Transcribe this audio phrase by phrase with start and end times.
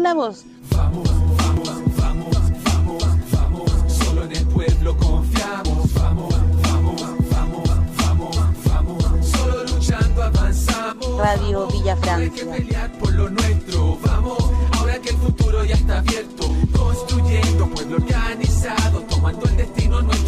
[0.00, 0.44] vacunamos.
[0.70, 3.70] Vamos, vamos, vamos, vamos, vamos.
[3.92, 5.94] Solo en el pueblo confiamos.
[5.94, 9.26] Vamos, vamos, vamos, vamos, vamos.
[9.26, 11.18] Solo luchando avanzamos.
[11.18, 12.52] Radio Villa Hay que Francia.
[12.56, 13.98] pelear por lo nuestro.
[14.04, 14.38] Vamos,
[14.78, 16.44] ahora que el futuro ya está abierto.
[16.76, 19.00] Construyendo pueblo organizado.
[19.02, 20.19] Tomando el destino nuestro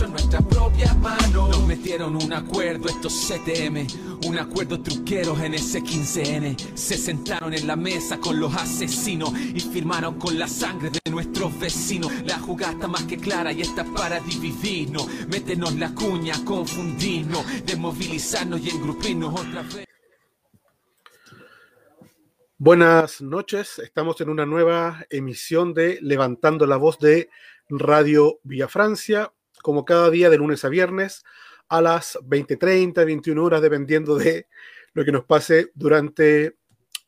[1.72, 1.78] manos.
[1.78, 3.86] Nos metieron un acuerdo estos CTM.
[4.26, 6.56] Un acuerdo truqueros en ese 15N.
[6.74, 9.32] Se sentaron en la mesa con los asesinos.
[9.38, 12.12] Y firmaron con la sangre de nuestros vecinos.
[12.24, 15.08] La jugada está más que clara y está para dividirnos.
[15.28, 17.44] Métenos la cuña, confundirnos.
[17.64, 19.86] Desmovilizarnos y engrupirnos otra vez.
[22.58, 27.28] Buenas noches, estamos en una nueva emisión de Levantando la Voz de
[27.68, 29.32] Radio Villa Francia,
[29.62, 31.24] como cada día de lunes a viernes
[31.72, 34.46] a las 20:30, 21 horas, dependiendo de
[34.92, 36.56] lo que nos pase durante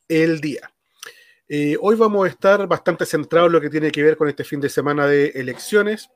[0.07, 0.73] el día.
[1.47, 4.43] Eh, hoy vamos a estar bastante centrados en lo que tiene que ver con este
[4.43, 6.09] fin de semana de elecciones,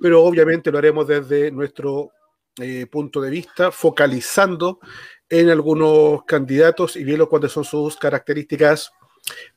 [0.00, 2.12] pero obviamente lo haremos desde nuestro
[2.58, 4.80] eh, punto de vista, focalizando
[5.28, 8.92] en algunos candidatos y viendo cuáles son sus características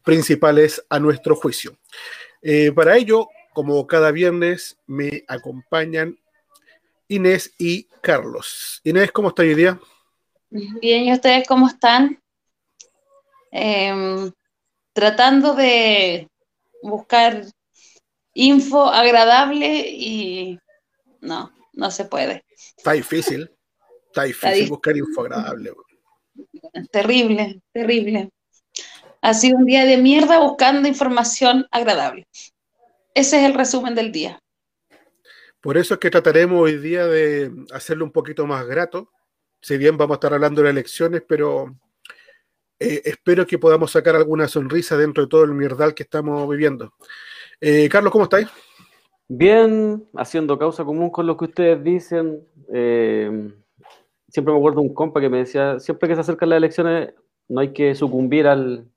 [0.04, 1.78] principales a nuestro juicio.
[2.42, 6.17] Eh, para ello, como cada viernes, me acompañan
[7.08, 8.82] Inés y Carlos.
[8.84, 9.80] Inés, ¿cómo está hoy día?
[10.50, 12.22] Bien, ¿y ustedes cómo están?
[13.52, 14.32] Em,
[14.94, 16.28] tratando de
[16.82, 17.45] buscar
[18.34, 20.60] info agradable y
[21.22, 22.44] no, no se puede.
[22.78, 23.50] Está difícil.
[24.08, 24.70] Está difícil difícil.
[24.70, 25.72] buscar info agradable.
[26.92, 28.30] Terrible, terrible.
[29.22, 32.28] Ha sido un día de mierda buscando información agradable.
[33.14, 34.42] Ese es el resumen del día.
[35.64, 39.09] Por eso es que trataremos hoy día de hacerlo un poquito más grato.
[39.61, 41.73] Si bien vamos a estar hablando de elecciones, pero
[42.78, 46.92] eh, espero que podamos sacar alguna sonrisa dentro de todo el mierdal que estamos viviendo.
[47.61, 48.50] Eh, Carlos, ¿cómo estáis?
[49.30, 52.45] Bien, haciendo causa común con lo que ustedes dicen.
[52.73, 53.53] eh,
[54.27, 57.14] siempre me acuerdo un compa que me decía, siempre que se acercan las elecciones
[57.48, 58.92] no hay que sucumbir al,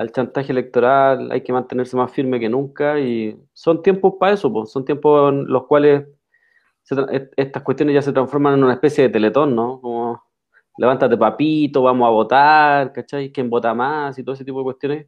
[0.00, 4.50] al chantaje electoral, hay que mantenerse más firme que nunca y son tiempos para eso,
[4.52, 6.06] pues, son tiempos en los cuales
[6.82, 6.96] se
[7.36, 9.80] estas cuestiones ya se transforman en una especie de teletón, ¿no?
[9.80, 10.22] Como
[10.78, 13.30] levántate papito, vamos a votar, ¿cachai?
[13.30, 14.18] ¿Quién vota más?
[14.18, 15.06] Y todo ese tipo de cuestiones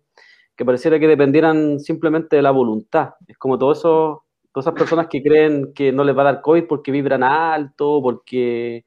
[0.57, 3.15] que pareciera que dependieran simplemente de la voluntad.
[3.27, 6.43] Es como todo eso, todas esas personas que creen que no les va a dar
[6.43, 8.85] COVID porque vibran alto, porque,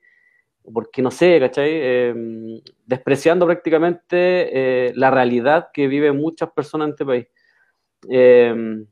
[0.73, 1.69] porque no sé, ¿cachai?
[1.71, 7.27] Eh, despreciando prácticamente eh, la realidad que viven muchas personas en este país.
[8.09, 8.85] Eh,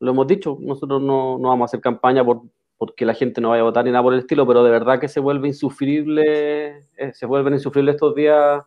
[0.00, 2.42] lo hemos dicho, nosotros no, no vamos a hacer campaña por,
[2.76, 5.00] porque la gente no vaya a votar ni nada por el estilo, pero de verdad
[5.00, 8.62] que se vuelve insufrible, eh, se vuelven insufribles estos días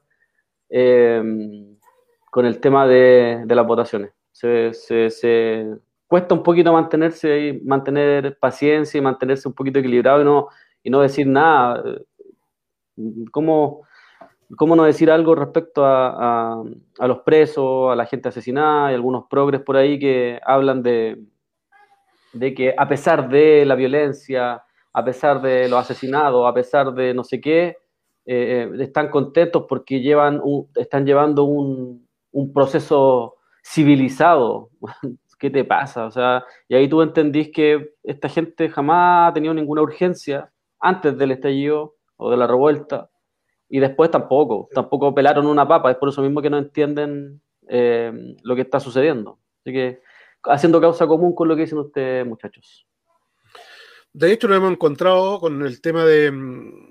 [0.70, 1.22] eh,
[2.32, 4.12] con el tema de, las votaciones.
[4.32, 5.66] Se- se
[6.08, 10.48] cuesta un poquito mantenerse y mantener paciencia y mantenerse un poquito equilibrado y no,
[10.84, 11.84] y no decir nada.
[13.32, 13.84] ¿Cómo,
[14.58, 16.62] cómo no decir algo respecto a,
[17.00, 21.20] a- los presos, a la gente asesinada y algunos progres por ahí que hablan de,
[22.34, 24.64] de que a pesar de la violencia,
[24.94, 27.78] a pesar de los asesinados, a pesar de no sé qué,
[28.26, 34.70] eh, están contentos porque llevan un- están llevando un, un proceso civilizado.
[35.40, 36.06] ¿Qué te pasa?
[36.08, 41.16] O sea, y ahí tú entendís que esta gente jamás ha tenido ninguna urgencia antes
[41.16, 43.10] del estallido o de la revuelta
[43.70, 48.36] y después tampoco, tampoco pelaron una papa, es por eso mismo que no entienden eh,
[48.44, 49.40] lo que está sucediendo.
[49.62, 50.02] Así que
[50.44, 52.88] haciendo causa común con lo que dicen ustedes, muchachos.
[54.14, 56.90] De hecho, nos hemos encontrado con el tema de, mm,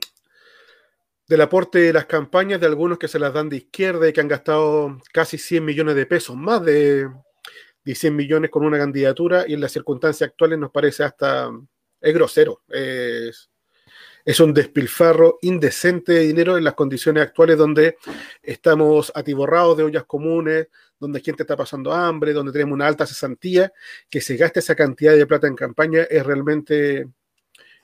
[1.29, 4.21] del aporte de las campañas de algunos que se las dan de izquierda y que
[4.21, 7.09] han gastado casi 100 millones de pesos, más de,
[7.85, 11.51] de 100 millones con una candidatura y en las circunstancias actuales nos parece hasta,
[12.01, 12.61] es grosero,
[14.27, 17.97] es un despilfarro indecente de dinero en las condiciones actuales donde
[18.43, 20.67] estamos atiborrados de ollas comunes,
[20.99, 23.73] donde gente está pasando hambre, donde tenemos una alta cesantía,
[24.11, 27.09] que se gaste esa cantidad de plata en campaña es realmente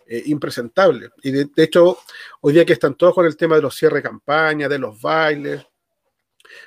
[0.04, 1.10] eh, impresentable.
[1.22, 1.98] Y de, hecho,
[2.40, 5.00] hoy día que están todos con el tema de los cierres de campaña, de los
[5.00, 5.64] bailes,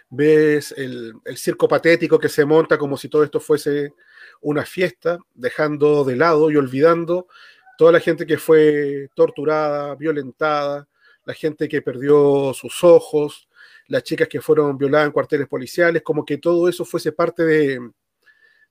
[0.10, 3.94] ves el, el circo patético que se monta como si todo esto fuese
[4.40, 7.28] una fiesta, dejando de lado y olvidando
[7.77, 10.88] toda la gente que fue torturada, violentada,
[11.25, 13.48] la gente que perdió sus ojos,
[13.88, 17.80] las chicas que fueron violadas en cuarteles policiales, como que todo eso fuese parte de,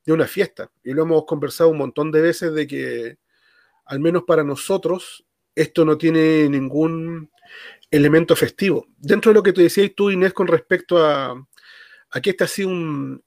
[0.06, 0.70] una fiesta.
[0.82, 3.16] Y lo hemos conversado un montón de veces de que,
[3.86, 5.24] al menos para nosotros,
[5.54, 7.30] esto no tiene ningún
[7.90, 8.86] elemento festivo.
[8.98, 11.46] Dentro de lo que te decías tú, Inés, con respecto a,
[12.22, 13.22] que este ha sido un,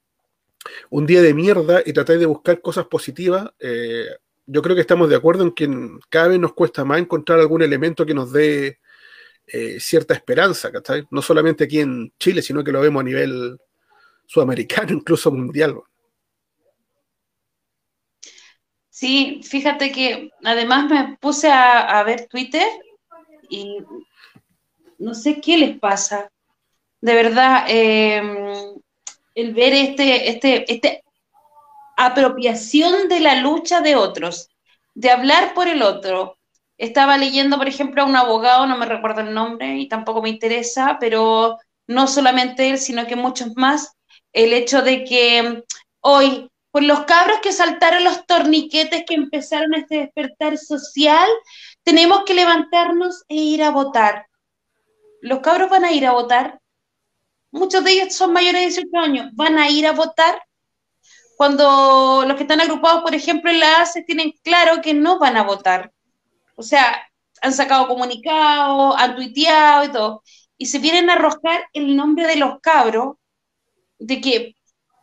[0.90, 4.08] un día de mierda y tratáis de buscar cosas positivas, eh,
[4.48, 5.70] yo creo que estamos de acuerdo en que
[6.10, 8.80] cada vez nos cuesta más encontrar algún elemento que nos dé
[9.46, 11.06] eh, cierta esperanza, ¿cachai?
[11.12, 13.60] No solamente aquí en Chile, sino que lo vemos a nivel
[14.26, 15.76] sudamericano, incluso mundial.
[18.90, 22.68] Sí, fíjate que además me puse a, ver Twitter
[23.48, 23.78] y
[24.98, 26.32] no sé qué les pasa.
[27.00, 28.74] De verdad, em,
[29.36, 31.04] el ver este, este, este
[31.98, 34.50] apropiación de la lucha de otros,
[34.96, 36.38] de hablar por el otro.
[36.78, 40.30] Estaba leyendo, por ejemplo, a un abogado, no me recuerdo el nombre y tampoco me
[40.30, 41.58] interesa, pero
[41.88, 43.94] no solamente él, sino que muchos más,
[44.32, 45.64] el hecho de que
[46.00, 51.28] hoy por los cabros que saltaron los torniquetes que empezaron este despertar social,
[51.84, 54.28] tenemos que levantarnos e ir a votar.
[55.22, 56.60] Los cabros van a ir a votar.
[57.52, 59.32] Muchos de ellos son mayores de 18 años.
[59.34, 60.40] Van a ir a votar.
[61.38, 65.38] Cuando los que están agrupados, por ejemplo, en la ACE tienen claro que no van
[65.38, 65.92] a votar.
[66.56, 67.08] O sea,
[67.44, 70.24] han sacado comunicados, han tuiteado y todo.
[70.58, 73.18] Y se vienen a arrojar el nombre de los cabros
[74.00, 74.56] de que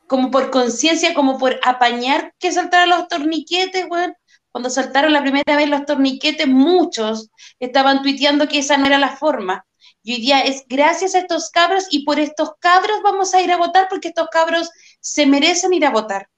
[0.09, 4.15] como por conciencia, como por apañar que saltaran los torniquetes, weón.
[4.51, 9.17] Cuando saltaron la primera vez los torniquetes, muchos estaban tuiteando que esa no era la
[9.17, 9.65] forma.
[10.03, 13.53] Y hoy día es gracias a estos cabros y por estos cabros vamos a ir
[13.53, 14.71] a votar porque estos cabros
[15.05, 16.29] se merecen ir a votar.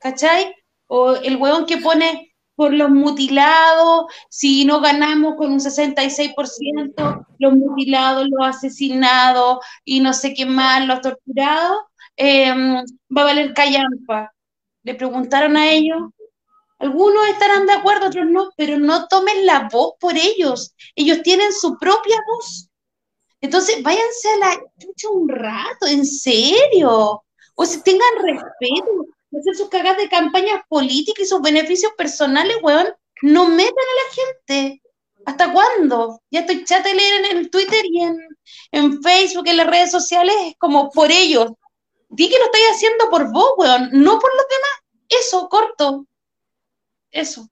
[0.00, 0.54] ¿Cachai?
[0.88, 7.52] O el weón que pone por los mutilados, si no ganamos con un 66%, los
[7.54, 11.78] mutilados, los asesinados y no sé qué más, los torturados,
[12.16, 12.84] Em,
[13.16, 14.32] va a valer callampa.
[14.84, 15.98] Le preguntaron a ellos,
[16.78, 20.74] algunos estarán de acuerdo, otros no, pero no tomen la voz por ellos.
[20.96, 22.68] Ellos tienen su propia voz.
[23.40, 27.24] Entonces, váyanse a la chucha un rato, en serio.
[27.64, 29.06] Si tengan respeto,
[29.38, 32.88] hacer sus cagas de campañas políticas y sus beneficios personales, weón.
[33.22, 34.82] No metan a la gente.
[35.24, 36.20] ¿Hasta cuándo?
[36.30, 38.18] Ya estoy chata de en el Twitter y en,
[38.72, 41.52] en Facebook, en las redes sociales, como por ellos
[42.12, 44.82] di que lo estáis haciendo por vos, weón, no por los demás.
[45.08, 46.06] Eso, corto.
[47.10, 47.48] Eso.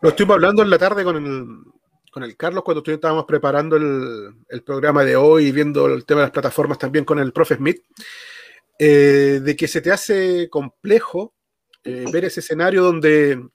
[0.00, 1.46] Lo estuvimos hablando en la tarde con el,
[2.16, 6.28] con el Carlos cuando estábamos preparando el, programa de hoy y viendo el tema de
[6.28, 7.82] las plataformas también con el profe Smith,
[8.78, 11.34] eh, de que se te hace complejo
[11.84, 13.46] eh, ver ese escenario donde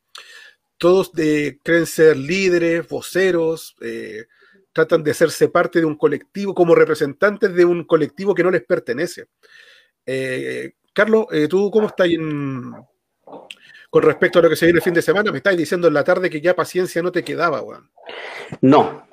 [0.78, 4.26] todos de, creen ser líderes, voceros, eh,
[4.72, 8.64] tratan de hacerse parte de un colectivo como representantes de un colectivo que no les
[8.64, 9.26] pertenece.
[10.94, 12.10] Carlos, ¿tú cómo estás
[13.92, 15.32] con respecto a lo que se viene el fin de semana?
[15.32, 17.92] Me estás diciendo en la tarde que ya paciencia no te quedaba, weón.
[18.62, 19.04] No,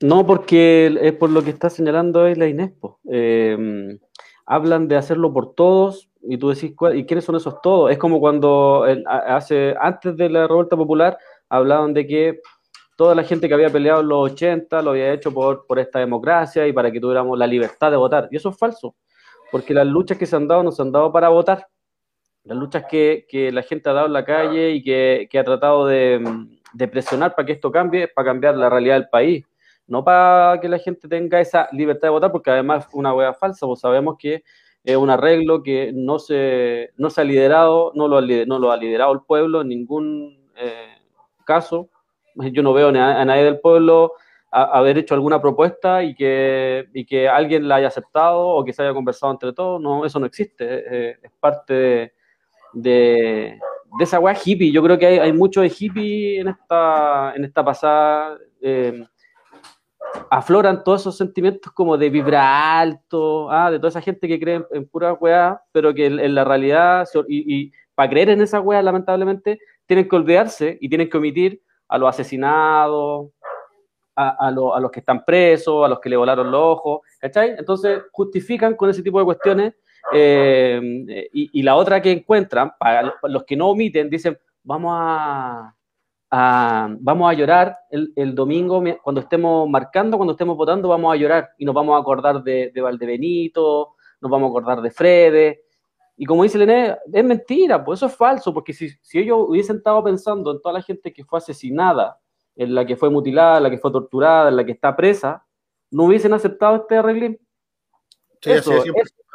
[0.00, 2.98] no, porque es por lo que está señalando hoy la INESPO.
[3.10, 3.98] Eh,
[4.46, 7.90] hablan de hacerlo por todos y tú decís, ¿y quiénes son esos todos?
[7.90, 11.18] Es como cuando hace, antes de la revuelta popular
[11.48, 12.40] hablaban de que
[12.96, 15.98] toda la gente que había peleado en los 80 lo había hecho por, por esta
[15.98, 18.28] democracia y para que tuviéramos la libertad de votar.
[18.30, 18.96] Y eso es falso,
[19.50, 21.66] porque las luchas que se han dado no se han dado para votar.
[22.44, 25.44] Las luchas que, que la gente ha dado en la calle y que, que ha
[25.44, 26.20] tratado de,
[26.72, 29.44] de, presionar para que esto cambie, para cambiar la realidad del país.
[29.86, 33.34] No para que la gente tenga esa libertad de votar, porque además es una hueá
[33.34, 34.42] falsa, pues sabemos que
[34.84, 38.72] es un arreglo que no se, no se ha liderado, no lo ha, no lo
[38.72, 40.98] ha liderado el pueblo en ningún eh,
[41.44, 41.88] caso
[42.34, 44.14] yo no veo a nadie del pueblo
[44.50, 48.82] haber hecho alguna propuesta y que, y que alguien la haya aceptado o que se
[48.82, 49.80] haya conversado entre todos.
[49.80, 51.12] No, eso no existe.
[51.24, 52.12] Es parte de,
[52.72, 53.58] de,
[54.00, 54.72] esa weá hippie.
[54.72, 58.38] Yo creo que hay, hay, mucho de hippie en esta, en esta pasada.
[58.60, 59.04] Eh,
[60.30, 64.64] afloran todos esos sentimientos como de vibrar alto, ah, de toda esa gente que cree
[64.70, 68.82] en, pura weá, pero que en, la realidad, y, y para creer en esa weá,
[68.82, 73.30] lamentablemente, tienen que olvidarse y tienen que omitir a los asesinados,
[74.14, 77.54] a, los que están presos, a los que le volaron los ojos, ¿cachai?
[77.58, 79.74] Entonces justifican con ese tipo de cuestiones
[80.12, 80.80] eh,
[81.32, 82.72] y, la otra que encuentran,
[83.24, 85.74] los que no omiten, dicen, vamos a,
[86.30, 91.64] vamos a llorar el, domingo cuando estemos marcando, cuando estemos votando, vamos a llorar y
[91.64, 95.62] nos vamos a acordar de, de Valdebenito, nos vamos a acordar de Frede,
[96.16, 99.78] y como dice Lené, es mentira, pues eso es falso, porque si, si, ellos hubiesen
[99.78, 102.18] estado pensando en toda la gente que fue asesinada,
[102.54, 105.44] en la que fue mutilada, en la que fue torturada, en la que está presa,
[105.90, 107.38] no hubiesen aceptado este arreglín.
[108.44, 108.82] Eso,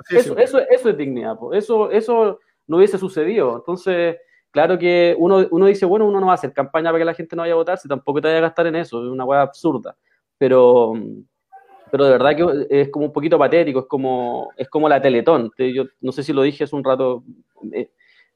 [0.10, 1.64] eso, eso, es dignidad, pues.
[1.64, 3.58] eso, eso no hubiese sucedido.
[3.58, 4.18] Entonces,
[4.52, 7.14] claro que uno, uno dice, bueno, uno no va a hacer campaña para que la
[7.14, 9.26] gente no vaya a votar, si tampoco te vaya a gastar en eso, es una
[9.26, 9.96] hueá absurda.
[10.38, 10.94] Pero,
[11.90, 15.52] pero de verdad que es como un poquito patético, es como, es como la Teletón.
[15.58, 17.24] Yo no sé si lo dije hace un rato,
[17.62, 17.90] me,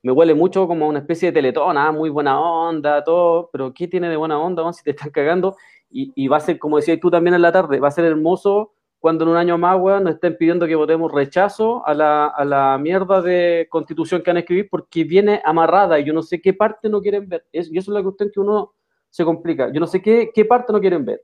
[0.04, 3.88] me huele mucho como una especie de Teletón, ah, muy buena onda, todo, pero ¿qué
[3.88, 5.58] tiene de buena onda si te están cagando?
[5.90, 8.06] Y, y, va a ser, como decías tú también en la tarde, va a ser
[8.06, 12.28] hermoso cuando en un año más, weón, nos estén pidiendo que votemos rechazo a la,
[12.28, 16.40] a la mierda de constitución que han escrito porque viene amarrada y yo no sé
[16.40, 17.44] qué parte no quieren ver.
[17.52, 18.74] y eso es la cuestión que uno
[19.10, 19.74] se complica.
[19.74, 21.24] Yo no sé qué, qué parte no quieren ver.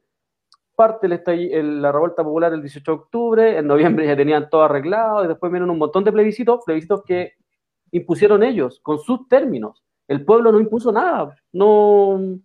[0.76, 5.28] Parte la revuelta popular el 18 de octubre, en noviembre ya tenían todo arreglado y
[5.28, 7.34] después vienen un montón de plebiscitos, plebiscitos que
[7.92, 9.84] impusieron ellos con sus términos.
[10.08, 12.40] El pueblo no impuso nada, no,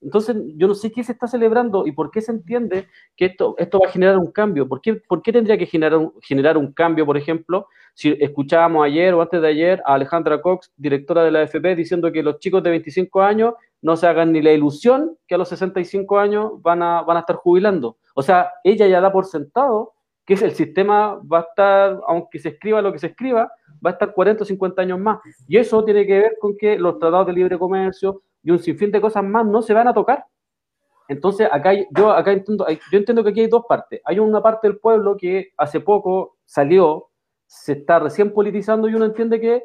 [0.00, 2.86] entonces, yo no sé qué se está celebrando y por qué se entiende
[3.16, 4.68] que esto, esto va a generar un cambio.
[4.68, 8.84] ¿Por qué, por qué tendría que generar un, generar un cambio, por ejemplo, si escuchábamos
[8.84, 12.38] ayer o antes de ayer a Alejandra Cox, directora de la AFP, diciendo que los
[12.38, 16.52] chicos de 25 años no se hagan ni la ilusión que a los 65 años
[16.60, 17.96] van a, van a estar jubilando?
[18.14, 19.94] O sea, ella ya da por sentado
[20.26, 23.50] que el sistema va a estar, aunque se escriba lo que se escriba,
[23.84, 25.20] va a estar 40 o 50 años más.
[25.48, 28.92] Y eso tiene que ver con que los tratados de libre comercio, y un sinfín
[28.92, 30.24] de cosas más no se van a tocar.
[31.08, 34.00] Entonces, acá yo acá yo entiendo que aquí hay dos partes.
[34.04, 37.10] Hay una parte del pueblo que hace poco salió,
[37.44, 39.64] se está recién politizando y uno entiende que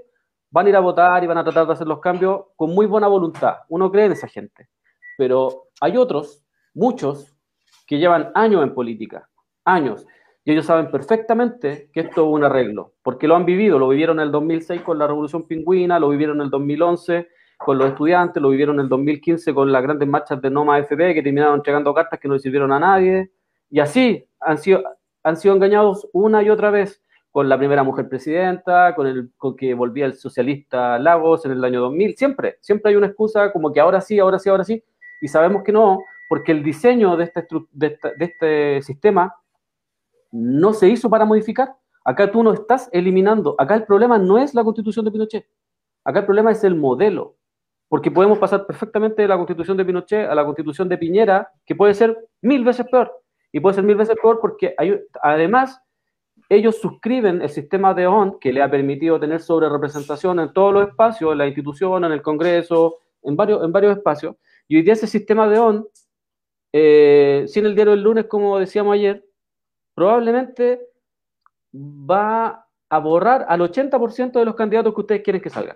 [0.49, 2.87] van a ir a votar y van a tratar de hacer los cambios con muy
[2.87, 3.57] buena voluntad.
[3.69, 4.67] Uno cree en esa gente.
[5.15, 7.37] Pero hay otros, muchos,
[7.85, 9.29] que llevan años en política,
[9.63, 10.07] años.
[10.43, 14.19] Y ellos saben perfectamente que esto es un arreglo, porque lo han vivido, lo vivieron
[14.19, 17.27] en el 2006 con la Revolución Pingüina, lo vivieron en el 2011
[17.63, 21.13] con los estudiantes, lo vivieron en el 2015 con las grandes marchas de Noma FP
[21.13, 23.31] que terminaron entregando cartas que no sirvieron a nadie.
[23.69, 24.83] Y así han sido,
[25.23, 29.55] han sido engañados una y otra vez con la primera mujer presidenta, con el con
[29.55, 32.17] que volvía el socialista Lagos en el año 2000.
[32.17, 34.83] Siempre, siempre hay una excusa como que ahora sí, ahora sí, ahora sí.
[35.21, 39.35] Y sabemos que no, porque el diseño de este, de este sistema
[40.31, 41.75] no se hizo para modificar.
[42.03, 43.55] Acá tú no estás eliminando.
[43.59, 45.45] Acá el problema no es la constitución de Pinochet.
[46.03, 47.35] Acá el problema es el modelo
[47.91, 51.75] porque podemos pasar perfectamente de la constitución de Pinochet a la constitución de Piñera, que
[51.75, 53.11] puede ser mil veces peor.
[53.51, 54.73] Y puede ser mil veces peor porque
[55.21, 55.77] además
[56.47, 60.73] ellos suscriben el sistema de ON que le ha permitido tener sobre representación en todos
[60.73, 64.37] los espacios, en la institución, en el Congreso, en varios, en varios espacios.
[64.69, 65.85] Y hoy día ese sistema de ON,
[66.71, 69.25] eh, sin el diario del lunes, como decíamos ayer,
[69.93, 70.79] probablemente
[71.75, 75.75] va a borrar al 80% de los candidatos que ustedes quieren que salgan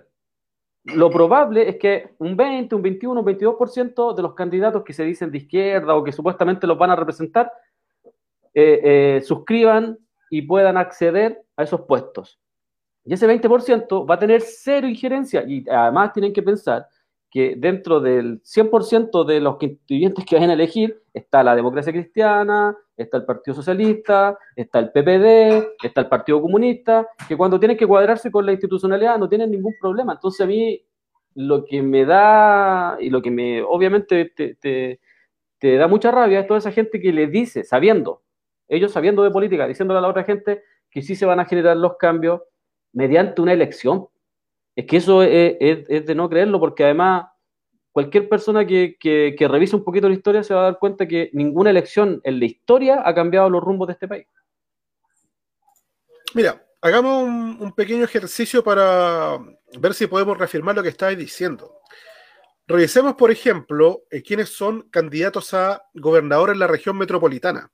[0.86, 5.04] lo probable es que un 20, un 21, un 22% de los candidatos que se
[5.04, 7.52] dicen de izquierda o que supuestamente los van a representar
[8.54, 9.98] eh, eh, suscriban
[10.30, 12.40] y puedan acceder a esos puestos.
[13.04, 16.88] Y ese 20% va a tener cero injerencia y además tienen que pensar
[17.30, 22.78] que dentro del 100% de los constituyentes que vayan a elegir está la democracia cristiana,
[22.98, 27.88] está el Partido Socialista, está el PPD, está el Partido Comunista, que cuando tienen que
[27.88, 30.14] cuadrarse con la institucionalidad no tienen ningún problema.
[30.14, 30.82] Entonces a mí
[31.36, 35.00] lo que me da y lo que me obviamente te,
[35.78, 38.24] da mucha rabia es toda esa gente que le dice, sabiendo,
[38.68, 41.76] ellos sabiendo de política, diciéndole a la otra gente que sí se van a generar
[41.76, 42.42] los cambios
[42.94, 44.08] mediante una elección.
[44.76, 47.26] Es que eso es, es de no creerlo porque además
[47.96, 51.70] cualquier persona que, revise un poquito la historia se va a dar cuenta que ninguna
[51.70, 54.28] elección en la historia ha cambiado los rumbos de este país.
[56.34, 59.40] Mira, hagamos un, pequeño ejercicio para
[59.80, 61.80] ver si podemos reafirmar lo que estáis diciendo.
[62.68, 67.72] Revisemos, por ejemplo, eh, quiénes son candidatos a gobernador en la región metropolitana.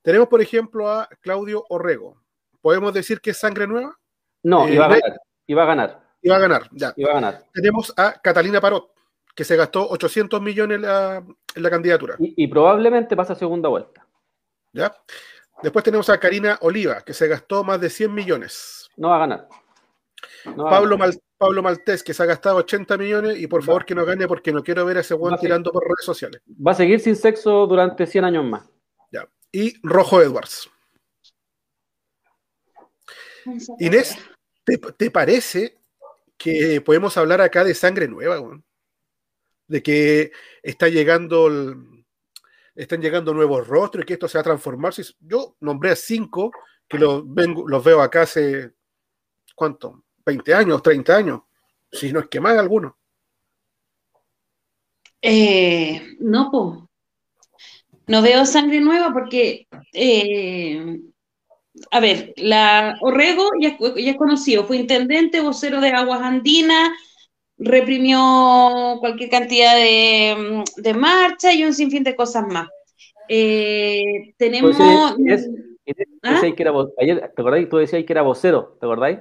[0.00, 2.22] Tenemos, por ejemplo, a Claudio Orrego.
[2.62, 3.94] ¿Podemos decir que es sangre nueva?
[4.42, 5.20] No, iba a ganar.
[5.46, 6.00] Iba a ganar.
[6.22, 6.94] Iba a ganar, ya.
[6.96, 7.44] Iba a ganar.
[7.52, 8.97] Tenemos a Catalina Parot
[9.38, 12.16] que se gastó 800 millones en la, candidatura.
[12.18, 14.04] Y, probablemente pasa segunda vuelta.
[14.72, 14.92] ¿Ya?
[15.62, 18.90] Después tenemos a Karina Oliva, que se gastó más de 100 millones.
[18.96, 19.48] No va a ganar.
[20.56, 20.98] Pablo,
[21.36, 24.50] Pablo Maltés, que se ha gastado 80 millones y por favor que no gane porque
[24.50, 26.42] no quiero ver a ese buen tirando por redes sociales.
[26.48, 28.68] Va a seguir sin sexo durante 100 años más.
[29.12, 29.28] Ya.
[29.52, 30.68] Y Rojo Edwards.
[33.78, 34.18] Inés,
[34.64, 35.78] ¿te, parece
[36.36, 38.40] que podemos hablar acá de sangre nueva?
[39.68, 40.32] De que
[40.62, 41.48] está llegando
[42.78, 44.94] están llegando nuevos rostros y que esto se va a transformar.
[45.20, 46.52] Yo nombré a cinco
[46.86, 48.72] que los, vengo, los veo acá hace,
[49.54, 50.04] ¿cuánto?
[50.24, 51.40] ¿20 años, 30 años?
[51.90, 52.92] Si no es que más algunos.
[55.20, 56.88] Eh, no.
[58.06, 61.00] No veo sangre nueva porque, eh,
[61.90, 66.90] a ver, la Orrego ya, ya, es conocido, fue intendente, vocero de Aguas Andinas,
[67.58, 72.68] reprimió cualquier cantidad de, de marcha y un sinfín de cosas más.
[73.28, 74.76] Eh, tenemos.
[74.80, 75.14] ¿Ah?
[76.40, 77.68] que era, ayer, ¿Te acordáis?
[77.68, 79.20] Tú decías que era vocero, ¿te acordáis?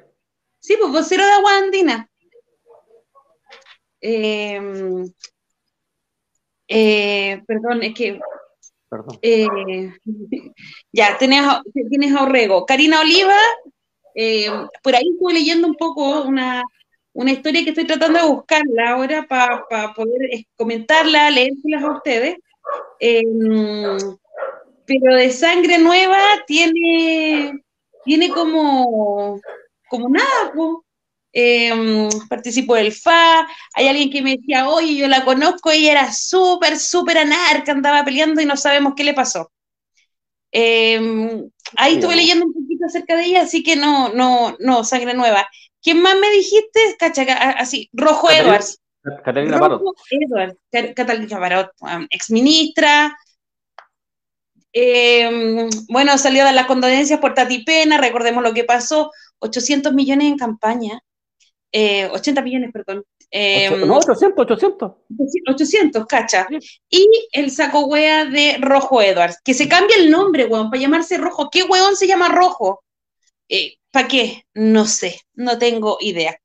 [0.59, 2.09] Sí, pues vocero de Agua Andina.
[4.01, 4.59] Eh,
[6.67, 8.19] eh, perdón, es que.
[8.89, 9.19] Perdón.
[9.21, 9.91] Eh,
[10.91, 11.41] ya, tienes,
[11.89, 12.65] tienes a Orrego.
[12.65, 13.37] Karina Oliva,
[14.83, 16.63] por ahí estuve leyendo un poco una,
[17.17, 22.37] una historia que estoy tratando de buscarla ahora para poder comentarla, leérselas a ustedes.
[22.99, 23.97] Em,
[24.85, 27.59] pero de sangre nueva tiene,
[28.05, 29.41] tiene como,
[29.89, 30.53] como nada,
[31.33, 36.13] eh, participo del FA, hay alguien que me decía, oye, yo la conozco, ella era
[36.13, 39.51] súper, súper anarca, andaba peleando y no sabemos qué le pasó.
[40.51, 45.15] Em, ahí estuve leyendo un poquito acerca de ella, así que no, no, no, sangre
[45.15, 45.47] nueva.
[45.81, 46.95] ¿Quién más me dijiste?
[46.97, 48.79] Cacha, así, Rojo Edwards.
[49.23, 49.81] Catalina Parot.
[50.09, 50.57] Edwards,
[50.95, 51.71] Catalina Parot,
[52.09, 53.15] ex ministra.
[54.73, 60.27] Em, bueno, salió de las condolencias por Tati Pena, recordemos lo que pasó, 800 millones
[60.27, 61.01] en campaña,
[61.71, 63.03] 80 eh, millones, perdón.
[63.85, 64.91] no, 800, 800.
[65.49, 66.47] 800, cacha.
[66.89, 71.17] Y el saco wea de Rojo Edwards, que se cambia el nombre, weón, para llamarse
[71.17, 71.49] Rojo.
[71.49, 72.83] ¿Qué weón se llama Rojo?
[73.49, 74.45] Eh, ¿Para qué?
[74.53, 76.37] No sé, no tengo idea.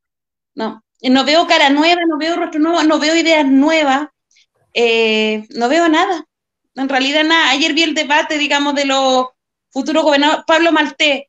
[0.54, 4.09] No, no veo cara nueva, no veo rostro nuevo, no veo ideas nuevas,
[4.75, 6.25] eh, no veo nada.
[6.76, 7.50] En realidad nada.
[7.50, 9.26] Ayer vi el debate, digamos, de los
[9.71, 10.44] futuros gobernadores.
[10.47, 11.25] Pablo Maltés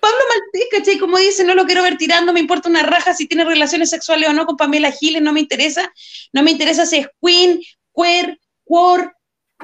[0.00, 0.98] Pablo Maltés, ¿cachai?
[0.98, 4.28] Como dice, no lo quiero ver tirando, me importa una raja si tiene relaciones sexuales
[4.28, 5.90] o no con Pamela Giles, no me interesa.
[6.32, 7.60] No me interesa si es queen,
[7.94, 9.12] queer, queer,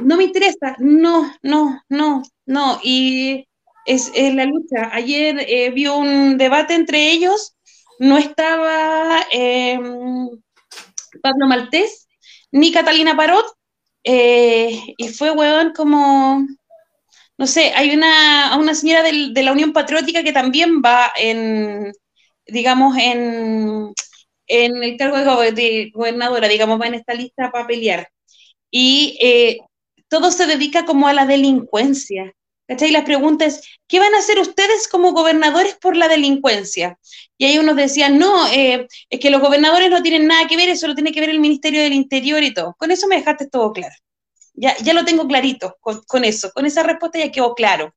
[0.00, 0.76] no me interesa.
[0.78, 2.80] No, no, no, no.
[2.82, 3.46] Y
[3.86, 4.90] es, la lucha.
[4.92, 7.56] Ayer eh, un debate entre ellos,
[7.98, 10.28] no estaba em,
[11.22, 12.06] Pablo Maltés
[12.52, 13.46] ni Catalina Parot,
[14.04, 16.46] eh, y fue, weón, como
[17.38, 21.92] no sé, hay una, una señora de la Unión Patriótica que también va en,
[22.46, 23.92] digamos, en,
[24.48, 28.08] en el cargo de, gobernadora, digamos, va en esta lista para pelear.
[28.70, 29.58] Y eh,
[30.08, 32.34] todo se dedica como a la delincuencia.
[32.68, 32.90] ¿Cachai?
[32.90, 36.98] La pregunta es, ¿qué van a hacer ustedes como gobernadores por la delincuencia?
[37.38, 40.68] Y ahí unos decían, no, eh, es que los gobernadores no tienen nada que ver,
[40.68, 42.74] eso lo tiene que ver el Ministerio del Interior y todo.
[42.78, 43.94] Con eso me dejaste todo claro.
[44.52, 47.94] Ya, ya lo tengo clarito con, eso, con esa respuesta ya quedó claro,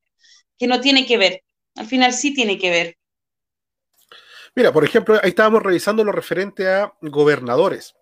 [0.58, 1.44] que no tiene que ver.
[1.76, 2.98] Al final sí tiene que ver.
[4.56, 7.94] Mira, por ejemplo, ahí estábamos revisando lo referente a gobernadores.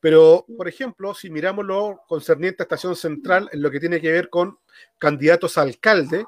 [0.00, 4.12] Pero, por ejemplo, si miramos lo concerniente a Estación Central, en lo que tiene que
[4.12, 4.58] ver con
[4.98, 6.24] candidatos a alcalde,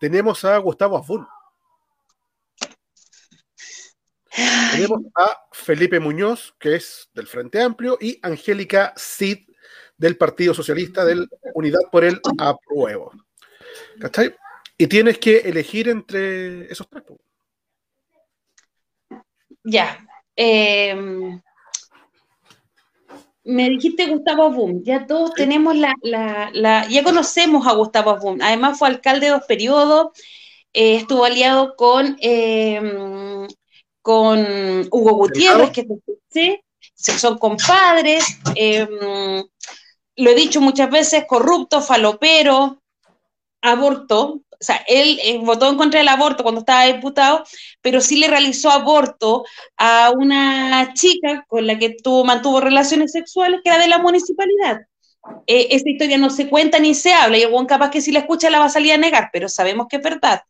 [0.00, 1.26] tenemos a Gustavo Azul.
[4.72, 9.48] Tenemos a Felipe Muñoz, que es del Frente Amplio, y Angélica Cid,
[9.96, 13.12] del Partido Socialista, del Unidad por el Apruebo.
[13.98, 14.36] ¿Cachai?
[14.76, 17.04] Y tienes que elegir entre esos tres.
[19.64, 20.06] Ya.
[20.36, 21.40] Em,
[23.46, 28.76] me dijiste Gustavo Boom, ya todos tenemos la, la, ya conocemos a Gustavo Boom, además
[28.76, 30.08] fue alcalde de dos periodos,
[30.72, 33.46] eh, estuvo aliado con, em,
[34.02, 34.40] con
[34.90, 35.86] Hugo Gutiérrez, que
[36.28, 36.60] ¿sí?
[36.94, 38.24] son compadres,
[38.56, 38.88] em,
[40.16, 42.82] lo he dicho muchas veces, corrupto, falopero,
[43.62, 44.42] aborto.
[44.58, 47.44] O sea, él eh, votó en contra del aborto cuando estaba diputado,
[47.82, 49.44] pero sí le realizó aborto
[49.76, 54.80] a una chica con la que tuvo, mantuvo relaciones sexuales, que era de la municipalidad.
[55.46, 58.12] Eh, esta historia no se cuenta ni se habla, y el buen capaz que si
[58.12, 60.42] la escucha la va a salir a negar, pero sabemos que es verdad.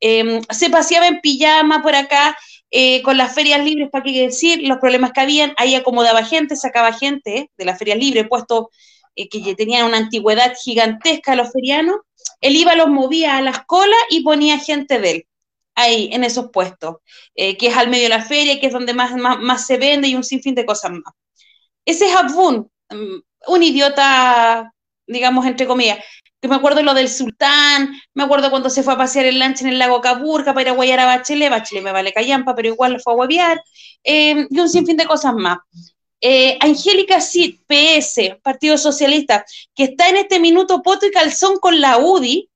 [0.00, 2.36] Em, se paseaba en pijama por acá,
[2.70, 6.56] eh, con las ferias libres, para qué decir, los problemas que habían, ahí acomodaba gente,
[6.56, 8.70] sacaba gente de las ferias libres, puesto
[9.16, 11.96] eh, que tenían una antigüedad gigantesca los ferianos,
[12.40, 15.26] él iba, los movía a las colas y ponía gente de él
[15.74, 16.96] ahí, en esos puestos,
[17.34, 20.08] eh, que es al medio de la feria, que es donde más, más, se vende
[20.08, 21.14] y un sinfín de cosas más.
[21.84, 24.72] Ese es mm, un idiota,
[25.06, 25.98] digamos, entre comillas,
[26.40, 29.64] que me acuerdo lo del sultán, me acuerdo cuando se fue a pasear el lancha
[29.64, 32.68] en el lago Caburca para ir a guayar a Bachelet, Bachelet me vale callampa, pero
[32.68, 33.62] igual lo fue a huevear,
[34.04, 35.58] eh, y un sinfín de cosas más.
[36.22, 41.80] Eh, Angélica Cid, PS, Partido Socialista, que está en este minuto poto y calzón con
[41.80, 42.50] la UDI,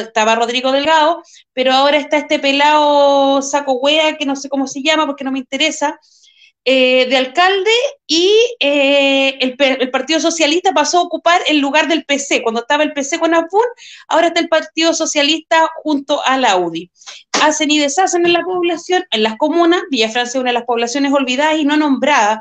[0.00, 1.22] estaba Rodrigo Delgado,
[1.52, 5.30] pero ahora está este pelado saco wea, que no sé cómo se llama porque no
[5.30, 6.00] me interesa,
[6.64, 7.70] eh, de alcalde,
[8.06, 12.42] y eh, el, Partido Socialista pasó a ocupar el lugar del PC.
[12.42, 13.62] Cuando estaba el PC con Afun,
[14.08, 16.90] ahora está el Partido Socialista junto a la UDI.
[17.42, 20.64] Hacen y deshacen en la población, en las comunas, Villa Francia es una de las
[20.64, 22.40] poblaciones olvidadas y no nombradas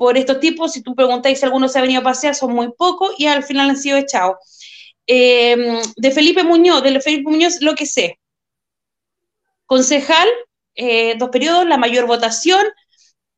[0.00, 0.72] por estos tipos.
[0.72, 3.42] Si tú preguntáis si alguno se ha venido a pasear, son muy pocos y al
[3.44, 4.36] final han sido echados.
[5.06, 8.18] Eh, de Felipe Muñoz, de Felipe Muñoz, lo que sé.
[9.66, 10.26] Concejal,
[10.74, 12.66] eh, dos periodos, la mayor votación.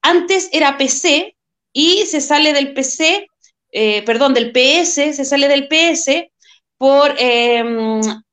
[0.02, 1.36] Antes era PC
[1.72, 3.26] y se sale del PC,
[3.72, 6.30] eh, perdón, del PS, se sale del PS
[6.78, 7.16] por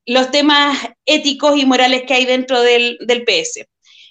[0.06, 3.66] los temas éticos y morales que hay dentro del, del PS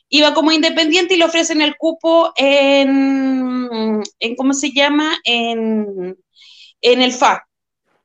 [0.09, 5.19] iba como independiente y le ofrecen el cupo en, en ¿cómo se llama?
[5.25, 6.17] En,
[6.81, 7.45] en el FA.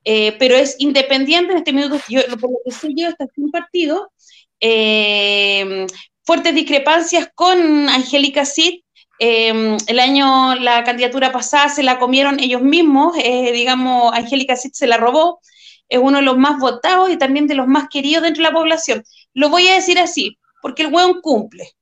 [0.04, 3.50] Eh, pero es independiente en este minuto, yo, por lo que sé yo, está sin
[3.50, 4.12] partido.
[4.60, 5.86] Eh,
[6.24, 8.80] fuertes discrepancias con Angélica Cid.
[9.18, 14.88] Eh, el año, la candidatura pasada se la comieron ellos mismos, digamos, Angélica Cid se
[14.88, 15.40] la robó,
[15.88, 18.54] es uno de los más votados y también de los más queridos dentro de la
[18.54, 19.04] población.
[19.32, 21.74] Lo voy a decir así, porque el hueón cumple.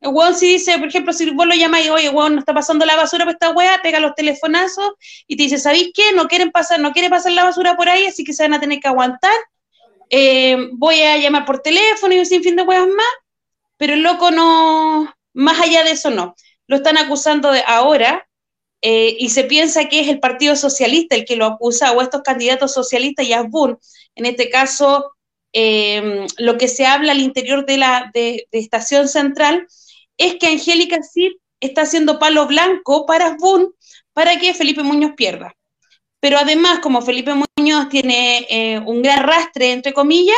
[0.00, 2.96] El si dice, por ejemplo, si vos lo llamáis, oye, weón, no está pasando la
[2.96, 4.92] basura por esta wea, pega los telefonazos
[5.26, 6.12] y te dice, ¿sabéis qué?
[6.14, 8.60] No quieren pasar, no quiere pasar la basura por ahí, así que se van a
[8.60, 9.32] tener que aguantar.
[10.08, 13.06] Eh, voy a llamar por teléfono y un sinfín de weas más,
[13.76, 16.34] pero el loco no, más allá de eso no.
[16.66, 18.26] Lo están acusando de ahora
[18.80, 22.22] eh, y se piensa que es el Partido Socialista el que lo acusa o estos
[22.22, 23.78] candidatos socialistas y Asbun,
[24.14, 25.12] en este caso,
[25.52, 29.66] eh, lo que se habla al interior de la de Estación Central
[30.20, 33.68] es que Angélica Cid está haciendo palo blanco para Boone
[34.12, 35.56] para que Felipe Muñoz pierda.
[36.20, 40.36] Pero además, como Felipe Muñoz tiene eh, un gran rastre, entre comillas,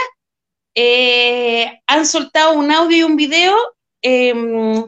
[0.77, 3.57] eh, han soltado un audio y un video
[4.01, 4.85] em,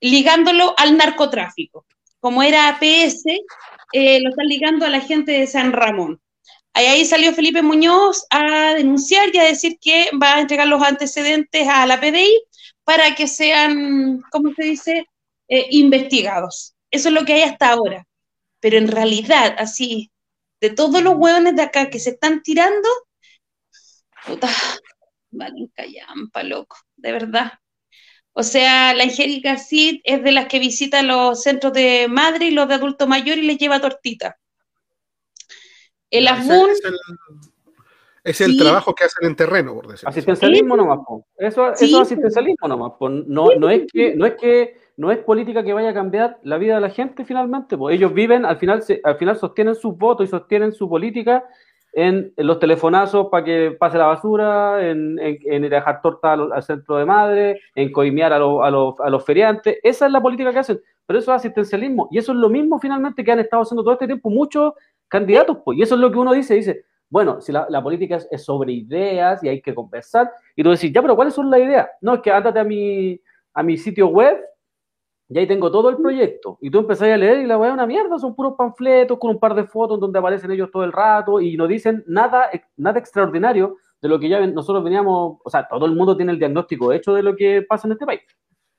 [0.00, 1.84] ligándolo al narcotráfico.
[2.18, 3.24] Como era APS,
[3.92, 6.18] eh, lo están ligando a la gente de San Ramón.
[6.72, 11.68] Ahí salió Felipe Muñoz a denunciar y a decir que va a entregar los antecedentes
[11.68, 12.42] a la PDI
[12.84, 15.04] para que sean, ¿cómo se dice?,
[15.48, 16.74] eh, investigados.
[16.90, 18.06] Eso es lo que hay hasta ahora.
[18.60, 20.10] Pero en realidad, así,
[20.60, 22.88] de todos los hueones de acá que se están tirando,
[24.26, 24.48] puta,
[25.30, 27.52] valen callampa, loco, de verdad.
[28.32, 32.50] O sea, la Angélica Cid es de las que visita los centros de madre y
[32.52, 34.38] los de adulto mayor y les lleva tortita.
[36.10, 36.70] El Asmun
[38.24, 40.10] es el trabajo que hacen en terreno, por decirlo.
[40.10, 41.00] Asistencialismo nomás,
[41.36, 42.92] Eso, eso es asistencialismo nomás.
[43.00, 46.58] No, no, es que, no es que no es política que vaya a cambiar la
[46.58, 47.76] vida de la gente finalmente.
[47.76, 51.44] Pues ellos viven, al final, al final sostienen sus votos y sostienen su política
[51.92, 57.06] en, los telefonazos para que pase la basura, en, en, dejar torta al, centro de
[57.06, 59.78] madre, en coimear a, a, a, los feriantes.
[59.82, 60.80] Esa es la política que hacen.
[61.06, 62.08] Pero eso es asistencialismo.
[62.10, 64.74] Y eso es lo mismo finalmente que han estado haciendo todo este tiempo muchos
[65.08, 65.58] candidatos.
[65.64, 65.78] Pues.
[65.78, 66.54] Y eso es lo que uno dice.
[66.54, 70.92] Dice, bueno, si la, política es, sobre ideas y hay que conversar, y tú decís,
[70.92, 71.88] ya, pero ¿cuáles son las ideas?
[72.00, 73.20] No, es que ándate a mi,
[73.52, 74.38] a mi sitio web
[75.28, 76.56] y ahí tengo todo el proyecto.
[76.60, 79.30] Y tú empezás a leer y la weá es una mierda, son puros panfletos con
[79.30, 82.98] un par de fotos donde aparecen ellos todo el rato y no dicen nada, nada
[82.98, 86.92] extraordinario de lo que ya nosotros veníamos, o sea, todo el mundo tiene el diagnóstico
[86.92, 88.20] hecho de lo que pasa en este país.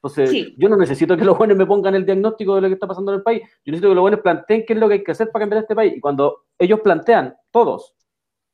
[0.04, 2.88] Entonces, yo no necesito que los jóvenes me pongan el diagnóstico de lo que está
[2.88, 5.04] pasando en el país, yo necesito que los jóvenes planteen qué es lo que hay
[5.04, 5.94] que hacer para cambiar este país.
[5.96, 7.94] Y cuando ellos plantean, todos,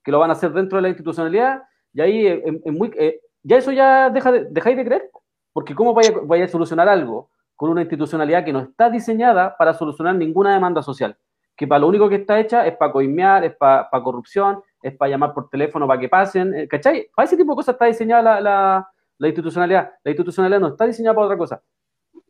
[0.07, 3.57] que lo van a hacer dentro de la institucionalidad, y ahí es, muy, eh, ya
[3.57, 5.11] eso ya deja de, dejáis de creer,
[5.51, 9.73] porque ¿cómo vaya, vaya a solucionar algo con una institucionalidad que no está diseñada para
[9.73, 11.17] solucionar ninguna demanda social?
[11.57, 15.09] Que para lo único que está hecha es para coimear, es para, corrupción, es para
[15.09, 17.09] llamar por teléfono para que pasen, eh, ¿cachai?
[17.13, 18.89] Para ese tipo de cosas está diseñada la,
[19.19, 19.91] la, institucionalidad.
[20.05, 21.61] La institucionalidad no está diseñada para otra cosa.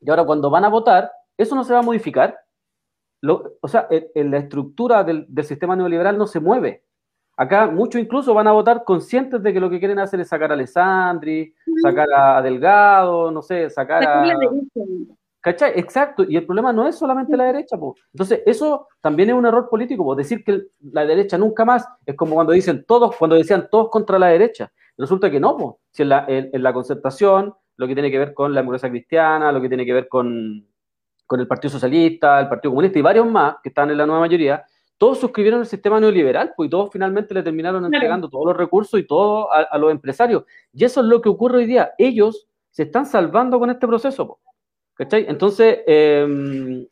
[0.02, 2.40] Y ahora cuando van a votar, eso no se va a modificar.
[3.22, 6.87] o sea, en, la estructura del, del, sistema neoliberal no se mueve.
[7.40, 10.50] Acá muchos incluso van a votar conscientes de que lo que quieren hacer es sacar
[10.50, 14.40] a Alessandri, sacar a Delgado, no sé, sacar a...
[15.40, 15.74] ¿Cachai?
[15.76, 16.26] Exacto.
[16.28, 18.02] Y el problema no es solamente la derecha, pues.
[18.12, 20.18] Entonces, eso también es un error político, pues.
[20.18, 24.20] Decir que la derecha nunca más es como cuando dicen todos, cuando decían todos contra
[24.20, 24.72] la derecha.
[24.98, 25.76] Resulta que no, pues.
[25.92, 29.52] Si en la, en, la concertación, lo que tiene que ver con la democracia cristiana,
[29.54, 30.68] lo que tiene que ver con,
[31.26, 34.22] con el Partido Socialista, el Partido Comunista y varios más que están en la nueva
[34.22, 34.66] mayoría,
[34.98, 39.00] todos suscribieron el sistema neoliberal, pues y todos finalmente le terminaron entregando todos los recursos
[39.00, 40.44] y todo a, los empresarios.
[40.74, 41.92] Y eso es lo que ocurre hoy día.
[41.98, 44.40] Ellos se están salvando con este proceso.
[44.96, 45.28] ¿Cachai?
[45.30, 46.88] Entonces, em,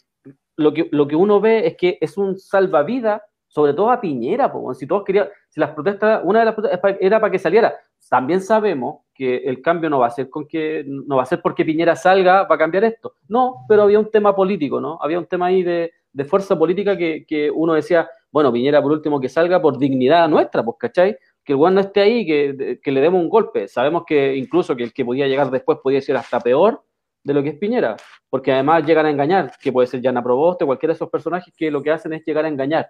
[0.58, 4.54] lo, que, lo que uno ve es que es un salvavidas, sobre todo a Piñera.
[4.74, 7.74] Si todos querían, si las protestas, una de las protestas era para que saliera.
[8.08, 11.42] También sabemos que el cambio no va a ser con que no va a ser
[11.42, 13.16] porque Piñera salga para cambiar esto.
[13.28, 15.00] No, pero había un tema político, ¿no?
[15.02, 19.20] Había un tema ahí de, de fuerza política que, uno decía, bueno, Piñera por último
[19.20, 21.18] que salga por dignidad nuestra, pues, ¿cachai?
[21.44, 23.68] Que el no esté ahí, que, le demos un golpe.
[23.68, 26.82] Sabemos que incluso que el que podía llegar después podía ser hasta peor,
[27.22, 27.98] de lo que es Piñera,
[28.30, 31.70] porque además llegan a engañar, que puede ser Jana Proboste, cualquiera de esos personajes que
[31.70, 32.88] lo que hacen es llegar a engañar.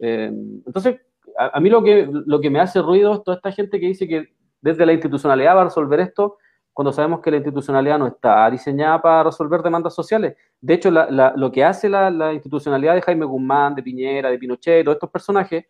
[0.00, 0.32] Eh,
[0.66, 0.96] entonces,
[1.38, 4.08] a, mí lo que, lo que me hace ruido es toda esta gente que dice
[4.08, 6.38] que desde la institucionalidad va a resolver esto,
[6.74, 10.36] cuando sabemos que la institucionalidad no está diseñada para resolver demandas sociales.
[10.60, 14.84] De hecho, lo que hace la, institucionalidad de Jaime Guzmán, de Piñera, de Pinochet, de
[14.84, 15.64] todos estos personajes,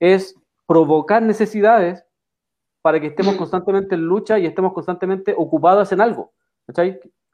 [0.00, 0.34] es
[0.66, 2.04] provocar necesidades
[2.82, 6.32] para que estemos constantemente en lucha y estemos constantemente ocupados en algo.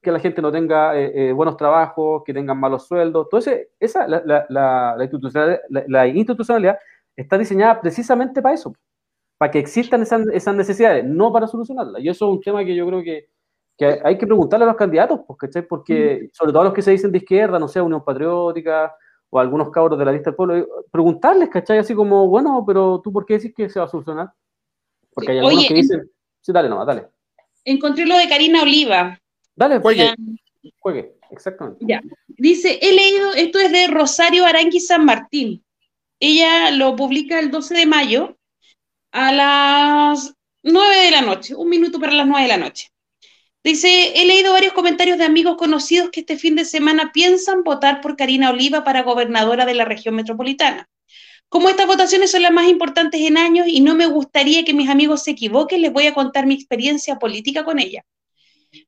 [0.03, 3.27] Que la gente no tenga eh, eh, buenos trabajos, que tengan malos sueldos.
[3.27, 6.79] Entonces, esa, la, institucionalidad,
[7.17, 8.75] está diseñada precisamente para eso,
[9.39, 12.03] para que existan esas, necesidades, no para solucionarlas.
[12.03, 13.29] Y eso es un tema que yo creo que,
[14.03, 17.13] hay que preguntarle a los candidatos, pues, Porque, sobre todo a los que se dicen
[17.13, 18.95] de izquierda, no sé, Unión Patriótica
[19.29, 21.79] o algunos cabros de la lista del pueblo, preguntarles, ¿cachai?
[21.79, 24.33] Así como, bueno, pero tú, ¿por qué decís que se va a solucionar?
[25.13, 27.09] Porque hay algunos que dicen, sí, dale nomás, dale.
[27.65, 29.19] Encontré lo de Karina Oliva.
[29.55, 30.15] Dale, juegue.
[30.79, 31.85] Juegue, exactamente.
[31.87, 32.01] Ya.
[32.29, 35.63] Dice, he leído, esto es de Rosario Arangui San Martín.
[36.21, 38.37] Ella lo publica el 12 de mayo
[39.17, 42.91] a las 9 de la noche, un minuto para las 9 de la noche.
[43.65, 48.03] Dice, he leído varios comentarios de amigos conocidos que este fin de semana piensan votar
[48.03, 50.91] por Karina Oliva para gobernadora de la región metropolitana.
[51.49, 54.91] Como estas votaciones son las más importantes en años y no me gustaría que mis
[54.91, 58.05] amigos se equivoquen, les voy a contar mi experiencia política con ella.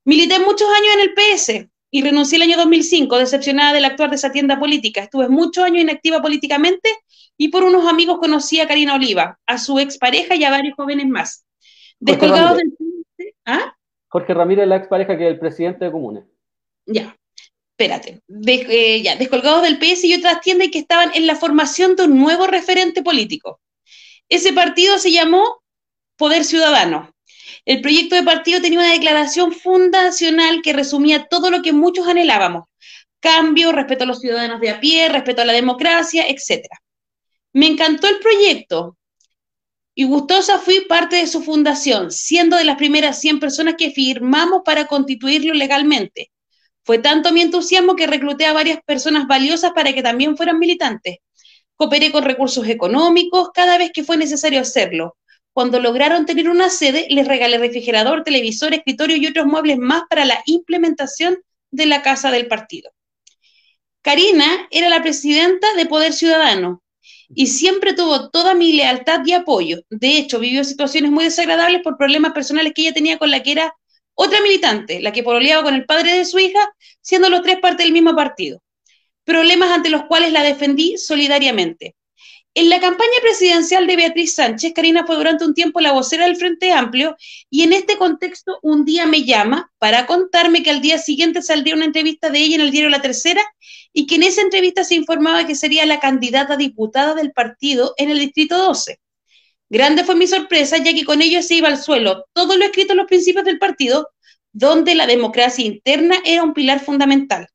[0.05, 4.17] Milité muchos años en el PS y renuncié el año 2005, decepcionada del actuar de
[4.17, 5.01] esa tienda política.
[5.01, 6.91] Estuve muchos años inactiva políticamente
[7.39, 11.07] y por unos amigos conocí a Karina Oliva, a su expareja y a varios jóvenes
[11.07, 11.47] más.
[12.01, 12.75] Descolgados del
[13.47, 13.75] ¿Ah?
[14.09, 16.25] Jorge Ramírez, la expareja que es el presidente de Comunes.
[16.85, 17.17] Ya,
[17.71, 18.21] espérate.
[18.47, 22.19] Eh, ya, descolgados del PS y otras tiendas que estaban en la formación de un
[22.19, 23.61] nuevo referente político.
[24.29, 25.63] Ese partido se llamó
[26.17, 27.15] Poder Ciudadano.
[27.65, 32.65] El proyecto de partido tenía una declaración fundacional que resumía todo lo que muchos anhelábamos.
[33.21, 36.67] Cambio, respeto a los ciudadanos de a pie, respeto a la democracia, etc.
[37.59, 38.97] Me encantó el proyecto
[39.93, 44.63] y gustosa fui parte de su fundación, siendo de las primeras 100 personas que firmamos
[44.65, 46.31] para constituirlo legalmente.
[46.85, 51.17] Fue tanto mi entusiasmo que recluté a varias personas valiosas para que también fueran militantes.
[51.75, 55.17] Cooperé con recursos económicos cada vez que fue necesario hacerlo.
[55.53, 60.25] Cuando lograron tener una sede, les regalé refrigerador, televisor, escritorio y otros muebles más para
[60.25, 61.39] la implementación
[61.73, 62.93] de la casa del partido.
[64.01, 66.85] Karina era la presidenta de Poder Ciudadano,
[67.35, 69.79] y siempre tuvo toda mi lealtad y apoyo.
[69.91, 73.53] De hecho, vivió situaciones muy desagradables por problemas personales que ella tenía con la que
[73.53, 73.75] era
[74.15, 76.61] otra militante, la que pololeaba con el padre de su hija,
[77.01, 78.61] siendo los tres parte del mismo partido.
[79.25, 81.95] Problemas ante los cuales la defendí solidariamente.
[82.55, 86.37] En la campaña presidencial de Beatriz Sánchez, Karina fue durante un tiempo la vocera del
[86.37, 87.17] Frente Amplio
[87.51, 91.77] y en este contexto un día me llama para contarme que al día siguiente saldría
[91.77, 93.43] una entrevista de ella en el diario La Tercera
[93.93, 98.11] y que en esa entrevista se informaba que sería la candidata diputada del partido en
[98.11, 98.99] el Distrito 12.
[99.71, 102.93] Grande fue mi sorpresa, ya que con ello se iba al suelo todo lo escrito
[102.93, 104.09] en los principios del partido,
[104.53, 107.49] donde la democracia interna era un pilar fundamental.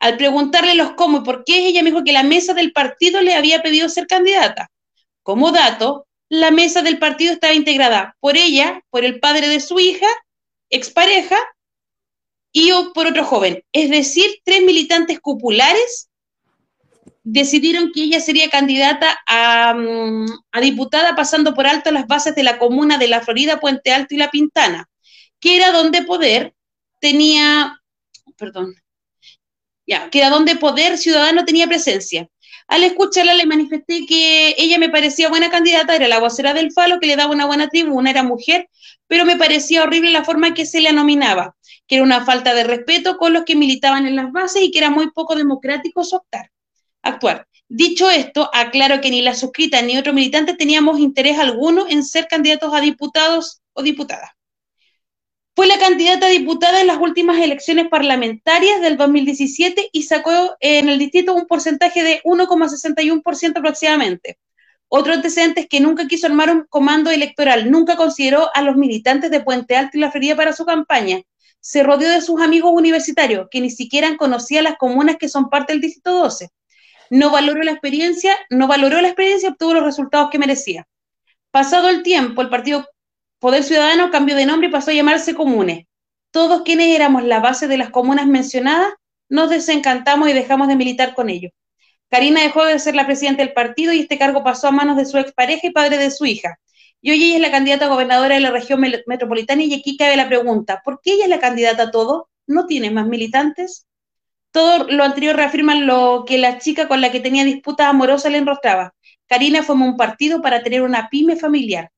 [0.00, 3.20] Al preguntarle los cómo y por qué, ella me dijo que la mesa del partido
[3.20, 4.70] le había pedido ser candidata.
[5.22, 9.78] Como dato, la mesa del partido estaba integrada por ella, por el padre de su
[9.78, 10.06] hija,
[10.70, 11.38] expareja,
[12.52, 13.62] y por otro joven.
[13.72, 16.08] Es decir, tres militantes cupulares
[17.22, 22.42] decidieron que ella sería candidata a, mm, a, diputada pasando por alto las bases de
[22.42, 24.88] la comuna de La Florida, Puente Alto y La Pintana,
[25.38, 26.54] que era donde poder
[27.00, 27.80] tenía,
[28.36, 28.74] perdón,
[29.90, 32.28] ya, que era donde Poder Ciudadano tenía presencia.
[32.68, 37.00] Al escucharla le manifesté que ella me parecía buena candidata, era la vocera del Falo,
[37.00, 38.68] que le daba una buena tribuna, era mujer,
[39.08, 41.56] pero me parecía horrible la forma en que se le nominaba,
[41.88, 44.78] que era una falta de respeto con los que militaban en las bases y que
[44.78, 46.20] era muy poco democrático su
[47.02, 47.48] actuar.
[47.68, 52.28] Dicho esto, aclaro que ni la suscrita ni otro militante teníamos interés alguno en ser
[52.28, 54.30] candidatos a diputados o diputadas.
[55.60, 60.98] Fue la candidata diputada en las últimas elecciones parlamentarias del 2017 y sacó en el
[60.98, 64.38] distrito un porcentaje de 1,61% aproximadamente.
[64.88, 69.30] Otro antecedente es que nunca quiso armar un comando electoral, nunca consideró a los militantes
[69.30, 71.20] de Puente Alto y La Feria para su campaña.
[71.60, 75.74] Se rodeó de sus amigos universitarios, que ni siquiera conocían las comunas que son parte
[75.74, 76.48] del Distrito 12.
[77.10, 80.88] No valoró la experiencia, no valoró la experiencia obtuvo los resultados que merecía.
[81.50, 82.86] Pasado el tiempo, el Partido
[83.40, 85.86] Poder Ciudadano cambió de nombre y pasó a llamarse Comunes.
[86.30, 88.92] Todos quienes éramos la base de las comunas mencionadas
[89.28, 91.50] nos desencantamos y dejamos de militar con ellos.
[92.08, 95.06] Karina dejó de ser la presidenta del partido y este cargo pasó a manos de
[95.06, 96.58] su expareja y padre de su hija.
[97.00, 100.16] Y hoy ella es la candidata a gobernadora de la región metropolitana y aquí cabe
[100.16, 102.30] la pregunta, ¿por qué ella es la candidata a todo?
[102.50, 103.86] no tiene más militantes.
[104.50, 108.38] Todo lo anterior reafirma lo que la chica con la que tenía disputas amorosas le
[108.38, 108.94] enrostraba.
[109.26, 111.90] Karina formó un partido para tener una pyme familiar.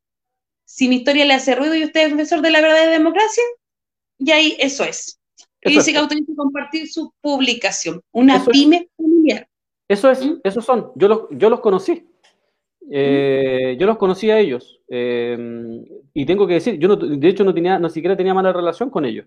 [0.64, 3.42] Si mi historia le hace ruido y usted es defensor de la verdadera democracia,
[4.18, 5.20] y ahí eso es.
[5.62, 8.00] Y dice que autoriza compartir su publicación.
[8.12, 9.46] Una pyme familiar.
[9.88, 10.40] Eso es, ¿Mm?
[10.42, 10.90] esos son.
[10.96, 12.06] Yo los, yo los conocí.
[12.90, 14.80] Eh, yo los conocí a ellos.
[14.88, 15.38] Eh,
[16.14, 18.90] y tengo que decir, yo no, de hecho no tenía, no siquiera tenía mala relación
[18.90, 19.26] con ellos.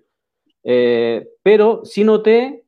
[0.63, 2.63] Eh, pero sí noté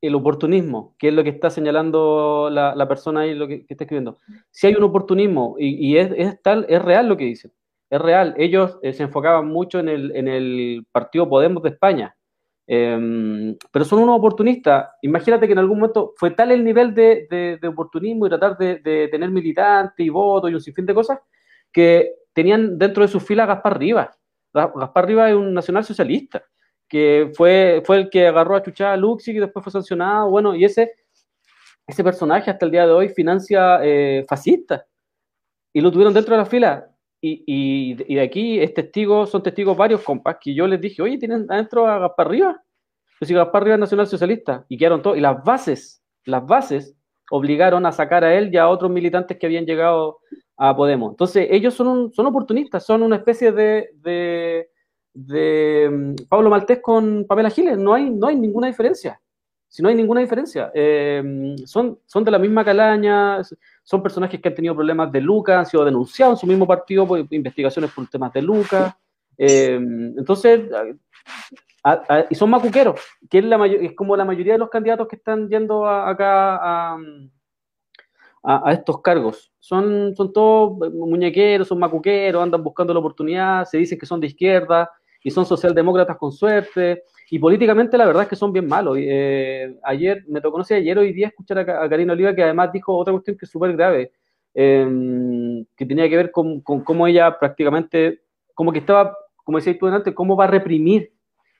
[0.00, 4.18] el oportunismo, que es lo que está señalando la, persona ahí, lo que, está escribiendo.
[4.50, 7.52] Si hay un oportunismo, y, es, tal, es real lo que dicen,
[7.90, 8.34] es real.
[8.36, 12.16] Ellos se enfocaban mucho en el, en el partido Podemos de España,
[12.68, 14.88] Em, pero son unos oportunistas.
[15.02, 19.30] Imagínate que en algún momento fue tal el nivel de, oportunismo y tratar de, tener
[19.30, 21.18] militantes y votos y un sinfín de cosas
[21.72, 24.18] que tenían dentro de sus filas a Gaspar Rivas.
[24.52, 26.42] Gaspar Rivas es un nacional socialista
[26.88, 30.30] que fue, fue el que agarró a chuchar a Luxi y después fue sancionado.
[30.30, 30.92] Bueno, y ese,
[31.86, 34.84] ese personaje hasta el día de hoy financia eh, fascistas
[35.72, 36.90] y lo tuvieron dentro de la fila.
[37.20, 41.46] Y, de aquí es testigo, son testigos varios compas que yo les dije, oye, tienen
[41.50, 42.56] adentro a Gaspar Rivas.
[43.18, 46.94] Pues si Gaspar Rivas es nacional socialista, y quedaron todos, y las bases, las bases
[47.30, 50.18] obligaron a sacar a él y a otros militantes que habían llegado
[50.56, 51.10] a Podemos.
[51.10, 54.70] Entonces, ellos son, son oportunistas, son una especie de, de,
[55.12, 59.20] de mm, Pablo Maltés con Pamela Giles, no hay, no hay ninguna diferencia.
[59.68, 60.70] Si no hay ninguna diferencia.
[60.74, 63.42] Eh, son, son de la misma calaña,
[63.86, 67.06] son personajes que han tenido problemas de Lucas, han sido denunciados en su mismo partido
[67.06, 68.92] por investigaciones por temas de Lucas.
[69.38, 70.68] Eh, entonces,
[72.28, 75.48] y son macuqueros, que es, la es como la mayoría de los candidatos que están
[75.48, 76.98] yendo acá a,
[78.42, 79.52] a, estos cargos.
[79.60, 84.26] Son, son todos muñequeros, son macuqueros, andan buscando la oportunidad, se dicen que son de
[84.26, 84.90] izquierda
[85.22, 87.04] y son socialdemócratas con suerte.
[87.30, 88.96] Y políticamente la verdad es que son bien malos.
[89.00, 92.72] Eh, ayer, me tocó, no sé, ayer hoy día escuchar a, Karina Oliva que además
[92.72, 94.12] dijo otra cuestión que es súper grave,
[94.54, 98.22] em, que tenía que ver con, con, cómo ella prácticamente,
[98.54, 101.12] como que estaba, como decías tú antes, cómo va a reprimir,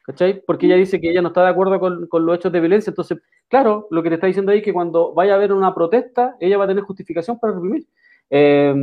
[0.05, 0.41] ¿cachai?
[0.47, 2.91] Porque ella dice que ella no está de acuerdo con, con los hechos de violencia.
[2.91, 5.75] Entonces, claro, lo que te está diciendo ahí es que cuando vaya a haber una
[5.75, 7.87] protesta, ella va a tener justificación para reprimir.
[8.31, 8.75] Eh,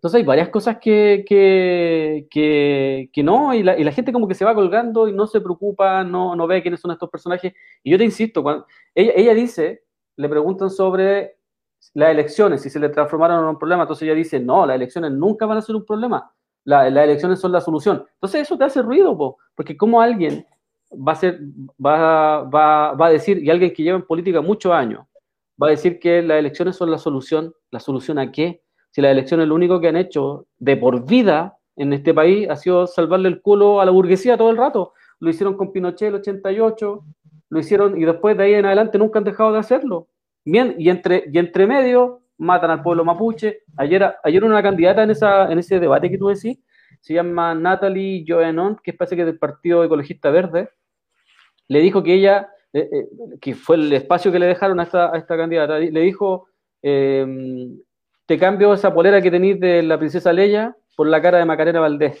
[0.00, 5.06] entonces hay varias cosas que, que, no, y la, gente como que se va colgando
[5.06, 7.52] y no se preocupa, no, no ve quiénes son estos personajes.
[7.82, 9.82] Y yo te insisto, cuando ella, dice,
[10.16, 11.36] le preguntan sobre
[11.92, 15.12] las elecciones, si se le transformaron en un problema, entonces ella dice, no, las elecciones
[15.12, 16.32] nunca van a ser un problema,
[16.64, 18.02] las elecciones son la solución.
[18.14, 20.46] Entonces eso te hace ruido, porque como alguien
[20.90, 21.40] va a, ser,
[21.78, 25.04] va, va, va a decir, y alguien que lleva en política muchos años,
[25.62, 28.62] va a decir que las elecciones son la solución, ¿la solución a qué?
[28.90, 32.56] Si las elecciones lo único que han hecho de por vida en este país ha
[32.56, 34.92] sido salvarle el culo a la burguesía todo el rato.
[35.20, 37.04] Lo hicieron con Pinochet el 88,
[37.50, 40.08] lo hicieron y después de ahí en adelante nunca han dejado de hacerlo.
[40.44, 43.62] Bien, y entre, y entre medio matan al pueblo mapuche.
[43.76, 46.58] Ayer, ayer una candidata en, esa, en ese debate que tú decís,
[47.00, 50.70] se llama Natalie Joenon, que parece que es del Partido Ecologista Verde,
[51.68, 53.08] le dijo que ella, eh, eh,
[53.40, 56.48] que fue el espacio que le dejaron a esta, a esta candidata, le dijo,
[56.82, 57.26] eh,
[58.30, 61.80] te cambio esa polera que tenéis de la princesa Leia por la cara de Macarena
[61.80, 62.16] Valdés.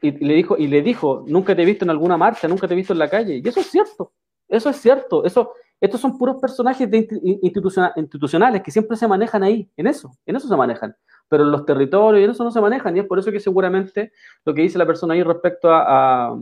[0.00, 2.74] Y, le dijo, y le dijo, nunca te he visto en alguna marcha, nunca te
[2.74, 3.40] he visto en la calle.
[3.42, 4.12] Y eso es cierto,
[4.46, 5.24] eso es cierto.
[5.24, 7.08] Eso, estos son puros personajes de
[7.42, 10.94] institucionales que siempre se manejan ahí, en eso, en eso se manejan.
[11.28, 12.96] Pero en los territorios, en eso no se manejan.
[12.96, 14.12] Y es por eso que seguramente
[14.44, 16.38] lo que dice la persona ahí respecto a,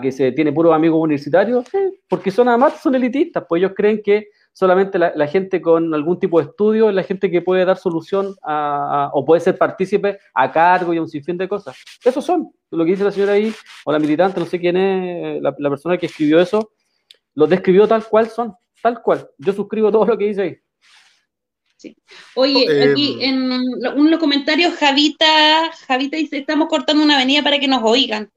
[0.00, 1.66] que se tiene puros amigos universitarios,
[2.08, 4.28] porque son además son elitistas, pues ellos creen que
[4.58, 8.34] solamente la, gente con algún tipo de estudio es la gente que puede dar solución
[8.42, 11.76] a, o puede ser partícipe a cargo y a un sinfín de cosas.
[12.04, 15.40] Esos son, lo que dice la señora ahí, o la militante, no sé quién es,
[15.40, 16.72] la, persona que escribió eso,
[17.36, 19.30] lo describió tal cual son, tal cual.
[19.38, 20.56] Yo suscribo todo lo que dice ahí.
[21.76, 21.96] Sí.
[22.34, 23.60] Oye, eh, aquí en
[23.94, 28.28] unos comentarios, Javita, Javita dice, estamos cortando una avenida para que nos oigan.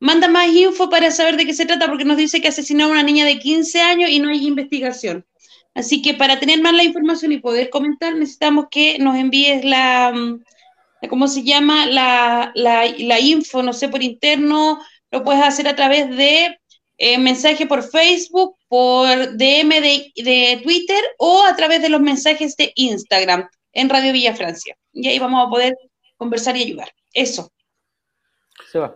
[0.00, 2.88] Manda más info para saber de qué se trata, porque nos dice que asesinó a
[2.88, 5.26] una niña de 15 años y no hay investigación.
[5.74, 10.12] Así que para tener más la información y poder comentar, necesitamos que nos envíes la,
[10.12, 11.86] mm, ¿cómo se llama?
[11.86, 14.80] La, la, info, no sé, por interno,
[15.10, 16.58] lo puedes hacer a través de
[16.98, 22.56] eh, mensaje por Facebook, por DM de, de, Twitter o a través de los mensajes
[22.56, 24.76] de Instagram en Radio Villa Francia.
[24.92, 25.76] Y ahí vamos a poder
[26.16, 26.90] conversar y ayudar.
[27.12, 27.52] Eso.
[28.70, 28.94] Se va.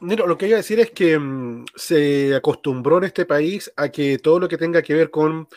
[0.00, 3.88] Mira, lo que iba a decir es que mm, se acostumbró en este país a
[3.88, 5.48] que todo lo que tenga que ver con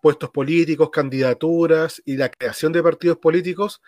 [0.00, 3.80] puestos políticos, candidaturas y la creación de partidos políticos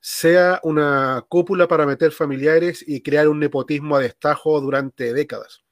[0.00, 5.64] sea una cúpula para meter familiares y crear un nepotismo a destajo durante décadas.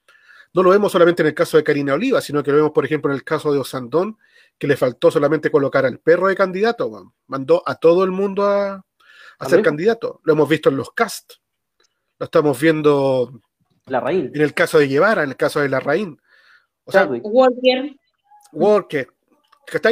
[0.53, 2.85] no lo vemos solamente en el caso de Karina Oliva, sino que lo vemos, por
[2.85, 4.17] ejemplo, en el caso de Osandón,
[4.59, 8.85] que le faltó solamente colocar al perro de candidato, mandó a todo el mundo a,
[9.39, 10.21] a ser candidato.
[10.25, 11.35] Lo hemos visto en los cast,
[12.19, 13.41] lo estamos viendo
[13.87, 14.31] La raíz.
[14.35, 16.19] en el caso de Guevara, en el caso de Larraín.
[16.85, 17.23] O sea, Chadwick.
[17.27, 17.97] Walker,
[18.53, 19.09] Walker.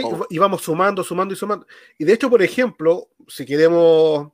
[0.05, 0.27] Oh.
[0.31, 1.67] Y vamos sumando, sumando y sumando.
[1.99, 4.33] Y de hecho, por ejemplo, si queremos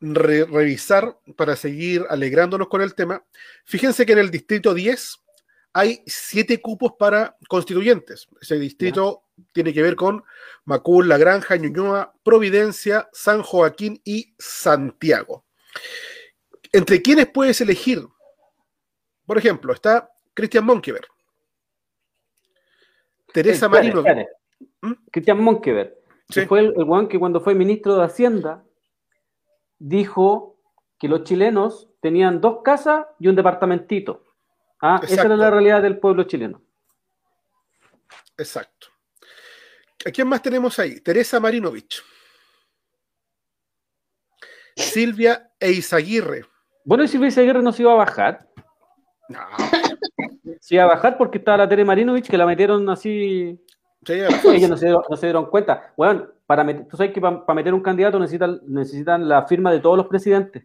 [0.00, 3.24] re- revisar para seguir alegrándonos con el tema,
[3.64, 5.18] fíjense que en el distrito 10
[5.72, 8.28] hay siete cupos para constituyentes.
[8.40, 10.24] Ese distrito tiene que ver con
[10.64, 15.44] Macul, La Granja, Ñuñoa, Providencia, San Joaquín y Santiago.
[16.72, 18.06] ¿Entre quiénes puedes elegir?
[19.26, 21.06] Por ejemplo, está Cristian Monkever,
[23.42, 24.02] Teresa Marino.
[24.80, 24.92] ¿Mm?
[25.10, 26.46] Cristian Monkever, que Sí.
[26.46, 28.64] fue el, el que cuando fue ministro de Hacienda
[29.78, 30.56] dijo
[30.98, 34.24] que los chilenos tenían dos casas y un departamentito.
[34.80, 36.62] Ah, esa era la realidad del pueblo chileno.
[38.38, 38.88] Exacto.
[40.06, 41.00] ¿A quién más tenemos ahí?
[41.00, 42.02] Teresa Marinovich.
[44.76, 46.44] Silvia Eizaguirre.
[46.84, 48.48] Bueno, y Silvia Guerra no se iba a bajar.
[49.28, 49.40] No,
[50.60, 53.58] Se iba a bajar porque estaba la Tere Marinovich que la metieron así.
[54.40, 55.92] sí, Ellos no se, dieron- no se dieron cuenta.
[55.96, 59.80] Bueno, para met- tú sabes que para meter un candidato necesitan, necesitan la firma de
[59.80, 60.64] todos los presidentes.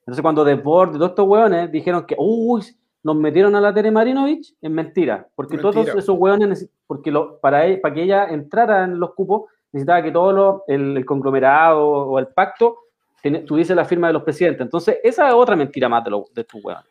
[0.00, 2.62] Entonces, cuando Desbordes, todos estos hueones dijeron que, uy,
[3.02, 5.26] nos metieron a la Tere Marinovich, es mentira.
[5.34, 5.72] Porque Mentira.
[5.84, 10.02] todos esos hueones, porque lo, para, e- para que ella entrara en los cupos, necesitaba
[10.02, 12.78] que todo lo- el, el conglomerado o el pacto
[13.22, 14.62] ten- tuviese la firma de los presidentes.
[14.62, 16.86] Entonces, esa es otra mentira más de, lo- de estos hueones.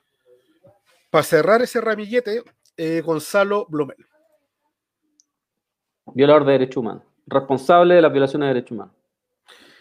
[1.10, 2.44] Para cerrar ese ramillete,
[2.78, 3.98] eh, Gonzalo Blumel.
[6.14, 8.96] violador de derechos humanos, responsable de las violaciones de derechos humanos.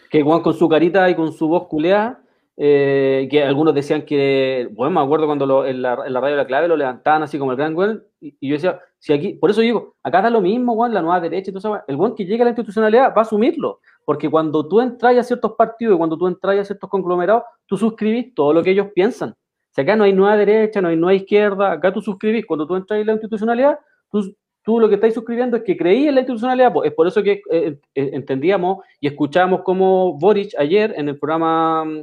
[0.09, 2.21] Que Juan con su carita y con su voz culeada,
[2.57, 6.67] eh, que algunos decían que, bueno, me acuerdo cuando en, la, radio de la clave
[6.67, 9.95] lo levantaban así como el gran Juan, y, yo decía, si aquí, por eso digo,
[10.03, 12.51] acá da lo mismo, Juan, la nueva derecha eso, el Juan que llega a la
[12.51, 16.57] institucionalidad va a asumirlo, porque cuando tú entras a ciertos partidos y cuando tú entras
[16.57, 19.35] a ciertos conglomerados, tú suscribís todo lo que ellos piensan.
[19.81, 22.99] Acá no hay nueva derecha, no hay nueva izquierda, acá tú suscribís, cuando tú entras
[22.99, 23.79] en la institucionalidad,
[24.11, 26.71] tú, lo que estáis suscribiendo es que creí en la institucionalidad.
[26.83, 31.85] es por eso que eh, eh, entendíamos y escuchamos como Boric ayer en el programa
[31.85, 32.01] mm,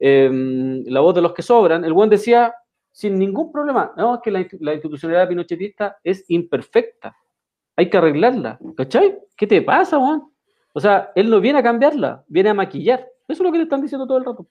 [0.00, 2.54] eh, La voz de los que sobran, el buen decía
[2.90, 7.16] sin ningún problema, no, es que la, la institucionalidad pinochetista es imperfecta,
[7.74, 9.18] hay que arreglarla, ¿cachai?
[9.36, 10.22] ¿Qué te pasa, Juan?
[10.72, 13.08] O sea, él no viene a cambiarla, viene a maquillar.
[13.28, 14.46] Eso es lo que le están diciendo todo el rato.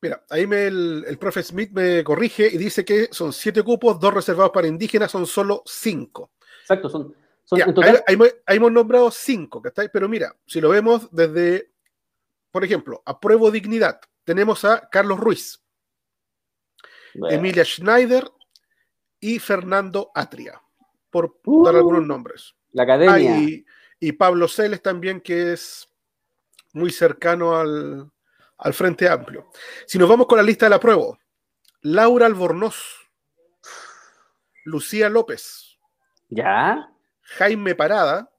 [0.00, 3.98] Mira, ahí me, el, el profe Smith me corrige y dice que son siete cupos,
[3.98, 6.30] dos reservados para indígenas, son solo cinco.
[6.60, 9.90] Exacto, son, son Ya, en total, ahí, ahí hemos- ahí hemos nombrado cinco, ¿cachai?
[9.92, 11.72] Pero mira, si lo vemos desde,
[12.52, 15.60] por ejemplo, Apruebo Dignidad, tenemos a Carlos Ruiz,
[17.14, 18.30] Bueno, Emilia Schneider
[19.18, 20.62] y Fernando Atria,
[21.10, 21.64] por Uh.
[21.64, 22.54] dar algunos nombres.
[22.72, 23.38] la Ah, academia.
[23.40, 23.66] y,
[23.98, 25.88] y Pablo Celes también, que es
[26.74, 28.08] muy cercano al,
[28.58, 29.50] al Frente Amplio.
[29.86, 31.18] Si nos vamos con la lista de la prueba,
[31.82, 33.08] Laura Albornoz,
[34.64, 35.78] Lucía López,
[36.28, 36.90] ¿Ya?
[37.22, 38.30] Jaime Parada.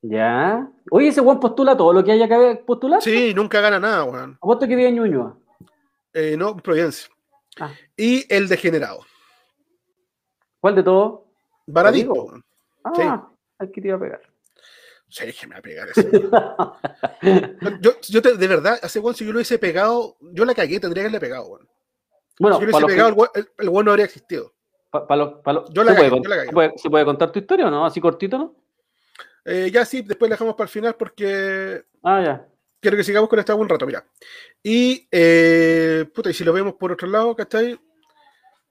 [0.00, 0.68] ¿Ya?
[0.90, 3.02] Oye, ese Juan postula todo lo que haya que postular.
[3.02, 4.38] Sí, nunca gana nada, weón.
[4.40, 5.36] Apuesto que vive en Ñuñoa.
[6.12, 7.08] Eh, no, Providencia.
[7.58, 7.72] Ah.
[7.96, 9.00] Y el degenerado,
[10.60, 11.20] ¿Cuál de todos?
[11.66, 12.32] Baradito.
[12.82, 14.22] Ah, al que te iba a pegar.
[15.14, 16.10] Sí, que me va a pegar ese.
[17.80, 20.80] yo, yo te- de verdad, hace weón, si yo lo hubiese pegado, yo la cagué,
[20.80, 21.48] tendría que haberle pegado.
[22.40, 24.52] Bueno, si yo lo hubiese pegado, el weón- el, el weón no habría existido.
[24.90, 26.48] pa- pa los- pa los- Yo la ¿se, cagué, puede, yo la cagué.
[26.48, 27.86] ¿se puede- se puede contar tu historia o no?
[27.86, 28.56] Así cortito, ¿no?
[29.44, 32.48] Eh, ya sí, después la dejamos para el final porque Ah, ya.
[32.80, 34.04] quiero que sigamos con esta un rato, mira.
[34.64, 37.78] Y, eh, puta, y si lo vemos por otro lado, ¿cachai?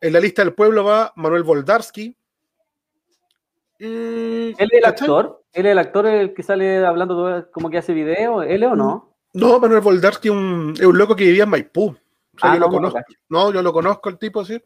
[0.01, 2.17] En la lista del pueblo va Manuel Voldarsky.
[3.79, 5.42] Mm, ¿Él es el actor?
[5.53, 8.41] ¿Él es el actor el que sale hablando todo- como que hace video?
[8.41, 9.15] ¿Él o no?
[9.33, 11.85] No, Manuel Voldarsky es un, es un loco que vivía en Maipú.
[12.35, 12.99] O sea, Ah, yo no, lo no, conozco.
[13.29, 14.61] No, yo lo conozco el tipo, sí.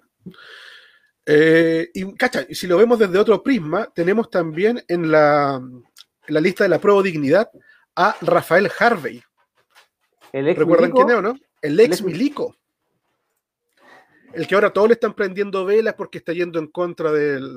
[1.25, 5.83] Eh, y, cacha, si lo vemos desde otro prisma, tenemos también en la, en
[6.33, 7.49] la lista de la prueba dignidad
[7.95, 9.21] a Rafael Harvey.
[10.31, 11.05] ¿El ex ¿Recuerdan milico?
[11.05, 11.39] quién es o no?
[11.61, 12.55] El ex ex- milico.
[14.33, 17.49] El que ahora todos le están prendiendo velas porque está yendo en contra del,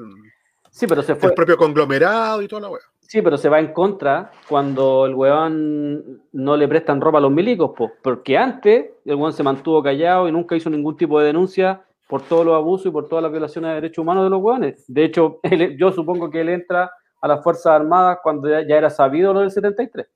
[0.71, 1.29] Sí, pero se fue.
[1.29, 2.83] del propio conglomerado y toda la wea.
[3.11, 7.33] Sí, pero se va en contra cuando el weón no le prestan ropa a los
[7.33, 11.27] milicos, po, porque antes el weón se mantuvo callado y nunca hizo ningún tipo de
[11.27, 14.41] denuncia por todos los abusos y por todas las violaciones de derechos humanos de los
[14.41, 14.85] weones.
[14.87, 16.89] De hecho, él- yo supongo que él entra
[17.21, 20.07] a las Fuerzas Armadas cuando ya, ya era sabido lo del 73.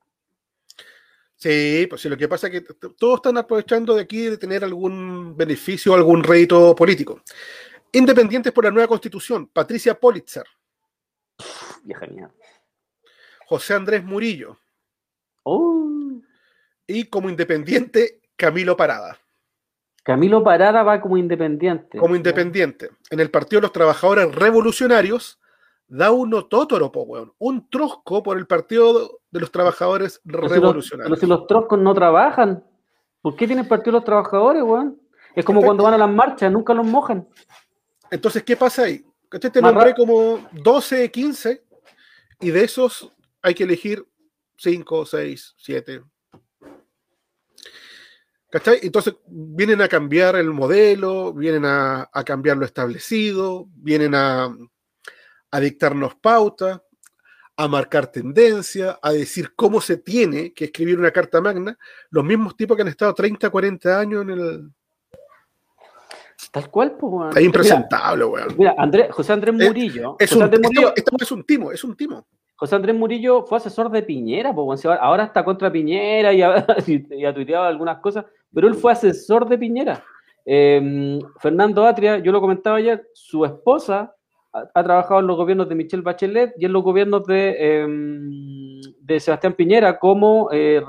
[1.35, 2.61] Sí, pues sí, lo que pasa es que
[2.97, 7.23] todos están aprovechando de aquí de tener algún beneficio, algún rédito político.
[7.91, 10.45] Independientes por la nueva constitución, Patricia Politzer.
[11.83, 12.33] Vieja mierda.
[13.47, 14.59] José Andrés Murillo.
[15.43, 15.89] Oh.
[16.87, 19.19] Y como independiente, Camilo Parada.
[20.03, 21.99] Camilo Parada va como independiente.
[21.99, 22.91] Como independiente.
[23.11, 25.41] En el Partido de los Trabajadores Revolucionarios,
[25.87, 27.33] da uno tótoro, po, weón.
[27.39, 31.11] Un trosco por el Partido de los Trabajadores Pero si los- Revolucionarios.
[31.19, 32.65] pero si los troscos no trabajan,
[33.23, 35.01] ¿por qué tienen partido los trabajadores, weón?
[35.35, 37.27] Es como cuando van a las marchas, nunca los mojan.
[38.11, 39.05] Entonces, ¿qué pasa ahí?
[39.29, 39.51] ¿Cachai?
[39.51, 41.65] Te nombré como 12, 15,
[42.41, 43.11] y de esos
[43.45, 44.05] hay que elegir
[44.57, 46.03] 5, 6, 7.
[48.51, 48.79] ¿Cachai?
[48.83, 54.57] Entonces vienen a cambiar el modelo, vienen a, a cambiar lo establecido, vienen a,
[55.51, 56.81] a dictarnos pautas,
[57.57, 61.77] a marcar tendencia, a decir cómo se tiene que escribir una carta magna,
[62.11, 64.71] los mismos tipos que han estado 30, 40 años en el...
[66.51, 67.37] Tal cual, pues, weón.
[67.37, 68.55] Es impresentable, weón.
[68.57, 68.75] Mira,
[69.11, 70.17] José Andrés Eh, Murillo.
[70.19, 72.27] Es José, un, Andrés Murillo esto- esto es un timo, es un timo.
[72.57, 74.55] José Andrés Murillo fue asesor de Piñera,
[75.01, 80.03] ahora- está contra Piñera y ha, tuiteado algunas cosas, pero él fue asesor de Piñera.
[80.47, 84.15] Eh, Fernando Atria, yo lo comentaba ayer, su esposa
[84.53, 87.87] ha, trabajado en los gobiernos de Michelle Bachelet y en los gobiernos de,
[89.01, 90.81] de Sebastián Piñera, como eh,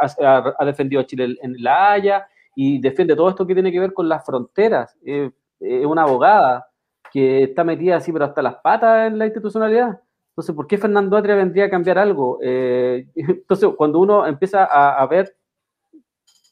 [0.00, 3.80] ha, ha defendido a Chile en La Haya y defiende todo esto que tiene que
[3.80, 4.96] ver con las fronteras.
[5.02, 6.66] Es una abogada
[7.12, 10.00] que está metida así, pero hasta las patas en la institucionalidad.
[10.32, 12.38] Entonces, ¿por qué Fernando Atria vendría a cambiar algo?
[12.42, 15.36] Eh, entonces, cuando uno empieza a, ver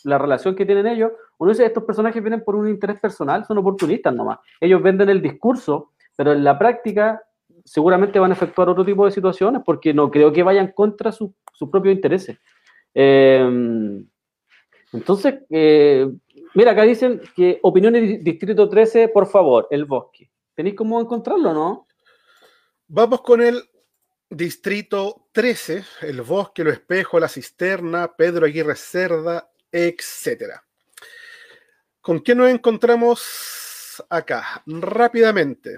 [0.05, 3.59] la relación que tienen ellos, uno dice, estos personajes vienen por un interés personal, son
[3.59, 4.39] oportunistas nomás.
[4.61, 7.22] Ellos venden el discurso, pero en la práctica
[7.64, 11.35] seguramente van a efectuar otro tipo de situaciones porque no creo que vayan contra su-
[11.53, 12.39] sus propios intereses.
[12.95, 14.03] Eh,
[14.93, 16.11] entonces, eh,
[16.55, 20.31] mira, acá dicen que opiniones di- Distrito 13, por favor, el bosque.
[20.55, 21.87] ¿Tenéis cómo encontrarlo, no?
[22.93, 23.62] Vamos con el
[24.28, 30.64] distrito 13, el bosque, lo espejo, la cisterna, Pedro Aguirre Cerda, etcétera.
[32.01, 34.61] ¿Con quién nos encontramos acá?
[34.66, 35.76] Rápidamente.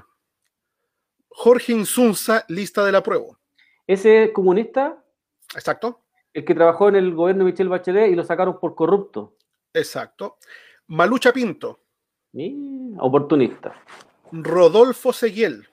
[1.28, 3.38] Jorge Insunza, lista de la prueba.
[3.86, 5.04] Ese comunista,
[5.54, 6.00] Exacto,
[6.32, 9.36] el que trabajó en el gobierno de Michelle Bachelet y lo sacaron por corrupto.
[9.74, 10.38] exacto.
[10.86, 11.80] Malucha Pinto,
[12.32, 13.74] Mira, oportunista.
[14.32, 15.68] Rodolfo Seguiel,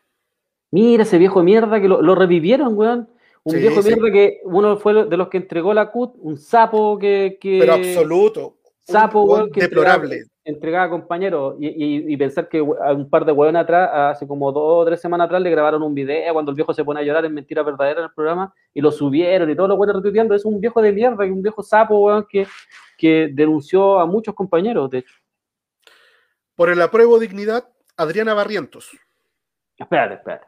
[0.72, 3.10] Mira ese viejo de mierda que lo, lo revivieron, weón.
[3.44, 3.88] Un Sí, viejo de sí.
[3.90, 7.38] mierda que uno fue de los que entregó la CUT, un sapo que.
[7.42, 8.56] que pero absoluto.
[8.80, 10.16] Sapo, weón, que deplorable.
[10.16, 11.56] entregaba, entregaba compañeros.
[11.60, 14.86] Y, y- y pensar que a un par de weones atrás, hace como dos o
[14.86, 17.34] tres semanas atrás, le grabaron un video cuando el viejo se pone a llorar en
[17.36, 20.34] mentira verdadera en el programa y lo subieron y todos los weones retuiteando.
[20.34, 22.48] Es un viejo de mierda, y un viejo sapo, weón, que,
[22.98, 25.14] que denunció a muchos compañeros, de hecho.
[26.56, 28.90] Por el apruebo dignidad, Adriana Barrientos.
[29.78, 30.46] Espérate, espérate.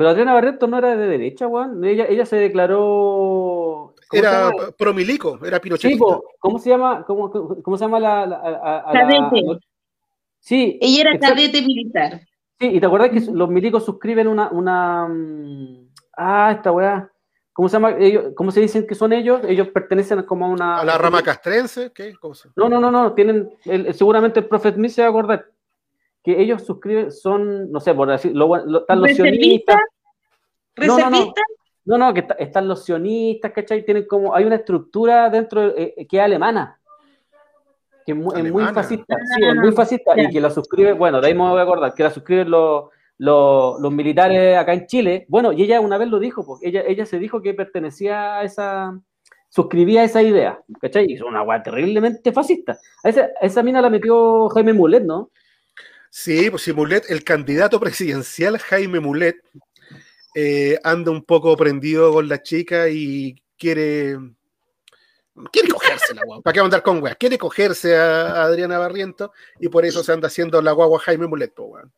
[0.00, 1.84] Pero Adriana Barreto no era de derecha, weón.
[1.84, 3.92] Ella, ella se declaró.
[4.08, 4.70] ¿cómo se Era llama?
[4.78, 5.60] promilico, era
[5.98, 7.04] po, ¿cómo se llama?
[7.06, 8.24] ¿Cómo, cómo- cómo se llama la.
[8.26, 9.60] la- a- a la- Cadete.
[10.38, 12.22] Sí, Ella era cadete militar.
[12.58, 14.48] sí, y te acuerdas que los milicos suscriben una.
[14.48, 17.12] una mm, ah, esta weá.
[17.52, 17.90] ¿Cómo se llama?
[17.98, 19.42] Ellos, ¿Cómo se dicen que son ellos?
[19.46, 20.78] Ellos pertenecen como a una.
[20.78, 22.14] A la rama castrense, ¿qué?
[22.18, 25.10] ¿Cómo se- No, no, no, no, tienen, el- seguramente el Prophet Smith se va a
[25.10, 25.44] acordar
[26.22, 29.76] que ellos suscriben, son, no sé, por decir, lo, lo- están los ¿Reservistas?
[29.76, 29.76] sionistas,
[30.78, 31.04] No, no, no.
[31.10, 31.42] ¿Reservista?
[31.86, 33.84] no, no, que está- están los sionistas, ¿cachai?
[33.84, 36.78] Tienen como, hay una estructura dentro eh, eh, que es alemana,
[38.04, 38.74] que es muy, es muy Alemana.
[38.74, 40.22] fascista, sí, es muy fascista, ya.
[40.24, 42.84] y que la suscribe, bueno, de ahí me voy a acordar, que la suscriben los,
[43.18, 46.82] los, los militares acá en Chile, bueno, y ella una vez lo dijo, pues, ella,
[46.86, 48.98] ella se dijo que pertenecía a esa,
[49.48, 51.06] suscribía a esa idea, ¿cachai?
[51.10, 52.78] Y es una weá terriblemente fascista.
[53.02, 55.30] A esa, a esa mina la metió Jaime Mulet, ¿no?
[56.10, 59.36] Sí, pues si Mulet, el candidato presidencial Jaime Mulet,
[60.34, 64.18] eh, anda un poco prendido con la chica y quiere.
[65.52, 66.42] Quiere cogérsela, weón.
[66.42, 67.16] ¿Para qué andar con weas?
[67.16, 71.54] Quiere cogerse a, Adriana Barriento y por eso se anda haciendo la guagua Jaime Mulet,
[71.54, 71.92] po, weón.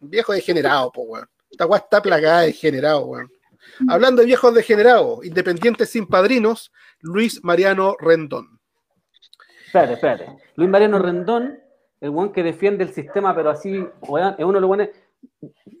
[0.00, 1.28] Viejo degenerado, po, weón.
[1.48, 3.30] Esta weá está plagada de degenerado, weón.
[3.88, 8.60] Hablando de viejos degenerados, independientes sin padrinos, Luis Mariano Rendón.
[9.66, 10.26] Espérate, espérate.
[10.56, 11.61] Luis Mariano Rendón,
[12.02, 14.88] el weón que defiende el sistema, pero así, weón, es uno de los buenos.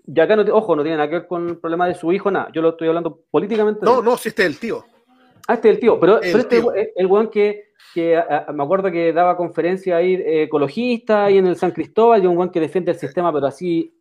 [0.06, 2.12] Y acá, no, te- ojo, no tiene nada que ver con el problema de su
[2.12, 2.48] hijo, nada.
[2.54, 3.84] Yo lo estoy hablando políticamente.
[3.84, 4.84] No, no, si este es el tío.
[5.48, 5.98] Ah, este es el tío.
[5.98, 6.72] Pero, El pero este tío.
[6.74, 11.24] es el weón que, que a- a- me acuerdo que daba conferencia ahí eh, ecologista
[11.24, 13.92] ahí en el San Cristóbal y un weón que defiende el sistema, pero así.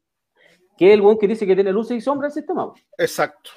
[0.77, 2.71] Que es el weón que dice que tiene luces y sombras el sistema.
[2.97, 3.49] Exacto.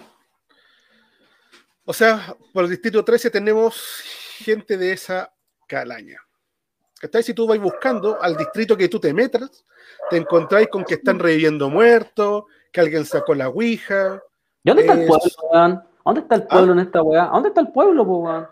[1.84, 3.76] O sea, por el distrito 13 tenemos
[4.38, 5.30] gente de esa
[5.68, 6.18] calaña.
[7.01, 7.22] ¿Cachai?
[7.22, 9.64] Si tú vas buscando al distrito que tú te metas,
[10.11, 14.22] te encontráis con que están reviviendo muertos, que alguien sacó la ouija.
[14.62, 15.82] ¿Y dónde está el pueblo, weón?
[16.05, 17.30] ¿Dónde está el pueblo en esta weá?
[17.32, 18.49] ¿Dónde está el pueblo, weón?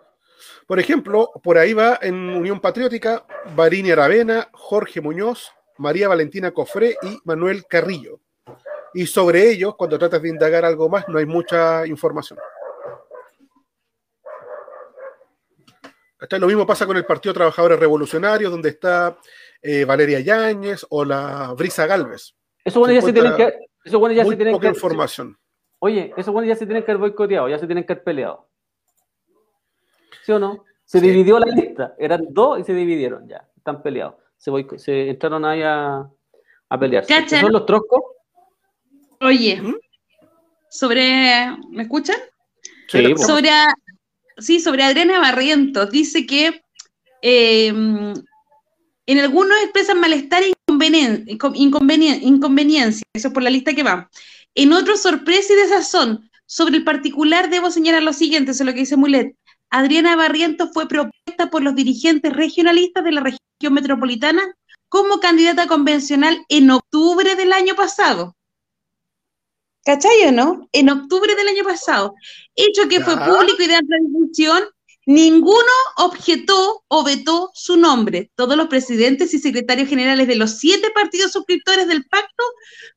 [0.66, 3.24] Por ejemplo, por ahí va en Unión Patriótica
[3.54, 8.20] Barini Aravena, Jorge Muñoz, María Valentina Cofré y Manuel Carrillo.
[8.94, 12.38] Y sobre ellos, cuando tratas de indagar algo más, no hay mucha información.
[16.30, 19.18] Lo mismo pasa con el Partido Trabajadores Revolucionarios, donde está
[19.60, 22.34] eh, Valeria Yáñez o la Brisa Galvez.
[22.64, 23.54] Esos buenos ya se tienen que.
[23.84, 24.74] Esos buenos ya Muy se tienen poca que.
[24.74, 25.36] información.
[25.80, 28.48] Oye, esos buenos ya se tienen que haber boicoteado, ya se tienen que haber peleado.
[30.24, 30.64] ¿Sí o no?
[30.84, 31.08] Se Sí.
[31.08, 31.94] dividió la lista.
[31.98, 33.48] Eran dos y se dividieron ya.
[33.56, 34.14] Están peleados.
[34.36, 36.08] Se, boico- se entraron ahí a,
[36.68, 37.12] a pelearse.
[37.12, 37.40] Cacha.
[37.40, 38.00] ¿Son los troscos?
[39.20, 39.74] Oye, ¿Mm?
[40.68, 41.56] sobre.
[41.70, 42.16] ¿Me escuchan?
[42.88, 43.14] Sí.
[43.16, 43.48] Sobre,
[44.44, 46.62] sí, sobre Adriana Barrientos, dice que
[47.22, 47.68] eh,
[49.06, 53.82] en algunos expresan malestar e inconvenien- incon- inconvenien- inconveniencia, eso es por la lista que
[53.82, 54.10] va.
[54.54, 56.28] En otros, sorpresa y desazón.
[56.46, 59.34] Sobre el particular, debo señalar lo siguiente, eso es lo que dice Mulet.
[59.70, 64.42] Adriana Barrientos fue propuesta por los dirigentes regionalistas de la región metropolitana
[64.90, 68.36] como candidata convencional en octubre del año pasado.
[69.84, 70.68] ¿Cachai o no?
[70.72, 72.14] En octubre del año pasado.
[72.54, 74.62] Hecho que fue público y de amplia difusión,
[75.06, 78.30] ninguno objetó o vetó su nombre.
[78.36, 82.44] Todos los presidentes y secretarios generales de los siete partidos suscriptores del pacto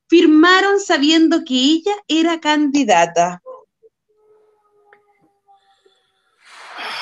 [0.07, 3.41] firmaron sabiendo que ella era candidata.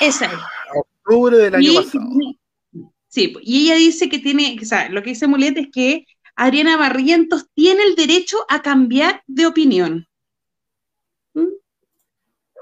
[0.00, 0.32] Esa es.
[0.74, 2.04] Octubre del año Y- pasado.
[3.08, 6.04] Sí, y ella dice que tiene, o sea, lo que dice Mulet es que
[6.36, 10.08] Adriana Barrientos tiene el derecho a cambiar de opinión.
[11.34, 11.46] ¿Mm?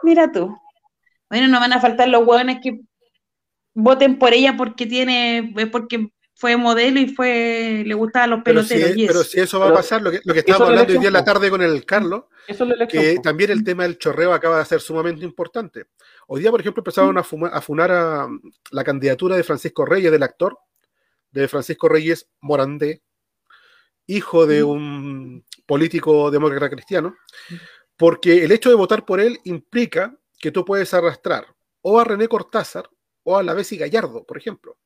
[0.03, 0.57] Mira tú.
[1.31, 2.81] Bueno, no van a faltar los hueones que
[3.75, 8.75] voten por ella porque tiene, porque fue modelo y fue, le gustaban los Pero si,
[8.75, 8.97] peloteros.
[8.99, 10.93] y pero si eso va a pasar, lo que, lo que estábamos es la hablando
[10.93, 13.97] hoy día en la tarde con el Carlos, Eso es que también el tema del
[13.97, 15.87] chorreo acaba de ser sumamente importante.
[16.27, 18.41] Hoy día, por ejemplo, empezaron a, fuma- a funar a mm,
[18.73, 20.59] la candidatura de Francisco Reyes, del actor,
[21.31, 23.03] de Francisco Reyes Morandé,
[24.07, 27.16] hijo de un político demócrata cristiano,
[27.96, 31.46] porque el hecho de votar por él implica que tú puedes arrastrar
[31.82, 32.88] o a René Cortázar
[33.24, 34.76] o a la Bessie Gallardo, por ejemplo.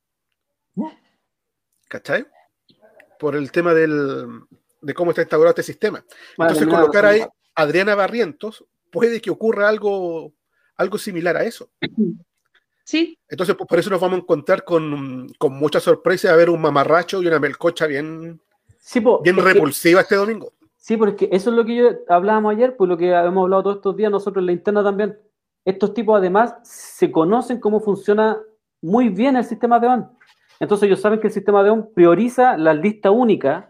[1.89, 2.27] ¿Cachai?
[3.19, 4.43] Por el tema del,
[4.81, 6.05] de cómo está instaurado este sistema.
[6.37, 10.35] Entonces, colocar ahí Adriana Barrientos puede que ocurra algo,
[10.77, 11.71] algo similar a eso.
[12.85, 16.51] Sí, Entonces, pues, por eso nos vamos a encontrar con, con mucha sorpresa de ver
[16.51, 18.41] un mamarracho y una melcocha bien,
[18.89, 20.53] Sí, po, bien que- repulsiva este domingo.
[20.77, 23.77] Sí, porque eso es lo que yo hablábamos ayer, pues lo que hemos hablado todos
[23.79, 25.19] estos días nosotros en la interna también.
[25.65, 28.39] Estos tipos además se conocen cómo funciona
[28.81, 30.09] muy bien el sistema de ON.
[30.61, 33.65] Entonces ellos saben que el sistema de ON prioriza las listas únicas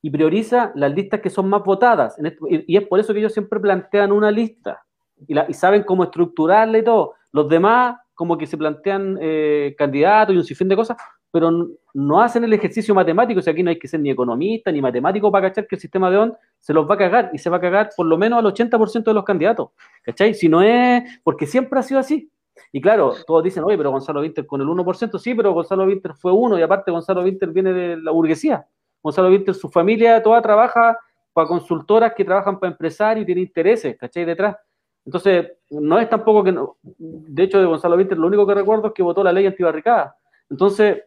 [0.00, 2.16] y prioriza las listas que son más votadas.
[2.48, 4.82] Y, y es por eso que ellos siempre plantean una lista
[5.28, 7.12] y, la- y saben cómo estructurarla y todo.
[7.32, 10.96] Los demás como que se plantean eh, candidatos y un sinfín de cosas,
[11.30, 11.50] pero
[11.94, 13.40] no hacen el ejercicio matemático.
[13.40, 15.80] O sea, aquí no hay que ser ni economista ni matemático para cachar que el
[15.80, 18.16] sistema de ON se los va a cagar y se va a cagar por lo
[18.16, 19.70] menos al 80% de los candidatos.
[20.02, 20.34] ¿Cachai?
[20.34, 22.30] Si no es, porque siempre ha sido así.
[22.72, 26.14] Y claro, todos dicen, oye, pero Gonzalo Winter con el 1%, sí, pero Gonzalo Winter
[26.14, 28.66] fue uno y aparte Gonzalo Winter viene de la burguesía.
[29.02, 30.98] Gonzalo Winter, su familia toda trabaja
[31.32, 34.24] para consultoras que trabajan para empresarios y tiene intereses, ¿cachai?
[34.24, 34.56] Detrás.
[35.04, 38.88] Entonces, no es tampoco que, no, de hecho, de Gonzalo Winter lo único que recuerdo
[38.88, 40.16] es que votó la ley antibarricada.
[40.50, 41.02] Entonces,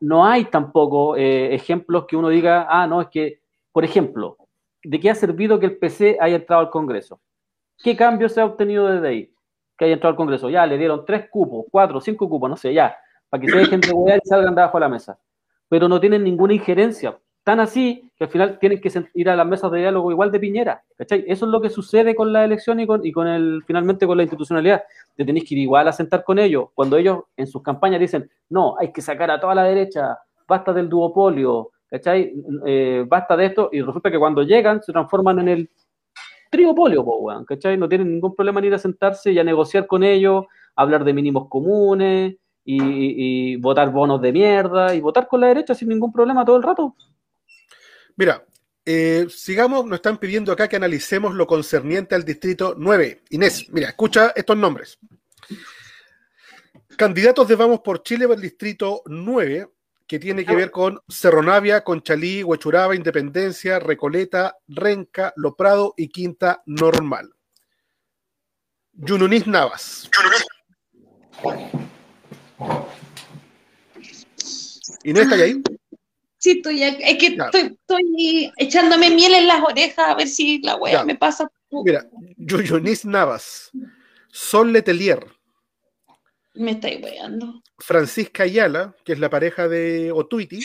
[0.00, 3.40] no hay tampoco eh, ejemplos que uno diga, ah, no, es que,
[3.72, 4.36] por ejemplo,
[4.82, 7.20] ¿de qué ha servido que el PC haya entrado al Congreso?
[7.82, 9.34] ¿Qué cambio se ha obtenido desde ahí?
[9.76, 10.48] Que haya entrado al Congreso.
[10.48, 12.96] Ya, le dieron tres cupos, cuatro, cinco cupos, no sé, ya,
[13.28, 15.18] para que se dejen de y salgan de abajo de la mesa.
[15.68, 17.18] Pero no tienen ninguna injerencia.
[17.46, 20.40] Tan así que al final tienen que ir a las mesas de diálogo igual de
[20.40, 20.82] Piñera.
[20.98, 21.24] ¿cachai?
[21.28, 24.16] Eso es lo que sucede con la elección y con, y con el, finalmente con
[24.16, 24.82] la institucionalidad.
[25.14, 26.70] Te tenéis que ir igual a sentar con ellos.
[26.74, 30.18] Cuando ellos en sus campañas dicen, no, hay que sacar a toda la derecha,
[30.48, 32.34] basta del duopolio, ¿cachai?
[32.66, 35.70] Eh, basta de esto, y resulta que cuando llegan se transforman en el
[36.50, 37.04] triopolio.
[37.78, 41.12] No tienen ningún problema en ir a sentarse y a negociar con ellos, hablar de
[41.12, 42.34] mínimos comunes
[42.64, 46.64] y votar bonos de mierda y votar con la derecha sin ningún problema todo el
[46.64, 46.96] rato.
[48.16, 48.46] Mira,
[48.84, 53.24] eh, sigamos, nos están pidiendo acá que analicemos lo concerniente al distrito 9.
[53.30, 54.98] Inés, mira, escucha estos nombres.
[56.96, 59.68] Candidatos de Vamos por Chile para el distrito 9,
[60.06, 66.08] que tiene que ver con Cerro Navia, Conchalí, Huechuraba, Independencia, Recoleta, Renca, Lo Prado y
[66.08, 67.34] Quinta Normal.
[68.92, 70.08] Yununis Navas.
[75.02, 75.62] ¿Inés está ahí?
[76.46, 76.80] Sí, estoy.
[76.80, 81.04] Es que estoy, estoy echándome miel en las orejas a ver si la wea Ya.
[81.04, 81.50] me pasa.
[81.72, 83.72] Mira, Yuyonis Navas,
[84.30, 85.26] Sol Letelier,
[86.54, 87.60] Me estáis weando.
[87.78, 90.60] Francisca Ayala, que es la pareja de Otuiti,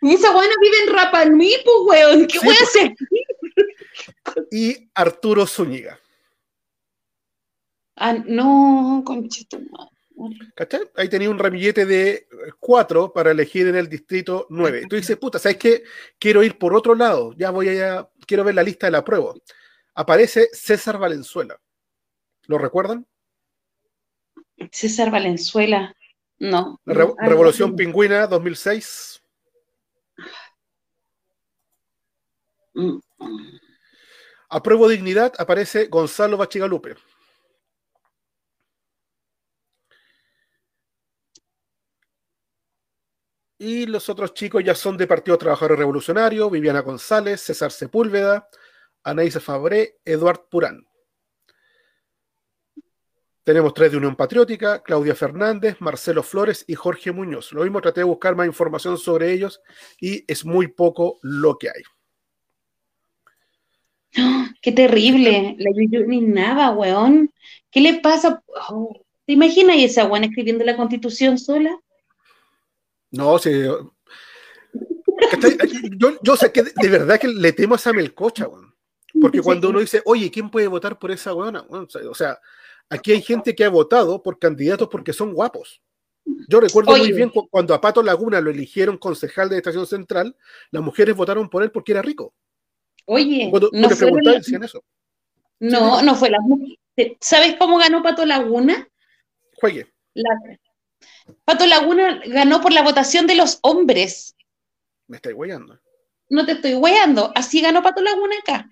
[0.00, 2.26] Y esa weá no vive en Rapa Nui, pues weón.
[2.26, 2.68] ¿Qué Sí, voy a pues.
[2.70, 2.94] hacer?
[4.50, 6.00] y Arturo Zúñiga.
[7.96, 9.90] Ah, no, conchetumare.
[10.54, 10.82] ¿Cachai?
[10.96, 12.26] Ahí tenía un ramillete de
[12.60, 14.86] cuatro para elegir en el distrito 9.
[14.88, 15.82] Tú dices, puta, ¿sabes qué?
[16.18, 17.32] Quiero ir por otro lado.
[17.36, 18.08] Ya voy a.
[18.26, 19.34] Quiero ver la lista de la prueba.
[19.94, 21.60] Aparece César Valenzuela.
[22.46, 23.06] ¿Lo recuerdan?
[24.70, 25.94] César Valenzuela.
[26.38, 26.80] No.
[26.84, 27.74] Re- Revolución.
[27.76, 29.22] Pingüina 2006.
[32.74, 32.98] Mm.
[34.48, 36.94] Apruebo Dignidad aparece Gonzalo Bachigalupe.
[43.64, 48.48] Y los otros chicos ya son de Partido Trabajador Revolucionario, Viviana González, César Sepúlveda,
[49.04, 50.84] Anaísa Fabré, Eduard Purán.
[53.44, 57.52] Tenemos tres de Unión Patriótica, Claudia Fernández, Marcelo Flores y Jorge Muñoz.
[57.52, 59.60] Lo mismo traté de buscar más información sobre ellos
[60.00, 61.82] y es muy poco lo que hay.
[64.60, 65.54] Qué terrible.
[65.60, 67.32] La Yuyu ni nada, weón.
[67.70, 68.42] ¿Qué le pasa?
[68.70, 71.78] Oh, ¿Te imaginas esa weón escribiendo la constitución sola?
[73.12, 73.50] No, sí.
[75.98, 78.74] Yo, yo sé que de, de verdad que le temo a esa melcocha, weón.
[79.20, 81.64] Porque cuando uno dice, oye, ¿quién puede votar por esa weona?
[81.68, 82.38] O sea,
[82.88, 85.82] aquí hay gente que ha votado por candidatos porque son guapos.
[86.48, 90.34] Yo recuerdo muy bien cu- cuando a Pato Laguna lo eligieron concejal de Estación Central,
[90.70, 92.32] las mujeres votaron por él porque era rico.
[93.06, 94.82] Oye, Cuando no le las- decían eso.
[95.60, 96.78] no, no fue la mujer.
[97.20, 98.88] ¿Sabes cómo ganó Pato Laguna?
[99.56, 99.92] Juegue.
[100.14, 100.58] La-
[101.44, 104.36] Pato Laguna ganó por la votación de los hombres.
[105.08, 105.78] Me estáis guayando.
[106.28, 107.32] No te estoy weando.
[107.34, 108.68] Así ganó Pato Laguna acá.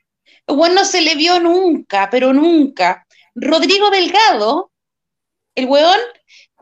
[0.46, 3.06] Bueno, no se le vio nunca, pero nunca.
[3.34, 4.72] Rodrigo Delgado,
[5.54, 5.98] el weón,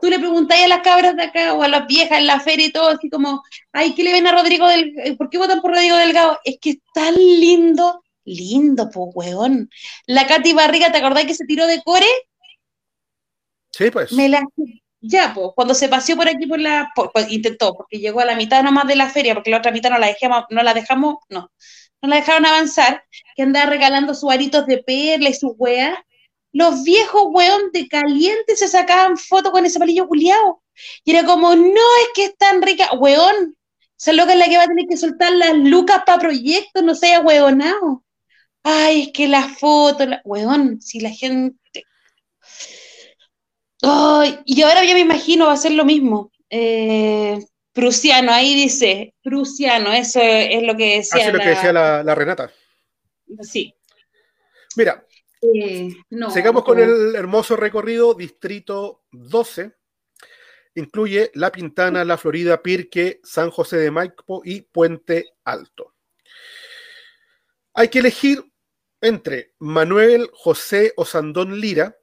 [0.01, 2.67] tú le preguntáis a las cabras de acá o a las viejas en la feria
[2.67, 5.17] y todo, así como, ay, ¿qué le ven a Rodrigo Delgado?
[5.17, 6.39] ¿Por qué votan por Rodrigo Delgado?
[6.43, 9.69] Es que es tan lindo, lindo, pues, weón.
[10.05, 12.05] La Katy Barriga, ¿te acordás que se tiró de core?
[13.71, 14.11] Sí, pues.
[14.11, 14.43] Me la...
[15.01, 16.91] Ya, pues, cuando se paseó por aquí por la...
[17.13, 19.89] pues, intentó, porque llegó a la mitad nomás de la feria, porque la otra mitad
[19.89, 21.51] no la dejamos, no la dejamos, no,
[22.01, 23.03] no la dejaron avanzar,
[23.35, 25.97] que andaba regalando sus aritos de perla y sus weas.
[26.51, 30.63] Los viejos weón de caliente se sacaban fotos con ese palillo culiao.
[31.03, 33.55] Y era como, no, es que es tan rica, weón.
[33.97, 36.95] Esa loca es la que va a tener que soltar las lucas para proyectos, no
[36.95, 38.03] sea weonado.
[38.63, 40.21] Ay, es que la foto, la...
[40.25, 41.58] weón, si la gente
[43.81, 46.31] Ay, y ahora ya me imagino va a ser lo mismo.
[46.49, 47.39] Eh,
[47.73, 51.19] prusiano, ahí dice, prusiano, eso es lo que decía.
[51.21, 52.51] Así es lo que la- decía la, la Renata.
[53.41, 53.73] Sí.
[54.75, 55.05] Mira,
[55.41, 58.13] Eh, no, Sigamos no, con el hermoso recorrido.
[58.13, 59.71] Distrito 12
[60.75, 65.93] incluye La Pintana, La Florida, Pirque, San José de Maipo y Puente Alto.
[67.73, 68.43] Hay que elegir
[69.01, 71.95] entre Manuel José Osandón Lira,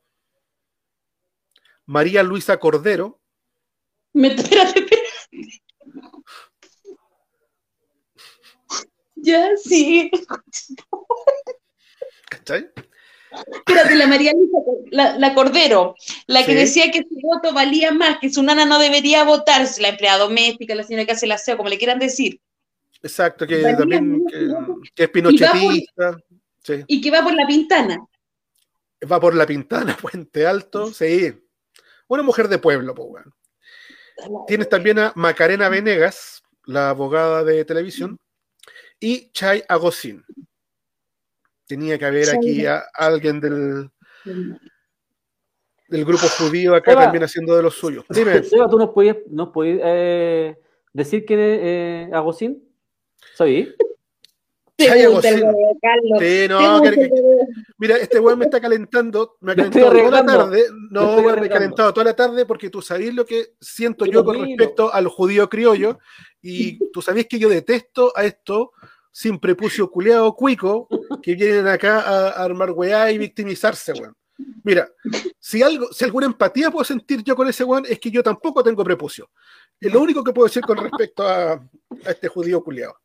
[1.87, 3.20] María Luisa Cordero,
[4.12, 5.62] Me, espérate, espérate.
[9.14, 10.11] Ya, sí.
[12.28, 12.70] ¿cachai?
[13.53, 14.59] Espérate, la María Luisa,
[14.91, 15.95] la, la Cordero,
[16.26, 16.59] la que Sí.
[16.59, 20.74] decía que su voto valía más, que su nana no debería votar, la empleada doméstica,
[20.74, 22.41] la señora que hace el aseo, como le quieran decir,
[23.03, 24.49] Exacto, que también que,
[24.95, 26.16] que es pinochetista.
[26.62, 26.82] Sí.
[26.89, 27.99] y que va por la pintana.
[29.11, 31.32] Va por La Pintana, Puente Alto, sí.
[32.09, 33.34] Una mujer de pueblo, pues, weón.
[34.46, 38.18] Tienes también a Macarena Venegas, la abogada de televisión,
[38.98, 40.24] y Chay Agosín.
[41.66, 43.90] Tenía que haber aquí a alguien del,
[45.88, 47.02] del grupo judío acá Eva.
[47.04, 48.04] también haciendo de los suyos.
[48.09, 48.40] Dime,
[48.70, 50.57] ¿tú nos podías, nos podías eh,
[50.92, 52.62] decir quién es eh, Agosín?
[53.34, 53.74] ¿Sabí?
[54.77, 55.55] Te Chay gusta el Agosín.
[55.57, 56.18] huevo, Carlos.
[56.18, 57.47] Sí, Te no, gusta que- el huevo.
[57.79, 60.64] mira, este weón me está calentando, me ha calentado toda la tarde.
[60.91, 61.55] No, weón, me arreglando.
[61.55, 65.49] calentado toda la tarde porque tú sabés lo que siento yo con respecto al judío
[65.49, 65.99] criollo.
[66.43, 68.72] Y tú sabés que yo detesto a esto
[69.11, 70.89] sin prepucio culeado cuico
[71.22, 74.14] que vienen acá a, a armar weá y victimizarse, weón.
[74.62, 74.87] Mira,
[75.41, 78.62] si algo, si alguna empatía puedo sentir yo con ese weón, es que yo tampoco
[78.62, 79.31] tengo prepucio.
[79.81, 82.97] Es lo único que puedo decir con respecto a, a este judío culeado.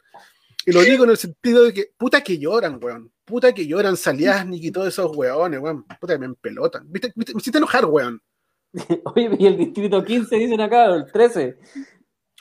[0.66, 3.12] Y lo digo en el sentido de que, puta que lloran, weón.
[3.26, 5.84] Puta que lloran Saliasnik y todos esos weones, weón.
[6.00, 6.84] Puta que me empelotan.
[6.92, 7.12] ¿Viste?
[7.16, 7.34] ¿Viste?
[7.34, 8.22] Me hiciste enojar, weón.
[9.16, 11.58] Oye, y el distrito 15 dicen acá, el 13.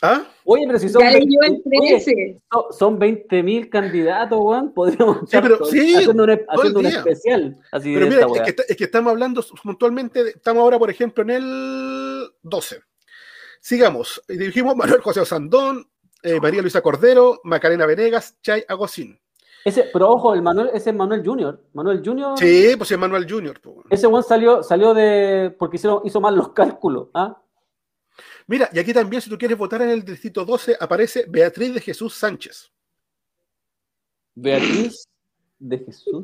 [0.03, 0.25] ¿Ah?
[0.45, 2.41] Oye, pero si son, Ya leyó el 20 oye, 13.
[2.51, 4.73] son- son 20.000 candidatos, weón.
[4.73, 7.59] Podríamos Sí, estar pero- todo- sí, haciendo un, haciendo un especial.
[7.73, 10.61] Así Pero de mira, esta es que, está- es que estamos hablando puntualmente, de- estamos
[10.63, 12.81] ahora, por ejemplo, en el 12.
[13.61, 14.23] Sigamos.
[14.29, 15.87] Y Dijimos Manuel José Osandón,
[16.23, 19.19] eh, María Luisa Cordero, Macarena Venegas, Chay Agosín.
[19.65, 21.63] Ese, pero ojo, el Manuel, ese es Manuel Junior.
[21.75, 22.39] Manuel Junior.
[22.39, 23.61] Sí, pues es Manuel Junior.
[23.61, 23.77] pues.
[23.91, 25.55] Ese weón salió, salió de.
[25.59, 27.09] porque hizo, hizo mal los cálculos.
[27.15, 27.41] ¿ah?
[28.47, 31.81] Mira, y aquí también, si tú quieres votar en el distrito 12, aparece Beatriz de
[31.81, 32.71] Jesús Sánchez.
[34.35, 35.07] Beatriz
[35.59, 36.23] de Jesús.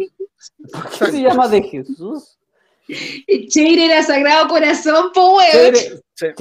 [0.73, 2.39] ¿Por qué se llama de Jesús?
[3.49, 5.75] Cheire era Sagrado Corazón, po, weón.
[6.15, 6.35] Chévere.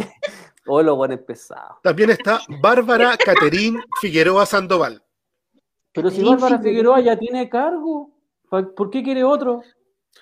[0.67, 1.77] Oh, lo bueno empezado.
[1.83, 5.03] También está Bárbara Caterín Figueroa Sandoval.
[5.93, 6.99] Pero si Bárbara Figueroa.
[7.01, 8.09] Ya tiene cargo,
[8.49, 9.61] ¿pa- ¿por qué quiere otro?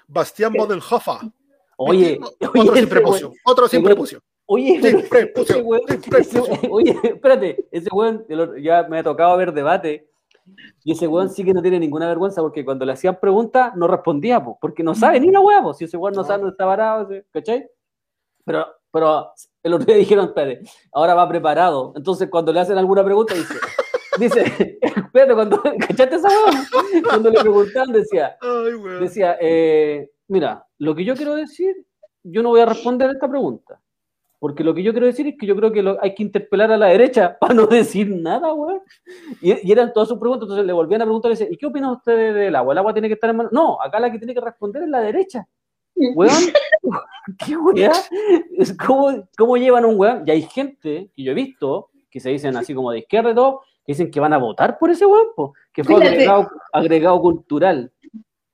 [0.07, 1.31] Bastián Bodenhofer.
[1.77, 3.33] Oye, otro oye, sin prepucio.
[3.45, 4.19] Otro sin prepucio.
[4.45, 4.79] Oye,
[5.09, 8.25] prepucio, ese weón- ese- oye, espérate, ese weón,
[8.61, 10.09] ya me ha tocado ver debate,
[10.83, 13.87] y ese weón sí que no tiene ninguna vergüenza, porque cuando le hacían preguntas no
[13.87, 16.27] respondía, po, porque no sabe ni una hueá, po, si ese weón no, No.
[16.27, 17.67] sabe dónde está parado, ¿cachai?
[18.45, 19.31] Pero, pero
[19.63, 20.61] el otro día dijeron, espérate,
[20.91, 23.55] ahora va preparado, entonces cuando le hacen alguna pregunta dice,
[24.19, 26.29] dice, espérate, cuando, ¿cachaste esa?
[27.07, 28.37] Cuando le preguntaban decía,
[28.99, 31.75] decía, eh, mira, lo que yo quiero decir,
[32.23, 33.79] yo no voy a responder a esta pregunta.
[34.39, 36.69] Porque lo que yo quiero decir es que yo creo que lo- hay que interpelar
[36.69, 38.81] a la derecha para no decir nada, weón.
[39.41, 41.65] Y, y eran todas sus preguntas, entonces le volvían a preguntar y decían, ¿y qué
[41.65, 42.73] opinan ustedes del agua?
[42.73, 43.49] ¿El agua tiene que estar en mano?
[43.53, 45.47] No, acá la que tiene que responder es la derecha.
[45.95, 46.33] Weón,
[47.45, 47.91] ¿qué weá?
[48.85, 50.23] Como, ¿Cómo llevan un weón?
[50.25, 53.35] Y hay gente que yo he visto que se dicen así como de izquierda y
[53.35, 57.21] todo, que dicen que van a votar por ese weón, po, que fue agregado, agregado
[57.21, 57.91] cultural.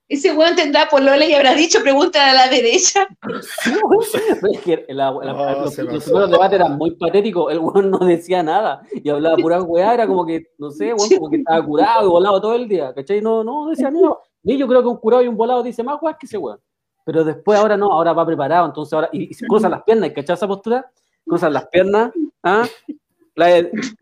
[0.08, 3.06] Ese weón tendrá polola y habrá dicho pregunta a la derecha.
[4.52, 5.74] Es que la- la- No, los,
[6.04, 7.52] primeros debates eran muy patéticos.
[7.52, 9.94] El weón no decía nada y hablaba pura weá.
[9.94, 12.92] Era como que, no sé, weón, como que estaba curado y volado todo el día.
[12.94, 13.20] ¿Cachai?
[13.20, 14.16] No, no decía nada.
[14.42, 16.58] Y yo creo que un curado y un volado dice más weá que ese weón.
[17.04, 18.66] Pero después, ahora no, ahora va preparado.
[18.66, 20.10] Entonces, ahora, y, y cruzan las piernas.
[20.10, 20.90] ¿Cachai esa postura?
[21.24, 22.12] Cruzan las piernas.
[22.42, 22.66] ¿ah?
[23.34, 23.46] La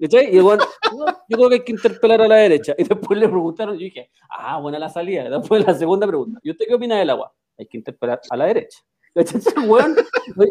[0.00, 0.34] ¿cachai?
[0.34, 2.74] Y el weón, no, yo creo que hay que interpelar a la derecha.
[2.76, 5.28] Y después le preguntaron, yo dije, ah, buena la salida.
[5.28, 7.32] Después la segunda pregunta, ¿y usted qué opina del agua?
[7.58, 8.80] Hay que interpelar a la derecha.
[9.14, 9.40] ¿Cachai?
[9.66, 9.96] Weón,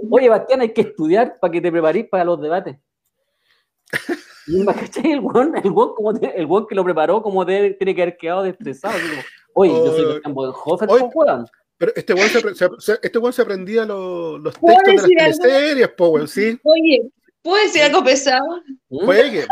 [0.10, 2.78] Oye, Bastián, hay que estudiar para que te preparís para los debates.
[4.48, 8.02] Y cachai, el weón, el weón, como el weón que lo preparó, como tiene que
[8.02, 8.95] haber quedado estresado.
[8.95, 9.22] así como,
[9.54, 10.14] Oye, yo soy Oy.
[10.14, 10.89] Bastián Bodenhofer.
[11.78, 15.16] Pero este weón se, se- se- este weón se aprendía los, los ¿Puedo textos de
[15.16, 16.60] las teleseries, po, weón, sí.
[16.64, 17.04] Oye,
[17.42, 18.62] ¿puedo decir algo pesado?
[18.90, 19.06] ¿Mm?
[19.06, 19.48] Juegue.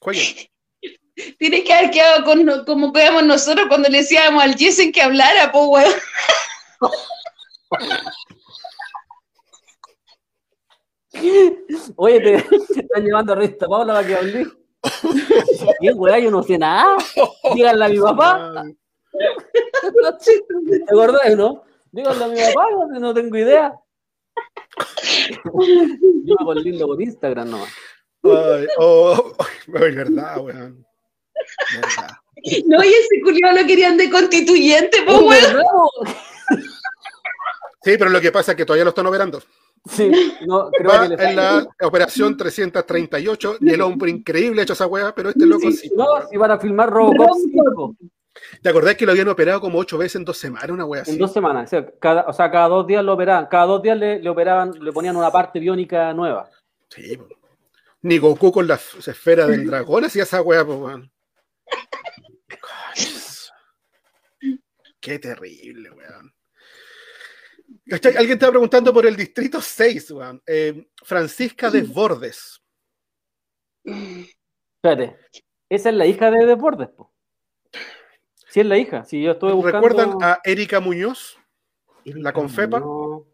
[0.00, 0.50] Juegue.
[1.38, 5.02] Tiene que haber quedado con, no- como quedamos nosotros cuando le decíamos al Jessen que
[5.02, 5.92] hablara, po, weón.
[11.96, 12.42] Oye, te,
[12.74, 14.46] te están llevando a revista Paula para que hablé.
[15.80, 16.18] ¿Qué weá?
[16.18, 16.96] Yo no sé nada.
[17.54, 18.64] Díganle a mi papá.
[20.78, 21.64] ¿Te acordás, no?
[21.92, 22.66] Díganle a mi papá,
[23.00, 23.74] no, tengo idea.
[26.24, 27.68] Yo me hago el lindo por Instagram nomás.
[28.24, 29.34] ay, oh,
[29.74, 30.86] ay, verdad, weón.
[31.74, 32.16] Verdad.
[32.66, 36.16] No, y ese culiao lo querían de constituyente, po, Oye, weón.
[37.82, 39.40] Sí, pero lo que pasa es que todavía lo están operando.
[39.88, 40.10] Sí,
[40.46, 44.72] no, creo Va que le en la operación 338 y el hombre increíble ha hecho
[44.74, 45.90] esa weá, pero este loco sí.
[45.96, 47.96] No, si van a filmar Robocop 5
[48.62, 51.12] ¿Te acordás que lo habían operado como ocho veces en dos semanas, una weá así?
[51.12, 51.66] en dos semanas.
[51.66, 53.46] O sea, cada, o sea, cada dos días lo operaban.
[53.46, 56.50] Cada dos días le, le operaban, le ponían una parte biónica nueva.
[56.88, 57.18] Sí.
[58.02, 61.12] Ni Goku con la esfera del dragón hacía esa weá, pues, weón.
[65.00, 66.34] Qué terrible, weón.
[67.90, 70.42] Alguien estaba preguntando por el distrito 6, weón.
[70.46, 72.60] Eh, Francisca Desbordes.
[73.84, 75.16] Espérate,
[75.68, 77.07] esa es la hija de Deportes, po.
[78.58, 79.04] Sí, es la hija.
[79.04, 79.86] Sí, yo estuve buscando.
[79.88, 81.38] ¿Recuerdan a Erika Muñoz?
[82.04, 82.80] la Confepa?
[82.80, 83.24] No.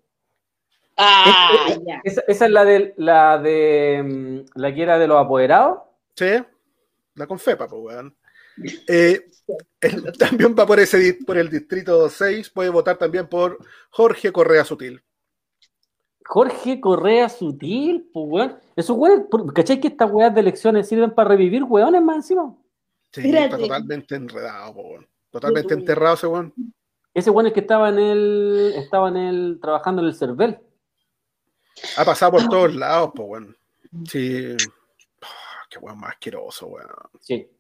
[0.99, 2.01] Ah, Es- ya.
[2.05, 5.79] Esa, esa es la de la de mm, la que era de los apoderados.
[6.15, 6.27] Sí,
[7.15, 8.15] la Confepa, pues, weón.
[8.87, 9.31] Eh,
[9.81, 13.59] él también va por, ese, por el distrito 6, puede votar también por
[13.91, 15.03] Jorge Correa Sutil.
[16.27, 18.59] Jorge Correa Sutil, pues weón.
[18.77, 22.55] Esos weones, por- ¿cachai que estas weas de elecciones sirven para revivir weones más encima?
[23.13, 25.09] Sí, está totalmente enredado, po, weón.
[25.35, 26.55] Totalmente enterrado ese weón.
[27.13, 28.73] Ese weón es que estaba en el.
[28.77, 29.59] estaba en el.
[29.61, 30.61] trabajando en el CERVEL.
[31.97, 33.57] Ha pasado por todos lados, pues, weón.
[34.09, 34.57] Sí.
[35.23, 36.89] Ah, qué weón más asqueroso, weón.
[37.19, 37.51] Sí.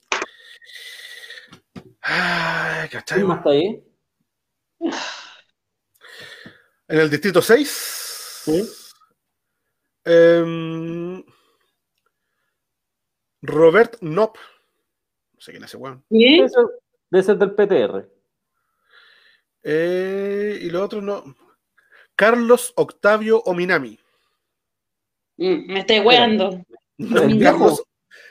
[2.02, 3.84] Ay, ¿cachai, ¿Quién más está ahí?
[6.86, 8.42] En el distrito 6.
[8.44, 8.70] Sí.
[10.04, 11.24] em,
[13.42, 14.36] Robert Nop.
[15.32, 16.04] No sé quién es ese weón.
[16.08, 16.40] ¿Sí?
[17.14, 18.10] Debe ser del PTR.
[19.62, 21.22] Eh, y lo otro no.
[22.16, 23.98] Carlos Octavio Ominami.
[25.36, 26.64] Mm, Me estoy weando.
[26.98, 27.84] El Carlos,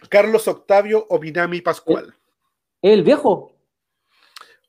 [0.10, 2.14] Carlos Octavio Ominami Pascual.
[2.82, 3.54] ¿El viejo?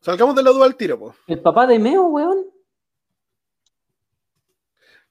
[0.01, 1.15] Salgamos de la duda al tiro, po.
[1.27, 2.47] ¿El papá de Meo, weón?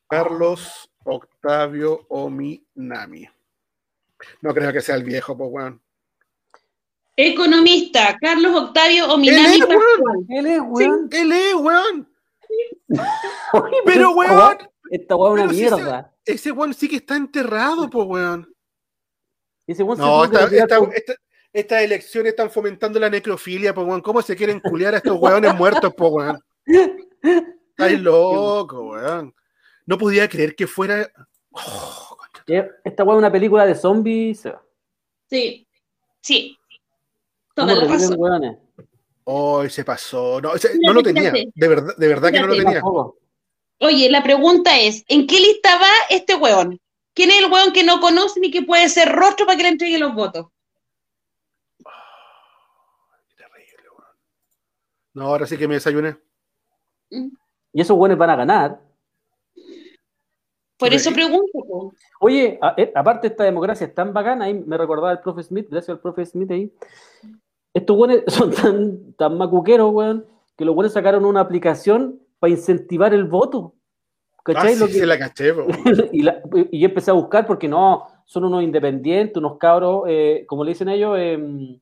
[0.07, 3.27] Carlos Octavio Ominami.
[4.41, 5.81] No creo que sea el viejo, pues, weón.
[7.16, 10.26] Economista, Carlos Octavio Ominami Él es, weón.
[10.30, 11.09] Él es, weón.
[11.11, 12.09] Él es, weón.
[13.53, 14.57] Oye, Pero, esta weón.
[14.89, 16.14] Esta weá es una si mierda.
[16.26, 18.53] Ese weón sí que está enterrado, pues, weón.
[19.68, 21.16] Ese weón se No, que esta- esta- con- esta-
[21.51, 24.01] estas elecciones están fomentando la necrofilia, pues, weón.
[24.01, 26.39] ¿Cómo se quieren culiar a estos weones muertos, pues, weón?
[27.70, 29.34] Estáis loco, weón.
[29.86, 31.09] No podía creer que fuera.
[31.51, 32.18] Oh.
[32.47, 34.43] Eh, Esta weá es una película de zombies.
[35.30, 35.68] Sí,
[36.22, 36.57] sí.
[37.55, 38.59] ¿Cómo Toda la razón.
[39.25, 40.41] Oh, se pasó.
[40.41, 40.51] No,
[40.93, 41.31] lo tenía.
[41.31, 42.81] De verdad, de verdad que no lo tenía.
[43.79, 46.79] Oye, la pregunta es, ¿en qué lista va este weón?
[47.13, 49.69] ¿Quién es el weón que no conoce ni que puede ser rostro para que le
[49.69, 50.47] entregue los votos?
[53.35, 54.07] Terrible, weón.
[55.13, 56.17] No, ahora sí que me desayuné.
[57.09, 58.81] Y esos weones van a ganar.
[60.77, 61.93] Por eso pregunto.
[62.19, 65.67] Oye, a- eh, aparte esta democracia es tan bacana, ahí me recordaba el profe Smith,
[65.69, 66.73] gracias al profe Smith ahí.
[67.74, 70.26] Estos weones son tan, tan macuqueros, weón,
[70.57, 73.74] que los weones sacaron una aplicación para incentivar el voto.
[73.76, 74.74] Ah, ¿Cachai?
[74.76, 75.53] sí, Lo que- se la caché,
[76.11, 80.45] y, la- y yo empecé a buscar porque no, son unos independientes, unos cabros, eh,
[80.47, 81.80] como le dicen ellos, em,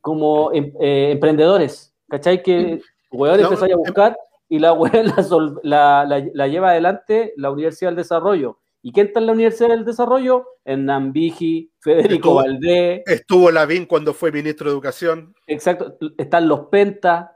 [0.00, 2.42] como em- eh, emprendedores, ¿cachai?
[2.42, 2.80] Que
[3.10, 4.16] weón No, empezó a em- buscar
[4.48, 5.06] y la weón
[5.62, 8.58] la- la lleva adelante la Universidad del Desarrollo.
[8.82, 10.44] ¿Y quién está en la Universidad del Desarrollo?
[10.64, 15.34] En Nambiji, Federico Estuvo- Valdés, Estuvo Lavín cuando fue ministro de Educación.
[15.46, 17.30] exacto, están los Pentas,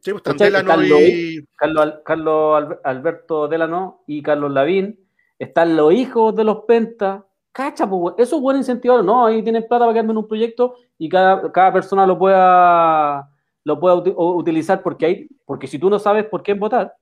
[0.00, 0.36] Sí, pues Están
[0.84, 1.42] y.
[1.56, 5.00] Carlos, Carlos Al- Alberto Delano y Carlos Lavín,
[5.38, 7.22] están los hijos de los Pentas.
[7.52, 9.24] Cacha, pues, eso es buen incentivar, ¿no?
[9.24, 13.30] Ahí tienen plata para quedarme en un proyecto y cada, cada persona lo pueda,
[13.64, 16.94] lo pueda utilizar porque ahí, porque si tú no sabes por quién votar,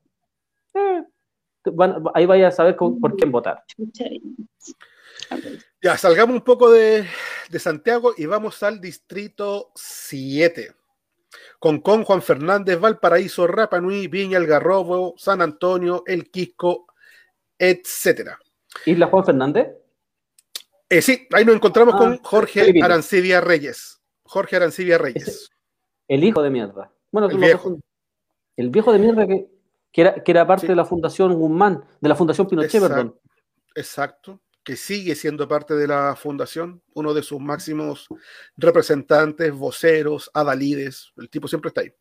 [0.74, 1.02] eh,
[1.64, 3.62] van- ahí vaya a saber con- por quién votar.
[3.66, 4.04] Chucha.
[5.80, 7.06] Ya, salgamos un poco de,
[7.48, 10.74] de Santiago y vamos al distrito 7.
[11.58, 16.86] Concón, Juan Fernández, Valparaíso, Rapa Nui, Viña, Algarrobo, San Antonio, El Quisco,
[17.58, 18.38] etcétera.
[18.86, 19.68] Isla Juan Fernández,
[20.88, 22.74] Eh, sí, ahí nos encontramos Ah, con Jorge.
[22.82, 24.02] Arancibia Reyes.
[24.24, 25.50] Jorge Arancibia Reyes.
[26.08, 26.92] el hijo de mierda.
[27.10, 27.70] Bueno, El tú lo viejo.
[27.70, 27.80] ves-
[28.58, 29.46] El viejo de mierda que,
[29.92, 30.68] que, era, que era parte Sí.
[30.68, 32.94] de la Fundación Guzmán, de la Fundación Pinochet, Exacto.
[32.96, 33.20] perdón.
[33.74, 38.06] Exacto, que sigue siendo parte de la fundación, uno de sus máximos
[38.56, 41.92] representantes, voceros, adalides, el tipo siempre está ahí.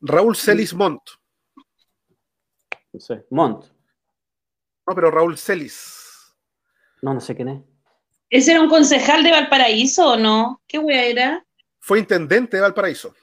[0.00, 1.02] Raúl Celis Montt,
[2.92, 3.64] No sé, Montt.
[4.86, 6.34] no, pero Raúl Celis,
[7.02, 7.62] No, no sé quién es.
[8.30, 10.62] ¿Ese era un concejal de Valparaíso o no?
[10.66, 11.46] ¿Qué wea era?
[11.80, 13.14] fue intendente de Valparaíso,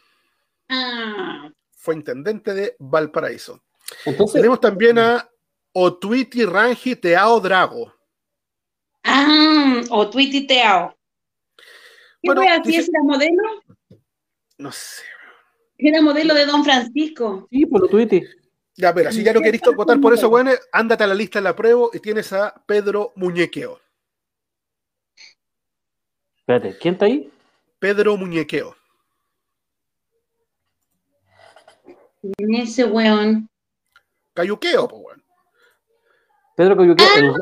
[0.69, 3.61] Ah, fue intendente de Valparaíso.
[4.05, 5.27] Entonces, Tenemos también a
[5.73, 7.93] Otuiti Rangi Teao Drago.
[9.03, 10.97] ah o tuititeado.
[11.57, 12.81] ¿Qué Bueno, dice- hacía?
[12.93, 13.43] ¿Era modelo?
[14.57, 15.03] No sé.
[15.77, 17.47] Era modelo de Don Francisco.
[17.49, 18.21] sí, por lo tuiti.
[18.75, 21.55] Ya, pero si ya no querés votar por eso, bueno, ándate a la lista la
[21.55, 23.79] prueba y tienes a Pedro Muñequeo.
[26.37, 27.31] Espérate, ¿quién está ahí?
[27.79, 28.75] Pedro Muñequeo.
[32.37, 33.49] En ese weón.
[34.34, 35.23] Cayuqueo, pues, bueno.
[36.55, 37.34] Pedro Coyuque, el,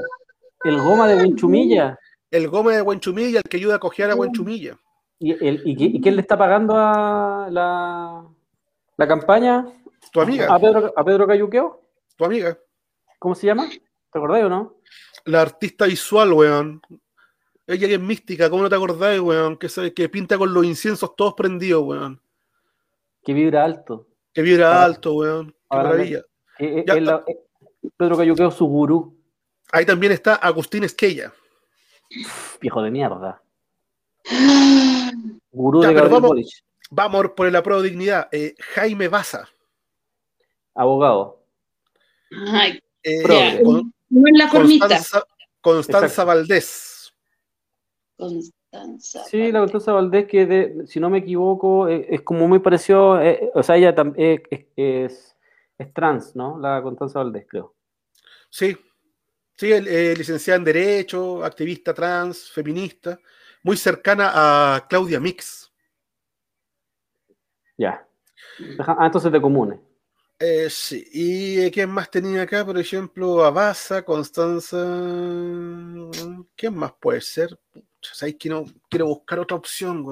[0.64, 1.98] el goma de Huinchumilla.
[2.32, 4.20] El Gómez de Huenchumilla, el que ayuda a cojear a Mm.
[4.20, 4.78] Huenchumilla.
[5.18, 8.24] ¿Y, el, y, qui- y quién le está pagando a la,
[8.98, 9.66] la campaña?
[10.14, 11.82] Tu amiga, ¿A Pedro, a Pedro Cayuqueo?
[12.16, 12.58] tu amiga.
[13.18, 13.68] ¿Cómo se llama?
[13.68, 14.76] ¿Te acordás o no?
[15.26, 16.82] La artista visual, weón.
[17.66, 19.58] Ella que es mística, ¿cómo no te acordás, weón?
[19.58, 22.22] Que, se- que pinta con los inciensos todos prendidos, weón.
[23.24, 24.08] Que vibra alto.
[24.34, 25.52] Que vibra Ahora- alto, weón.
[25.52, 26.22] Qué ahora maravilla.
[26.60, 26.94] Eh, eh, Ya.
[26.96, 27.40] es la- eh,
[27.98, 29.16] Pedro Cayuqueo, su gurú.
[29.72, 31.32] Ahí también está Agustín Esquella.
[32.62, 33.42] Viejo de mierda.
[35.52, 36.48] Gurú Ya, de pero Gabriel vamos- Boric.
[36.92, 38.28] Vamos por el apruebo de dignidad.
[38.32, 39.48] Eh, Jaime Baza.
[40.74, 41.44] Abogado.
[42.52, 43.62] Ay, Eh.
[43.64, 44.88] Con- no es la formita.
[45.62, 46.24] Constanza.
[46.24, 47.14] Valdés.
[48.18, 49.24] Constanza.
[49.26, 53.22] Sí, la Constanza Valdés, que de- si no me equivoco, eh, es como muy parecido,
[53.22, 55.36] eh, o sea, ella también es, es-
[55.80, 56.60] es trans, ¿no?
[56.60, 57.76] La Constanza Valdés, creo.
[58.50, 58.78] Sí.
[59.56, 63.20] Sí, eh, licenciada en Derecho, activista trans, feminista.
[63.64, 65.70] muy cercana a Claudia Mix.
[67.78, 68.08] Ya.
[68.80, 69.80] Ah, entonces de comunes.
[70.40, 72.66] Eh, sí, y eh, ¿quién más tenía acá?
[72.66, 74.78] Por ejemplo, Abasa, Constanza.
[76.56, 77.60] ¿Quién más puede ser?
[78.40, 80.06] Quiero buscar otra opción,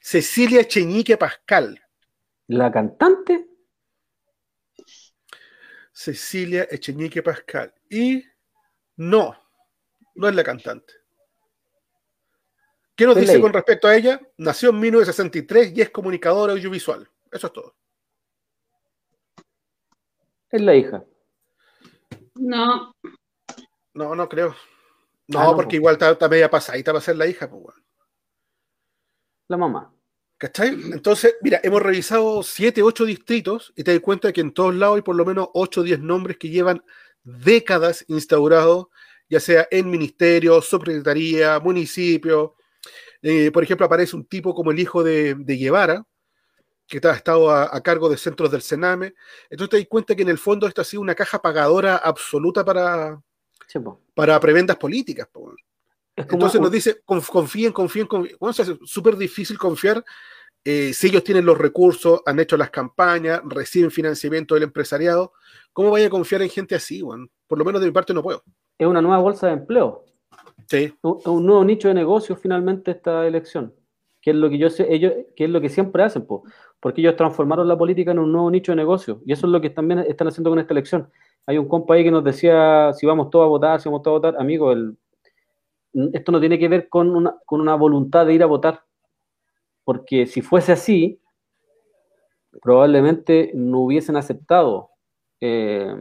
[0.00, 1.78] Cecilia Cheñique Pascal.
[2.46, 3.49] La cantante,
[6.00, 7.74] Cecilia Echeñique Pascal.
[7.90, 8.24] Y
[8.96, 9.36] no,
[10.14, 10.94] no es la cantante.
[12.96, 14.18] ¿Qué nos dice con respecto a ella?
[14.38, 17.06] Nació en 1963 y es comunicadora audiovisual.
[17.30, 17.76] Eso es todo.
[20.48, 21.04] es la hija.
[22.36, 22.94] No,
[23.92, 24.56] No, no creo.
[25.28, 25.80] No, Ah, no, porque po.
[25.80, 27.76] igual está, está media pasadita va a ser la hija, pues.
[29.48, 29.92] La mamá.
[30.40, 30.68] ¿Cachai?
[30.70, 34.96] Entonces, mira, hemos revisado 7, 8 distritos y te das cuenta que en todos lados
[34.96, 36.82] hay por lo menos 8 o 10 nombres que llevan
[37.22, 38.86] décadas instaurados,
[39.28, 42.54] ya sea en ministerio, subsecretaría, municipio.
[43.20, 46.06] Eh, por ejemplo, aparece un tipo como el hijo de, de Guevara,
[46.86, 49.12] que está- ha estado a, a cargo de centros del Sename.
[49.50, 52.64] Entonces te das cuenta que en el fondo esta ha sido una caja pagadora absoluta
[52.64, 53.20] para,
[53.66, 53.78] Sí,
[54.14, 55.28] para prebendas políticas.
[55.30, 55.54] po,
[56.28, 58.36] Entonces un- nos dice, conf- confíen, confíen, confíen.
[58.38, 60.04] Bueno, hace súper difícil confiar
[60.64, 65.32] eh, si ellos tienen los recursos, han hecho las campañas, reciben financiamiento del empresariado.
[65.72, 67.30] ¿Cómo vaya a confiar en gente así, weón?
[67.46, 68.42] Por lo menos de mi parte no puedo.
[68.78, 70.04] es una nueva bolsa de empleo.
[70.68, 73.74] Sí, un, un nuevo nicho de negocio finalmente esta elección,
[74.20, 76.44] que es lo que yo sé, ellos, que es lo que siempre hacen, po,
[76.78, 79.60] porque ellos transformaron la política en un nuevo nicho de negocio, y eso es lo
[79.60, 81.10] que también están haciendo con esta elección.
[81.46, 84.16] Hay un compa ahí que nos decía si vamos todos a votar, si vamos todos
[84.16, 84.96] a votar, amigo, el,
[86.12, 88.82] esto no tiene que ver con una, con una voluntad de ir a votar,
[89.84, 91.20] porque si fuese así,
[92.62, 94.90] probablemente no hubiesen aceptado.
[95.42, 95.94] eh,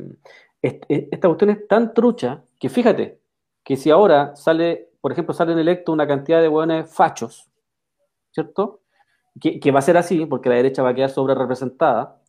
[0.62, 3.20] est- esta cuestión es tan trucha que fíjate,
[3.64, 7.50] que si ahora sale, por ejemplo, salen electos una cantidad de hueones fachos,
[8.32, 8.82] ¿cierto?
[9.42, 12.20] Que, que va a ser así, porque la derecha va a quedar sobre representada,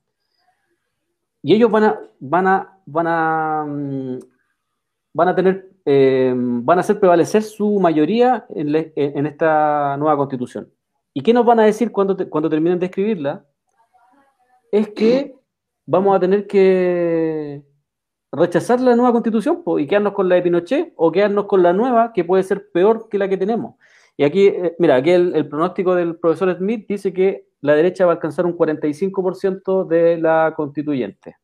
[1.43, 4.19] y ellos van a, van a, van a, mm,
[5.15, 10.16] van a tener, eh, van a hacer prevalecer su mayoría en, le- en esta nueva
[10.16, 10.70] constitución.
[11.12, 13.45] ¿Y qué nos van a decir cuando, te- cuando terminen de escribirla?
[14.70, 15.34] Es que
[15.86, 17.62] vamos a tener que
[18.32, 21.72] rechazar la nueva constitución po, y quedarnos con la de Pinochet o quedarnos con la
[21.72, 23.74] nueva que puede ser peor que la que tenemos.
[24.16, 28.07] Y aquí, eh, mira, aquí el, el pronóstico del profesor Smith dice que la derecha
[28.07, 31.36] va a alcanzar un 45% de la constituyente.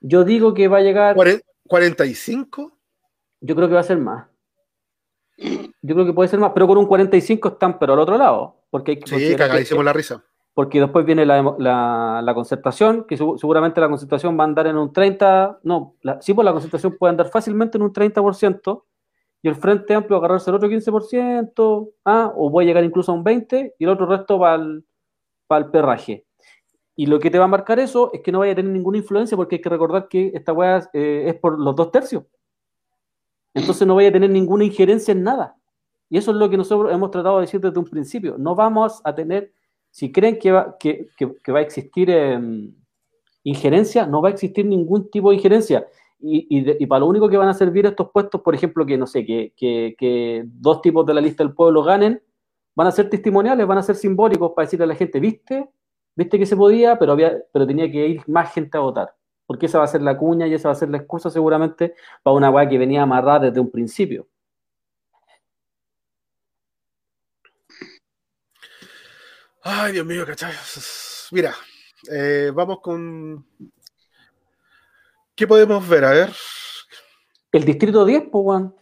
[0.00, 2.73] Yo digo que va a llegar, Cuare- 45.
[3.44, 4.26] Yo creo que va a ser más.
[5.82, 8.56] Yo creo que puede ser más, pero con un 45 están, pero al otro lado.
[8.70, 10.22] Porque hay que Sí, cagadísimo la risa.
[10.54, 14.66] porque después viene la, la, la concertación, que su- seguramente la concertación va a andar
[14.68, 18.84] en un 30, no, la, sí, pues la concertación puede andar fácilmente en un 30%,
[19.42, 23.10] y el Frente Amplio va a agarrarse el otro 15%, ah, o puede llegar incluso
[23.12, 24.84] a un 20%, y el otro resto va al,
[25.52, 26.24] va al perraje.
[26.96, 28.98] Y lo que te va a marcar eso es que no vaya a tener ninguna
[28.98, 32.22] influencia, porque hay que recordar que esta weá eh, es por los dos tercios.
[33.54, 35.56] Entonces no vaya a tener ninguna injerencia en nada.
[36.10, 38.36] Y eso es lo que nosotros hemos tratado de decir desde un principio.
[38.38, 39.52] No vamos a tener
[39.90, 41.06] si creen que va, que,
[41.52, 42.38] va a existir eh,
[43.44, 45.86] injerencia, no va a existir ningún tipo de injerencia.
[46.26, 48.96] Y, de- y para lo único que van a servir estos puestos, por ejemplo, que
[48.96, 52.22] no sé, que, que- que dos tipos de la lista del pueblo ganen,
[52.74, 55.68] van a ser testimoniales, van a ser simbólicos para decirle a la gente, viste,
[56.16, 59.14] viste que se podía, pero, había, pero tenía que ir más gente a votar.
[59.46, 61.94] Porque esa va a ser la cuña y esa va a ser la excusa seguramente
[62.22, 64.26] para una weá que venía amarrada desde un principio.
[69.62, 70.52] Ay, Dios mío, ¿cachai?
[71.32, 71.54] Mira,
[72.10, 73.46] eh, vamos con.
[75.34, 76.04] ¿Qué podemos ver?
[76.04, 76.32] A ver,
[77.52, 78.76] El distrito 10, pues, weón.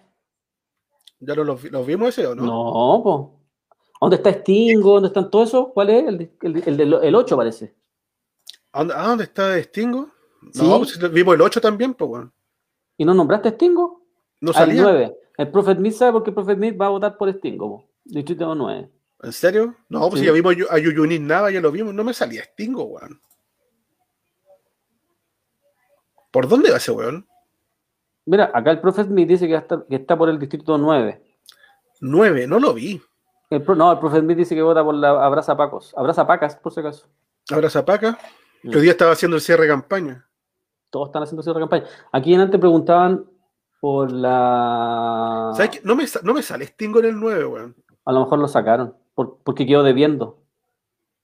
[1.20, 2.42] ¿ya lo, lo vi- lo vimos ese o no?
[2.44, 3.38] No, po.
[4.00, 4.94] ¿Dónde está Stingo?
[4.94, 5.70] ¿Dónde están todo eso?
[5.72, 6.08] ¿Cuál es?
[6.08, 7.76] El, el, el, el 8 parece.
[8.72, 10.10] ¿A dónde, ah, ¿dónde está Stingo?
[10.52, 10.66] Sí.
[10.68, 12.32] No, pues vimos el 8 también, pues, weón.
[12.96, 14.02] ¿Y no nombraste a Stingo?
[14.40, 14.82] No Al salía.
[14.82, 15.16] 9.
[15.38, 17.88] El Prophet Smith sabe porque el Prophet Smith va a votar por Stingo, po.
[18.04, 18.90] Distrito 9.
[19.22, 19.74] ¿En serio?
[19.88, 20.26] No, pues Sí.
[20.26, 21.94] ya vimos a Yuyunin Nava, ya lo vimos.
[21.94, 23.20] No me salía Stingo, weón.
[26.30, 27.26] ¿Por dónde va ese weón?
[28.24, 30.78] Mira, acá el Prophet Smith dice que, va a estar- que está por el distrito
[30.78, 31.22] 9.
[32.00, 33.00] 9, no lo vi.
[33.50, 35.92] El pro- no, el Prophet Smith dice que vota por la Abraza Pacos.
[35.96, 37.06] Abraza Pacas, por si acaso.
[37.50, 38.18] Ahora Zapaca,
[38.62, 40.26] que hoy día estaba haciendo el cierre de campaña.
[40.92, 41.84] Todos están haciendo cierre de campaña.
[42.12, 43.24] Aquí en antes preguntaban
[43.80, 45.52] por la.
[45.56, 45.80] ¿Sabes qué?
[45.84, 47.74] No me, no me sale Stingo en el 9, weón.
[48.04, 50.38] A lo mejor lo sacaron por- porque quedó debiendo.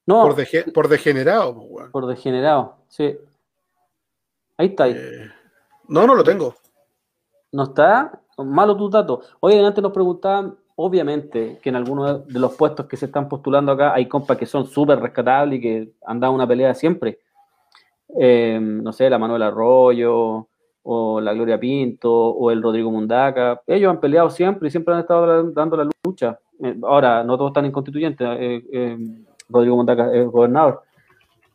[0.07, 1.91] No, Por, dege- por degenerado, pues, weón.
[1.93, 2.77] por degenerado.
[2.89, 3.19] Sí.
[4.57, 4.85] Ahí está.
[4.85, 4.95] ahí.
[4.97, 5.29] Eh,
[5.89, 6.55] no, no lo tengo.
[7.53, 9.37] No está malo tus datos.
[9.41, 13.73] Oye, delante nos preguntaban obviamente que en algunos de los puestos que se están postulando
[13.73, 17.19] acá hay compas que son súper rescatables y que han dado una pelea siempre.
[18.19, 20.49] Eh, no sé, la Manuela Arroyo,
[20.83, 23.63] o la Gloria Pinto, o el Rodrigo Mundaca.
[23.67, 26.39] Ellos han peleado siempre y siempre han estado dando la lucha.
[26.63, 28.25] Eh, ahora, no todos están en constituyente.
[28.27, 28.99] Eh,
[29.49, 30.83] Rodrigo Mundaca es gobernador.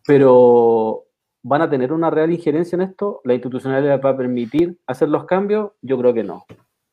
[0.05, 1.05] Pero
[1.41, 3.21] ¿van a tener una real injerencia en esto?
[3.23, 5.71] ¿La institucionalidad va a permitir hacer los cambios?
[5.81, 6.45] Yo creo que no.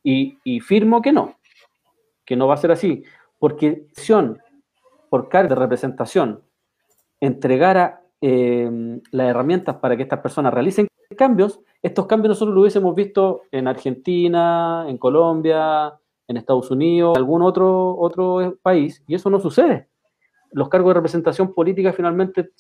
[0.03, 1.35] Y, y firmo que no
[2.31, 3.03] que no va a ser así,
[3.41, 3.89] porque
[5.09, 6.45] por carga de representación
[7.19, 10.87] entregara eh, las herramientas para que estas personas realicen
[11.17, 15.95] cambios, estos cambios nosotros lo hubiésemos visto en Argentina, en Colombia,
[16.29, 19.89] en Estados Unidos, en algún otro, otro país, y eso no sucede.
[20.53, 22.51] Los cargos de representación política finalmente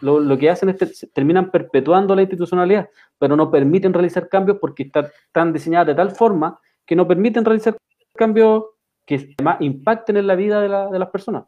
[0.00, 5.52] lo, que hacen es terminan perpetuando la institucionalidad, pero no permiten realizar cambios porque están
[5.52, 7.76] diseñadas de tal forma que no permiten realizar
[8.14, 8.64] cambios
[9.06, 11.44] que impacten en la vida de, las personas.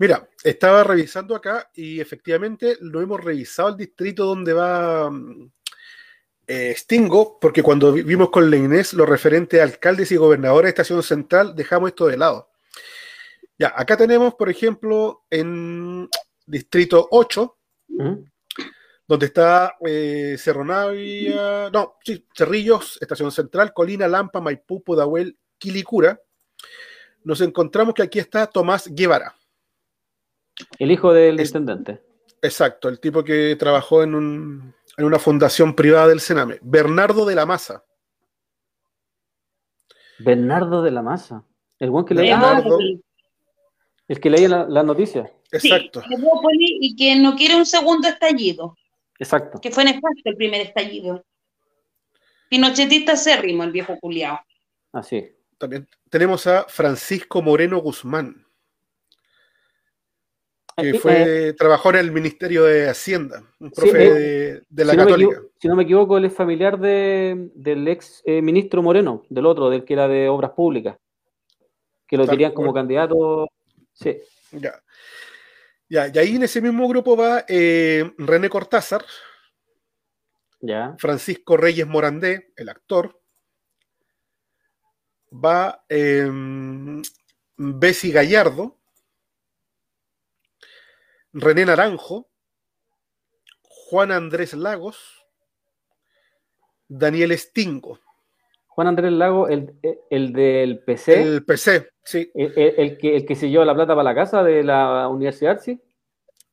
[0.00, 5.52] Mira, estaba revisando acá y efectivamente lo hemos revisado el distrito donde va mm,
[6.46, 10.70] eh, Stingo, porque cuando vimos con la Inés lo referente a alcaldes y gobernadores de
[10.70, 12.48] Estación Central, dejamos esto de lado.
[13.58, 16.08] Ya, acá tenemos, por ejemplo, en
[16.46, 17.58] distrito 8,
[19.06, 26.18] donde está eh, Cerro Navia, no, sí, Cerrillos, Estación Central, Colina, Lampa, Maipú, Pudahuel Quilicura,
[27.22, 29.34] nos encontramos que aquí está Tomás Guevara.
[30.78, 32.02] El hijo del intendente.
[32.42, 36.58] Exacto, el tipo que trabajó en, una fundación privada del Sename.
[36.62, 37.84] Bernardo de la Maza.
[40.18, 41.44] Bernardo de la Maza.
[41.78, 42.78] El buen que le Bernardo,
[44.08, 45.32] El que leía la, la noticia.
[45.52, 46.02] Exacto.
[46.58, 48.76] y que no quiere un segundo estallido.
[49.18, 49.60] Exacto.
[49.60, 51.24] Que fue nefasto el primer estallido.
[52.48, 54.40] Pinochetista acérrimo, el viejo culiao.
[54.92, 55.36] Así.
[55.58, 58.46] También tenemos a Francisco Moreno Guzmán,
[60.80, 65.40] que fue, trabajó en el Ministerio de Hacienda, un profe eh, de, la Católica.
[65.58, 69.84] si no me equivoco, él es familiar del ex eh, ministro Moreno, del otro, del
[69.84, 70.96] que era de Obras Públicas,
[72.06, 73.48] que lo querían como candidato.
[73.92, 74.18] Sí.
[74.52, 74.74] Ya.
[75.88, 79.04] Ya, y ahí en ese mismo grupo va eh, René Cortázar,
[80.60, 80.94] ya.
[80.98, 83.20] Francisco Reyes Morandé, el actor,
[85.32, 86.30] va eh,
[87.56, 88.79] Bessie Gallardo,
[91.32, 92.28] René Naranjo,
[93.62, 95.26] Juan Andrés Lagos,
[96.88, 98.00] Daniel Stingo.
[98.66, 101.22] Juan Andrés Lagos, el, del PC.
[101.22, 102.30] El PC, sí.
[102.34, 105.80] El, que, el que se llevó la plata para la casa de la universidad, sí.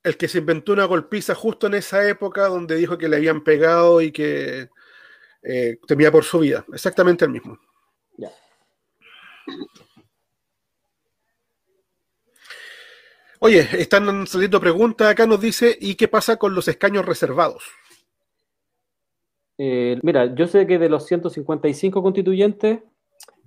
[0.04, 3.44] El que se inventó una golpiza justo en esa época donde dijo que le habían
[3.44, 4.70] pegado y que
[5.44, 6.66] eh, temía por su vida.
[6.74, 7.60] Exactamente el mismo.
[13.39, 17.64] Oye, están saliendo preguntas acá, nos dice, ¿y qué pasa con los escaños reservados?
[19.59, 22.80] Eh, mira, yo sé que de los 155 constituyentes,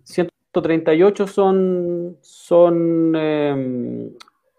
[0.05, 4.13] 138 son, son em,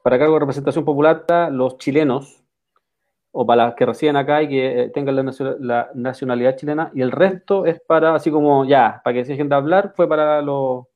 [0.03, 2.43] para cargo de representación popular los chilenos,
[3.31, 5.15] o para las que residen acá y que eh, tengan
[5.59, 9.47] la, nacionalidad chilena, y el resto es para, así como ya, para que se dejen
[9.47, 10.87] de hablar, fue para los,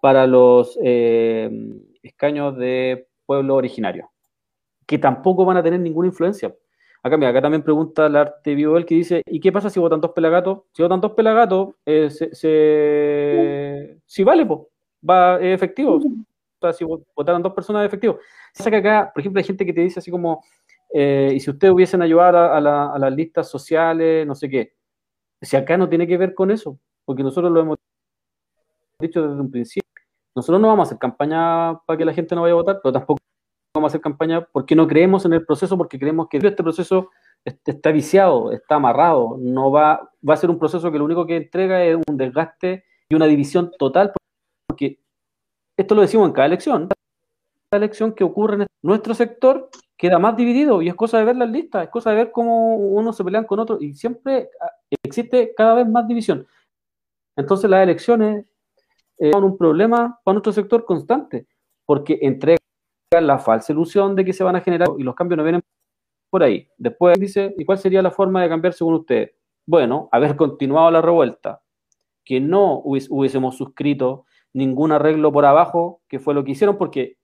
[0.00, 4.10] para los em, escaños de pueblo originario,
[4.88, 6.52] que tampoco van a tener ninguna influencia.
[7.00, 10.00] Acá, mira, acá también pregunta el arte el que dice, ¿y qué pasa si votan
[10.00, 10.62] dos pelagatos?
[10.72, 14.62] Si votan dos pelagatos, eh, se, si vale, pues,
[15.08, 15.98] va efectivo.
[15.98, 18.18] O sea, si votaran dos personas, efectivo.
[18.52, 20.42] Se que acá, por ejemplo, hay gente que te dice así como,
[20.92, 24.74] eh, y si ustedes hubiesen ayudado a, a las listas sociales, no sé qué.
[25.40, 27.78] Si acá no tiene que ver con eso, porque nosotros lo hemos
[28.98, 29.89] dicho desde un principio.
[30.34, 32.92] Nosotros no vamos a hacer campaña para que la gente no vaya a votar, pero
[32.92, 33.18] tampoco
[33.74, 37.10] vamos a hacer campaña porque no creemos en el proceso, porque creemos que este proceso
[37.44, 41.36] está viciado, está amarrado, no va, va a ser un proceso que lo único que
[41.36, 44.12] entrega es un desgaste y una división total,
[44.68, 45.00] porque
[45.76, 46.88] esto lo decimos en cada elección,
[47.70, 51.36] cada elección que ocurre en nuestro sector queda más dividido y es cosa de ver
[51.36, 54.72] las listas, es cosa de ver cómo uno se pelean con otro y siempre ah,
[55.04, 56.46] existe cada vez más división.
[57.36, 58.44] Entonces las elecciones
[59.20, 61.46] eh, un problema para nuestro sector constante,
[61.84, 62.58] porque entregan
[63.12, 65.62] la falsa ilusión de que se van a generar y los cambios no vienen
[66.30, 66.68] por ahí.
[66.78, 69.32] Después dice, ¿y cuál sería la forma de cambiar según usted?
[69.66, 71.62] Bueno, haber continuado la revuelta,
[72.24, 77.18] que no hubiésemos suscrito ningún arreglo por abajo, que fue lo que hicieron, porque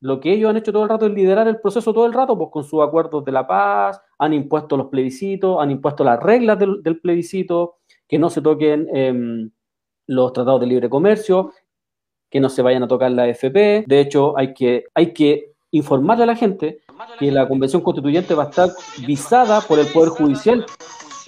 [0.00, 2.36] lo que ellos han hecho todo el rato es liderar el proceso todo el rato,
[2.36, 6.58] pues con sus acuerdos de la paz, han impuesto los plebiscitos, han impuesto las reglas
[6.58, 9.50] del, plebiscito, que no se toquen em,
[10.06, 11.52] los tratados de libre comercio,
[12.30, 13.84] que no se vayan a tocar la FP.
[13.86, 16.80] De hecho, hay que, hay que informarle a la gente
[17.18, 18.70] que la convención constituyente va a estar
[19.06, 20.64] visada por el Poder Judicial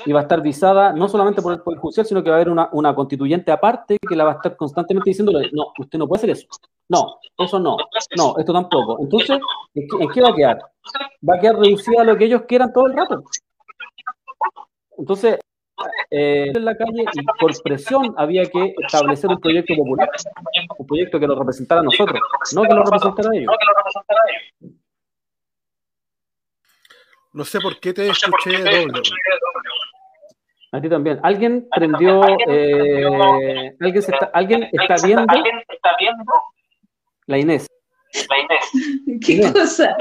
[0.05, 2.39] y va a estar visada no solamente por el Poder Judicial, sino que va a
[2.39, 6.09] haber una, una constituyente aparte que la va a estar constantemente diciéndole, no, usted no
[6.09, 6.47] puede hacer eso.
[6.89, 7.77] No, eso no.
[8.17, 8.99] No, esto tampoco.
[9.01, 9.39] Entonces,
[9.75, 10.59] ¿en qué, va a quedar?
[11.29, 13.23] Va a quedar reducida a lo que ellos quieran todo el rato.
[14.97, 15.39] Entonces,
[16.11, 20.09] eh, en la calle y por presión había que establecer un proyecto popular,
[20.79, 22.21] un proyecto que lo representara a nosotros,
[22.55, 23.53] no que lo representara a ellos.
[27.33, 29.01] No sé por qué te escuché doble.
[30.73, 31.19] A ti también.
[31.23, 32.23] ¿Alguien prendió?
[32.47, 35.35] Eh, ¿alguien, está, ¿Alguien está viendo?
[37.27, 37.67] La Inés.
[38.29, 39.21] La Inés.
[39.27, 39.97] ¿Qué cosa?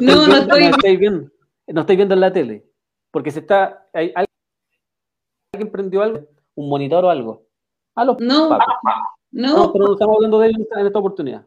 [0.00, 1.30] no, no estoy no estáis viendo.
[1.68, 2.64] No estáis viendo en la tele.
[3.10, 3.86] Porque se está.
[3.94, 4.12] Hay,
[5.60, 6.26] ¿Alguien prendió algo?
[6.54, 7.46] ¿Un monitor o algo?
[7.94, 8.58] A los no,
[9.30, 9.70] no.
[9.74, 11.44] pero estamos hablando de ellos en esta oportunidad.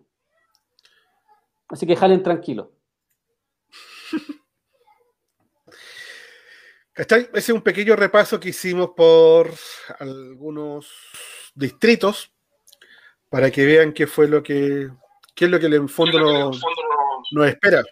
[1.67, 2.73] Así que jalen tranquilo.
[6.93, 9.49] Ese es un pequeño repaso que hicimos por
[9.97, 10.93] algunos
[11.55, 12.31] distritos
[13.29, 14.91] para que vean qué fue lo que
[15.33, 16.61] qué es lo que en fondo nos,
[17.31, 17.83] nos espera.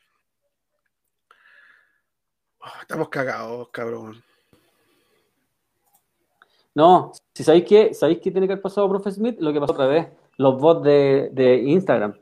[2.59, 4.23] Oh, estamos cagados, cabrón.
[6.73, 9.73] No, si sabéis que sabéis qué tiene que haber pasado, profe Smith, lo que pasó
[9.73, 10.07] otra vez,
[10.37, 12.15] los bots de, de Instagram.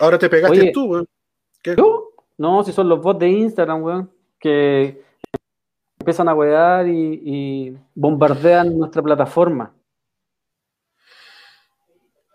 [0.00, 1.08] Ahora te pegaste tú, weón.
[1.62, 1.76] ¿Qué?
[2.36, 5.02] No, si son los bots de Instagram, weón, que
[5.98, 9.74] empiezan a wear y, bombardean nuestra plataforma.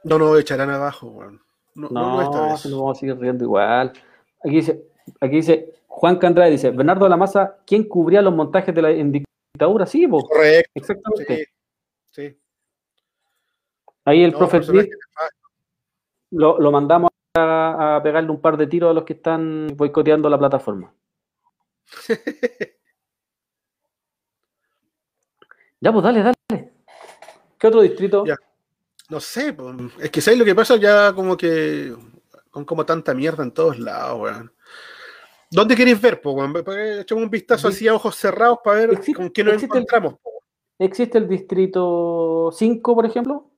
[0.03, 1.41] No nos echarán abajo, weón.
[1.75, 3.93] No, no, no nos vamos a seguir riendo igual.
[4.43, 8.81] Aquí dice, aquí dice Juan Candrade dice, Bernardo la Maza, ¿quién cubría los montajes de
[8.81, 9.85] la dictadura?
[9.85, 10.25] Sí, vos.
[10.27, 10.71] Correcto.
[10.73, 11.49] Exactamente.
[12.09, 12.37] Sí.
[14.05, 14.59] Ahí el profe
[16.31, 20.37] lo, lo mandamos a, pegarle un par de tiros a los que están boicoteando la
[20.37, 20.93] plataforma.
[25.79, 26.73] ya, pues dale, dale.
[27.57, 28.25] ¿Qué otro distrito?
[29.09, 29.55] No sé,
[29.99, 30.75] es que ¿sabes lo que pasa?
[30.77, 31.93] Ya como que
[32.49, 34.52] con como tanta mierda en todos lados, weón.
[35.53, 39.43] ¿Dónde queréis ver, po, Echamos un vistazo así a ojos cerrados para ver con qué
[39.43, 40.15] nos encontramos.
[40.79, 43.51] ¿Existe el distrito 5, por ejemplo?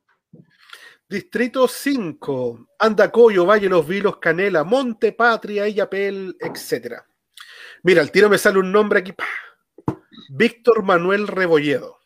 [1.07, 6.95] Distrito 5, Andacoyo, Valle Los Vilos, Canela, Monte Patria, Illapel, etc.
[7.83, 9.13] Mira, al tiro me sale un nombre aquí.
[10.29, 11.99] Víctor Manuel Rebolledo.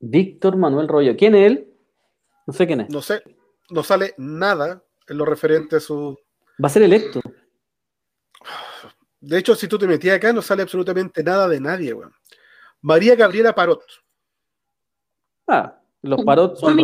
[0.00, 1.16] Víctor Manuel Rebolledo.
[1.16, 1.74] ¿Quién es él?
[2.46, 2.88] No sé quién es.
[2.88, 3.22] No sé,
[3.68, 6.16] no sale nada en lo referente a su.
[6.62, 7.20] Va a ser electo.
[9.22, 12.12] De hecho, si tú te metías acá, no sale absolutamente nada de nadie, weón.
[12.80, 13.82] María Gabriela Parot.
[15.46, 16.76] Ah, los Parot son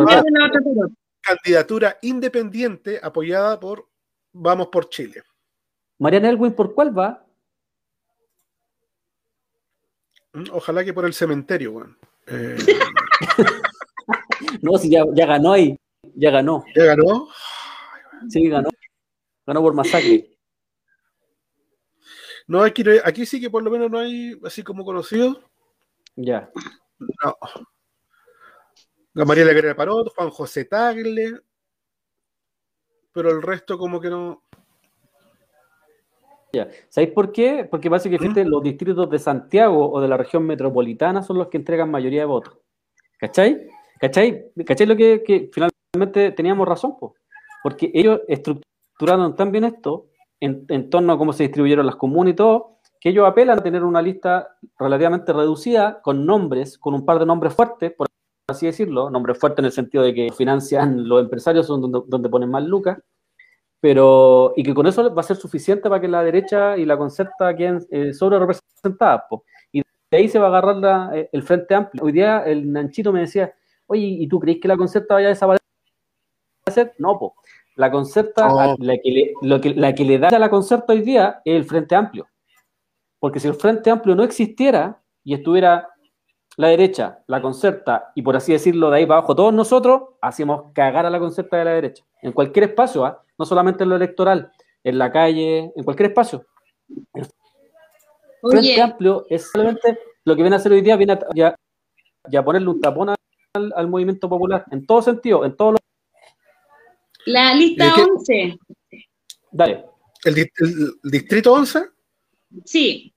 [1.21, 3.89] candidatura independiente apoyada por
[4.31, 5.23] Vamos por Chile.
[5.97, 7.25] Mariana Elwin, ¿por cuál va?
[10.33, 11.97] Mm, ojalá que por el cementerio, weón.
[12.27, 12.57] Eh,
[14.61, 15.77] no, si ya, ganó ahí.
[16.15, 16.63] Ya ganó.
[16.75, 17.27] ¿Ya ganó?
[18.29, 18.69] Sí, ganó.
[19.45, 20.37] Ganó por masacre.
[22.49, 25.39] No, aquí, aquí sí que por lo menos no hay así como conocido.
[26.15, 26.49] Ya.
[29.13, 29.25] No.
[29.25, 31.41] María Guerrera Parot, Juan José Tagle,
[33.13, 34.41] pero el resto como que no.
[36.51, 36.67] Ya.
[36.89, 37.67] ¿Sabéis por qué?
[37.69, 38.47] Porque básicamente ¿Mm?
[38.47, 42.25] los distritos de Santiago o de la región metropolitana son los que entregan mayoría de
[42.25, 42.57] votos.
[43.19, 43.67] ¿Cachai?
[43.99, 44.51] ¿Cachai?
[44.65, 46.97] ¿Cachai lo que, finalmente teníamos razón?
[47.61, 50.09] Porque ellos estructuraron tan bien esto
[50.39, 53.83] en, torno a cómo se distribuyeron las comunas y todo, que ellos apelan a tener
[53.83, 58.07] una lista relativamente reducida con nombres, con un par de nombres fuertes, por
[58.47, 62.49] así decirlo, nombre fuerte en el sentido de que financian los empresarios, son donde, ponen
[62.49, 62.97] más lucas,
[63.79, 66.97] pero y que con eso va a ser suficiente para que la derecha y la
[66.97, 69.23] concerta queden eh, sobre representadas.
[69.71, 72.03] Y de ahí se va a agarrar eh, el Frente Amplio.
[72.03, 73.53] Hoy día el Nanchito me decía,
[73.87, 75.59] oye, ¿y tú crees que la concerta vaya a desaparecer?
[76.97, 77.31] No, pues
[77.79, 78.75] la concerta, oh.
[78.77, 81.55] la, que le, lo que, la que le da a la concerta hoy día es
[81.55, 82.27] el Frente Amplio.
[83.19, 85.87] Porque si el Frente Amplio no existiera y estuviera
[86.57, 90.73] la derecha, la concerta, y por así decirlo, de ahí para abajo, todos nosotros hacemos
[90.73, 92.03] cagar a la concerta de la derecha.
[92.21, 93.23] En cualquier espacio, ¿ah?
[93.37, 94.51] no solamente en lo electoral,
[94.83, 96.45] en la calle, en cualquier espacio.
[97.13, 97.25] El
[98.41, 101.55] Frente Amplio es solamente lo que viene a hacer hoy día, viene a,
[102.29, 103.15] ya, ponerle un tapón
[103.53, 105.79] al, movimiento popular, en todo sentido, en todos los.
[107.25, 108.57] La lista 11.
[109.51, 109.85] Dale.
[110.23, 111.89] ¿El, el distrito 11?
[112.65, 113.13] Sí.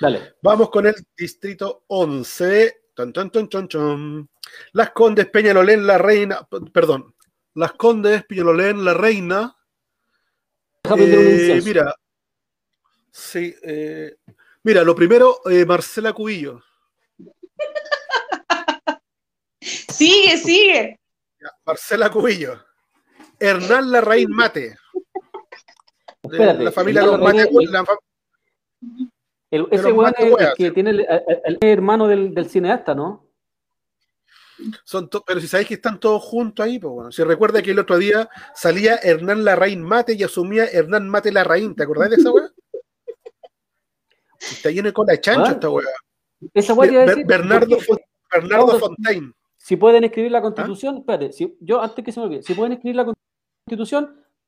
[0.00, 0.34] Dale.
[0.42, 2.76] Vamos con el distrito 11.
[2.94, 4.28] Ton, ton, ton.
[4.72, 6.46] Las Condes, Peñalolén, La Reina.
[6.72, 7.14] Perdón.
[7.54, 9.56] Las Condes, Peñalolén, La Reina.
[10.82, 11.18] Déjame prender
[11.52, 11.94] un Eh, mira.
[13.12, 13.54] Sí.
[13.62, 14.16] eh,
[14.62, 16.62] mira, lo primero, eh, Marcela Cubillo.
[19.60, 21.00] Sigue, sigue.
[21.66, 22.64] Marcela Cubillo.
[23.40, 24.60] Hernán Larraín Mate.
[24.60, 24.76] De
[26.22, 27.48] Espérate, la familia Los Mate.
[27.70, 27.84] La
[29.50, 33.26] El- ese weón es el que tiene el, el- el hermano del, del cineasta, ¿no?
[34.84, 37.10] son to- pero si sabéis que están todos juntos ahí, pues bueno.
[37.10, 41.74] Si recuerda que el otro día salía Hernán Larraín Mate y asumía Hernán Mate Larraín.
[41.74, 42.50] ¿Te acordás de esa weá?
[44.38, 45.86] Está lleno de cola de chancho Ah, esta weá.
[46.52, 47.76] Esa weá Ber- decir, Bernardo,
[48.30, 48.78] Bernardo.
[48.78, 49.32] Fontaine.
[49.56, 52.72] si pueden escribir la constitución, espérate, si, yo antes que se me olvide, si pueden
[52.72, 53.19] escribir la constitución,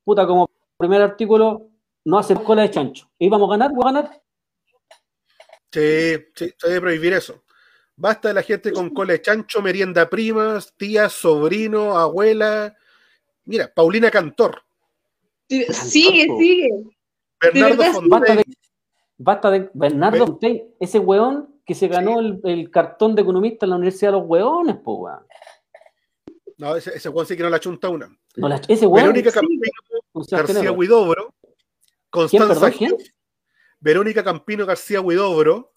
[0.04, 1.68] puta, como primer artículo,
[2.04, 3.08] no hacer cola de chancho.
[3.18, 3.70] ¿Y vamos a ganar?
[3.70, 4.22] ¿Vamos a ganar?
[5.70, 7.44] Sí, sí, se debe prohibir eso.
[7.96, 12.76] Basta de la gente con cola de chancho, merienda primas, tías, sobrino, abuela.
[13.44, 14.62] Mira, Paulina Cantor,
[15.48, 16.38] Sigue, po.
[16.38, 16.70] sigue.
[17.40, 18.08] Bernardo verdad, sí.
[18.08, 18.44] Basta de, Fontaine.
[19.18, 23.70] basta de Bernardo Fontaine, ese weón que se ganó el, el cartón de economista en
[23.70, 25.26] la Universidad de los Weones, po, weón.
[26.58, 28.08] No, ese, ese Juan sí que no la chunta una.
[28.36, 29.34] No, la- ese weón, Verónica sí.
[29.40, 29.62] Campino,
[30.12, 30.72] o sea, García.
[30.72, 31.50] Huidobro, ¿Quién,
[32.10, 32.98] Constanza perdón?
[33.80, 35.72] Verónica Campino García Huidobro,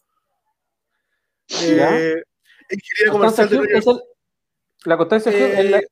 [1.61, 2.23] eh,
[2.69, 4.01] ingeniera Constanza comercial de el-
[4.85, 5.87] la Constancia Gil es la, Eh,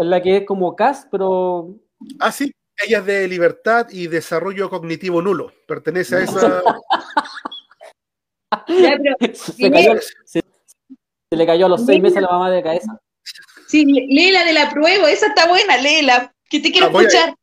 [0.00, 1.76] es la que es como CAS, pero
[2.18, 2.52] Ah, sí,
[2.84, 5.52] ella es de libertad y desarrollo cognitivo nulo.
[5.68, 6.62] Pertenece a esa.
[9.34, 10.42] Se, cayó- se-
[11.30, 13.00] se le cayó a los seis meses a la mamá de cabeza.
[13.74, 17.34] Sí, lee la de la prueba, esa está buena, léela, que te quiero Ah, escuchar.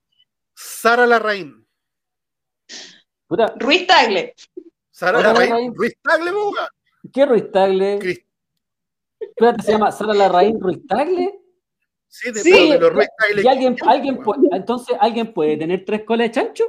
[0.56, 1.66] Sara Larraín.
[3.28, 4.34] Puta, Ruiz Tagle.
[4.91, 5.49] Sara Larraín.
[5.49, 5.74] Larraín.
[5.76, 6.70] Ruiz Tagle, boga.
[7.14, 7.99] ¿qué Ruiz Tagle?
[7.99, 8.26] Cris-
[9.20, 11.40] Espérate, se llama Sara Larraín Ruiz Tagle.
[12.08, 12.70] Sí, de, Sí.
[12.72, 13.41] de los Ruiz Tagle.
[13.44, 16.66] ¿Y alguien, alguien puede, entonces alguien puede tener tres colas de chancho?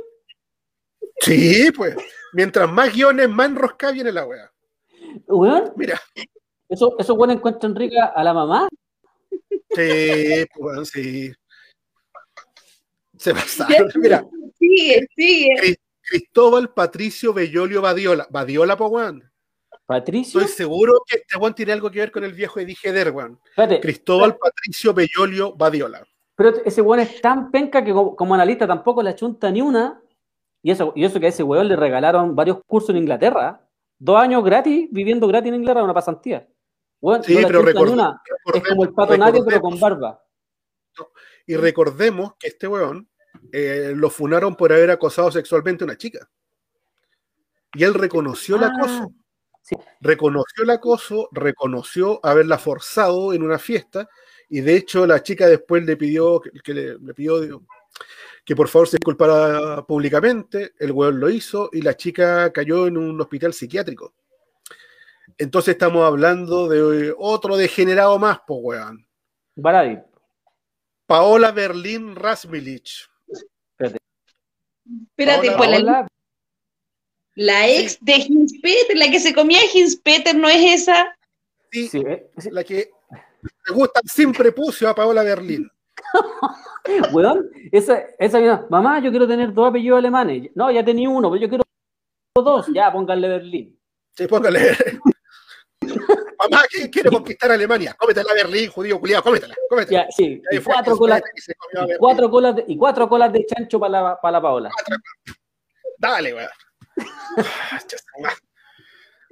[1.20, 1.96] Sí, pues.
[2.32, 4.50] Mientras más guiones, más enroscada viene la wea.
[5.26, 6.00] Weón, Mira.
[6.68, 8.68] eso, eso bueno encuentran rica a la mamá.
[9.74, 11.32] Sí, pues, sí.
[13.16, 13.88] Se pasaron.
[13.96, 14.26] Mira,
[14.58, 15.76] Sigue, sigue.
[16.00, 18.26] Cristóbal Patricio Bellolio Badiola.
[18.30, 19.28] Badiola, po, weón.
[19.86, 20.40] Patricio.
[20.40, 23.38] Estoy seguro que este weón tiene algo que ver con el viejo Heder, weón.
[23.44, 26.06] Espérate, Cristóbal Patricio Bellolio Badiola.
[26.34, 30.00] pero ese weón es tan penca que como, como analista tampoco le chunta ni una.
[30.62, 33.66] Y eso, y eso que a ese weón le regalaron varios cursos en Inglaterra.
[33.98, 36.48] Dos años gratis, viviendo gratis en Inglaterra, una pasantía.
[37.22, 38.22] Sí, no pero chunta ni record- una.
[38.24, 40.24] Es recordemos- como el pato nadie, pero con recordemos- barba.
[41.46, 43.08] Y recordemos que este weón
[43.50, 46.30] eh, lo funaron por haber acosado sexualmente a una chica.
[47.74, 49.12] Y él reconoció el Ah, acoso.
[49.62, 49.74] sí.
[50.00, 54.08] Reconoció el acoso, reconoció haberla forzado en una fiesta.
[54.48, 57.62] Y de hecho, la chica después le pidió que, que le, le pidió digo,
[58.44, 60.72] que por favor se disculpara públicamente.
[60.78, 64.14] El weón lo hizo y la chica cayó en un hospital psiquiátrico.
[65.42, 69.04] Entonces estamos hablando de otro degenerado más, po weón.
[69.56, 69.98] Baradi.
[71.04, 73.08] Paola Berlín Rasmilich.
[73.76, 76.08] Espérate, Hola, pues
[77.34, 81.16] la, ex de Hinspeter, la que se comía Hinspeter, ¿no es esa?
[81.72, 82.50] Sí, Sí, eh, sí.
[82.52, 82.90] la que
[83.66, 85.68] le gusta sin prepucio a Paola Berlín.
[87.12, 90.52] Weón, esa, esa misma, mamá, yo quiero tener dos apellidos alemanes.
[90.54, 91.64] No, ya tenía uno, pero yo quiero
[92.36, 92.68] dos.
[92.72, 93.76] Ya, pónganle Berlín.
[94.14, 94.76] Sí, póngale.
[96.70, 97.94] ¿Quién quiere conquistar Alemania?
[97.98, 100.04] Cómetela Berlín, judío culiado, cómetela, cómetela.
[100.04, 100.42] Ya, sí.
[100.50, 103.46] Y ahí Y fue cuatro que colas, y cuatro colas de, y cuatro colas de
[103.46, 104.70] chancho para la, para la Paola.
[105.98, 106.48] Dale, weón.
[108.24, 108.34] Ah,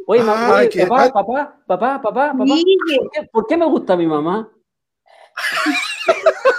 [0.07, 2.37] Oye, Ay, oye, qué papá, papá, papá, papá, papá.
[2.37, 4.51] ¿Por qué, por qué me gusta mi mamá?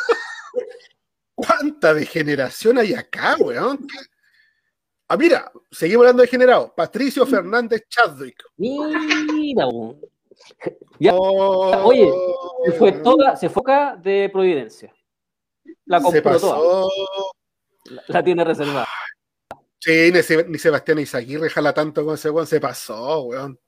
[1.35, 3.87] ¿Cuánta degeneración hay acá, weón?
[5.07, 6.73] Ah, mira, seguimos hablando de degenerado.
[6.73, 8.41] Patricio Fernández Chadwick.
[8.55, 9.99] Mira, weón.
[10.99, 12.09] Ya, Oh, oye,
[12.65, 14.93] se fue toda, se foca de Providencia.
[15.85, 16.87] La se compró toda.
[17.85, 18.87] La, la tiene reservada.
[19.79, 23.59] Sí, ni, Se- ni Sebastián Izaguirre jala tanto con ese weón, se pasó, weón.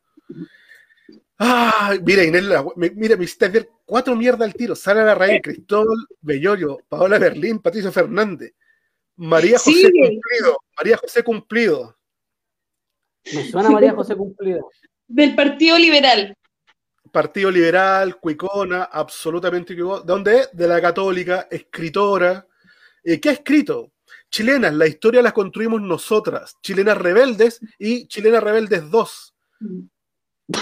[1.37, 4.75] Ay, mira, Inés, la- me- mira, me hiciste ver cuatro mierdas al tiro.
[4.75, 8.53] Sara Larraín, Cristóbal Bellolio, Paola Berlín, Patricio Fernández,
[9.15, 9.91] María José.
[9.91, 11.97] Cumplido, María José Cumplido,
[13.33, 14.69] Me suena María José Cumplido.
[15.07, 16.35] Del Partido Liberal.
[17.13, 20.01] Partido Liberal, Cuicona, absolutamente equivocado.
[20.03, 20.49] ¿De dónde es?
[20.51, 22.45] De la Católica, escritora.
[23.03, 23.91] Eh, ¿Qué ha escrito?
[24.31, 26.57] Chilenas, la historia la construimos nosotras.
[26.63, 29.35] Chilenas rebeldes y Chilenas rebeldes 2.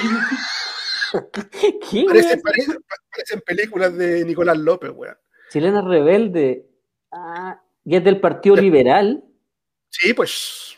[1.90, 2.42] ¿Qué, Parece- weón?
[2.42, 2.78] parece-
[3.12, 5.16] parecen películas de Nicolás López, weón.
[5.50, 6.66] Chilena rebelde.
[7.12, 9.24] Ah, y es del Partido Liberal.
[9.90, 10.78] Sí, pues.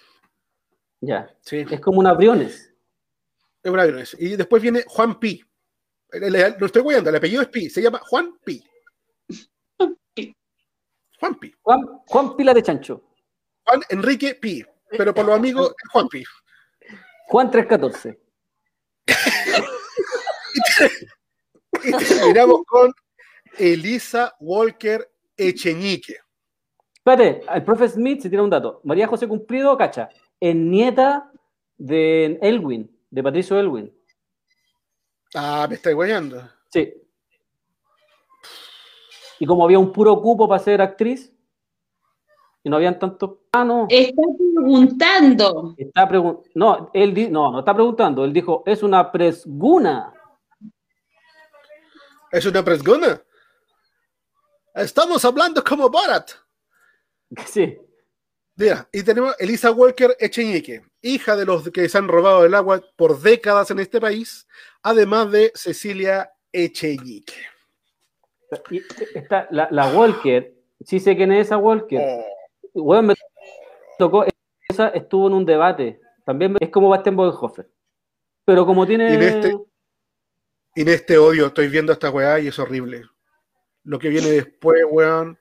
[1.01, 1.35] Ya.
[1.41, 2.73] Sí, Es como una Briones.
[3.61, 4.17] es una violencia.
[4.19, 5.43] Y después viene Juan Pi.
[6.60, 7.69] No estoy guiando, el apellido es Pi.
[7.69, 8.64] Se llama Juan Pi.
[9.77, 11.53] Juan Pi.
[11.61, 13.02] Juan, Juan Pila de Chancho.
[13.65, 14.64] Juan Enrique Pi.
[14.90, 16.23] Pero por los amigos, es Juan Pi.
[17.27, 18.19] Juan 314.
[21.85, 22.94] Y terminamos con
[23.57, 26.18] Elisa Walker Echeñique.
[26.95, 28.80] Espérate, el profe Smith se tira un dato.
[28.85, 30.10] María José Cumplido, cacha,
[30.40, 31.30] es nieta
[31.77, 33.94] de Elwin, de Patricio Elwin.
[35.35, 36.47] Ah, me estáis guayando.
[36.72, 36.93] Sí.
[39.39, 41.31] Y como había un puro cupo para ser actriz,
[42.64, 43.39] y no habían tantos.
[43.51, 43.88] Ah, no.
[43.89, 44.22] Está
[44.55, 45.76] preguntando.
[45.77, 48.23] Está pregun- no, él di- no, no está preguntando.
[48.23, 50.14] Él dijo, es una presguna.
[52.31, 53.22] Es una presgona.
[54.76, 56.31] Estamos hablando como Borat.
[57.47, 57.77] Sí.
[58.55, 62.80] Mira, y tenemos Elisa Walker Echeñique, hija de los que se han robado el agua
[62.95, 64.47] por décadas en este país,
[64.84, 67.34] además de Cecilia Echeñique.
[69.15, 70.53] Está la, la Walker,
[70.85, 71.99] sí sé quién es esa Walker.
[71.99, 73.14] Oh, Weón, me
[73.97, 74.26] tocó,
[74.69, 75.99] esa estuvo en un debate.
[76.26, 77.69] También es como Bastian Bodenhofer.
[78.45, 79.14] Pero como tiene.
[79.14, 79.57] En este-
[80.76, 83.03] en este odio estoy viendo esta weá y es horrible.
[83.84, 85.39] Lo que viene después, weón.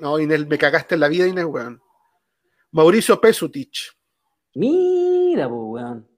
[0.00, 1.80] No, Inés, me cagaste en la vida, Inés, weón.
[2.70, 3.90] Mauricio Pesutich.
[4.54, 6.08] Mira, pues, weón.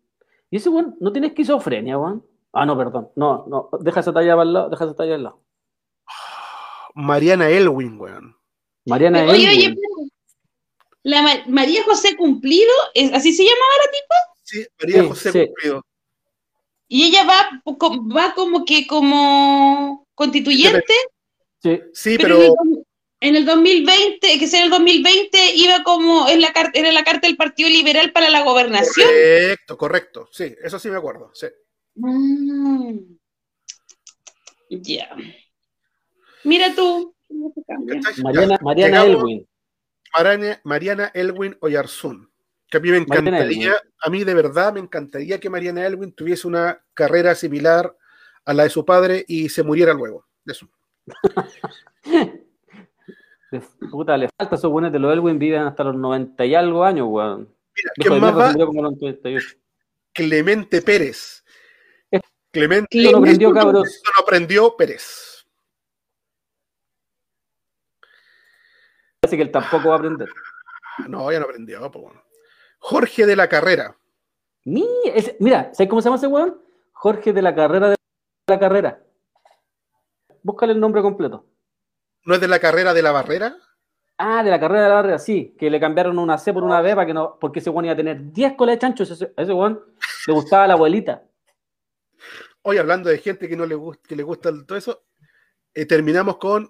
[0.50, 2.26] Y ese weón no tiene esquizofrenia, weón.
[2.56, 3.10] Ah, no, perdón.
[3.16, 3.68] No, no.
[3.80, 4.70] Deja esa talla el lado.
[4.70, 5.42] Deja esa talla al lado.
[6.94, 8.36] Mariana Elwin, weón.
[8.86, 9.70] Mariana Oye, oye, Elwin.
[9.70, 10.10] espera.
[11.02, 13.64] La Ma- María José Cumplido, ¿es- ¿así se llama?
[14.42, 15.46] Sí, María Sí, José sí.
[15.46, 15.82] Cumplido.
[16.88, 17.62] Y ella va,
[18.16, 20.94] va como que como constituyente,
[21.62, 21.80] Sí.
[21.92, 22.84] Sí, pero, pero en, el, dos-
[23.20, 27.26] en el 2020, que sea el 2020, iba como, en la carta, era la carta
[27.26, 29.06] del Partido Liberal para la gobernación.
[29.08, 30.28] correcto, correcto.
[30.32, 31.30] Sí, eso sí me acuerdo.
[31.34, 31.46] Sí.
[31.96, 32.98] Mm.
[34.70, 35.08] Ya.
[36.44, 37.14] Mira tú.
[38.62, 39.46] Mariana, Elwin.
[40.14, 42.30] Mariana, Mariana Elwin Oyarzún.
[42.68, 46.48] Que a mí me encantaría, a mí de verdad me encantaría que Mariana Elwin tuviese
[46.48, 47.94] una carrera similar
[48.44, 50.26] a la de su padre y se muriera luego.
[50.44, 50.68] de Eso.
[53.52, 56.84] Le- Puta, le falta esos buenos de los Elwin viven hasta los 90 y algo
[56.84, 57.48] años, weón.
[57.76, 58.50] Mira, ¿quién más va?
[58.52, 59.56] murió como a los 98.
[60.12, 61.44] Clemente Pérez.
[62.56, 63.86] Clemente Esto no aprendió, cabros.
[63.86, 65.46] Esto no aprendió Pérez.
[69.20, 70.30] Parece que él tampoco va a aprender.
[71.06, 71.90] No, ya no aprendió.
[71.90, 72.22] bueno.
[72.78, 73.94] Jorge de la Carrera.
[74.64, 76.62] Mira, ¿sabes cómo se llama ese weón?
[76.92, 77.96] Jorge de la carrera de
[78.48, 79.02] la carrera.
[80.42, 81.44] Búscale el nombre completo.
[82.24, 83.54] ¿No es de la carrera de la barrera?
[84.16, 86.80] Ah, de la carrera de la barrera, sí, que le cambiaron una C por una
[86.80, 89.34] B para que no, porque ese weón iba a tener 10 colas de chanchos, ese,
[89.36, 89.78] ese weón
[90.26, 91.25] le gustaba a la abuelita.
[92.62, 95.04] Hoy hablando de gente que no le gusta, que le gusta el- todo eso,
[95.74, 96.68] eh, terminamos con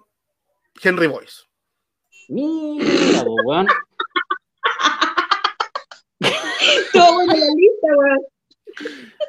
[0.81, 1.43] Henry Boyce.
[2.29, 3.67] Mira, weón.
[6.93, 8.19] Todo bueno la lista, weón.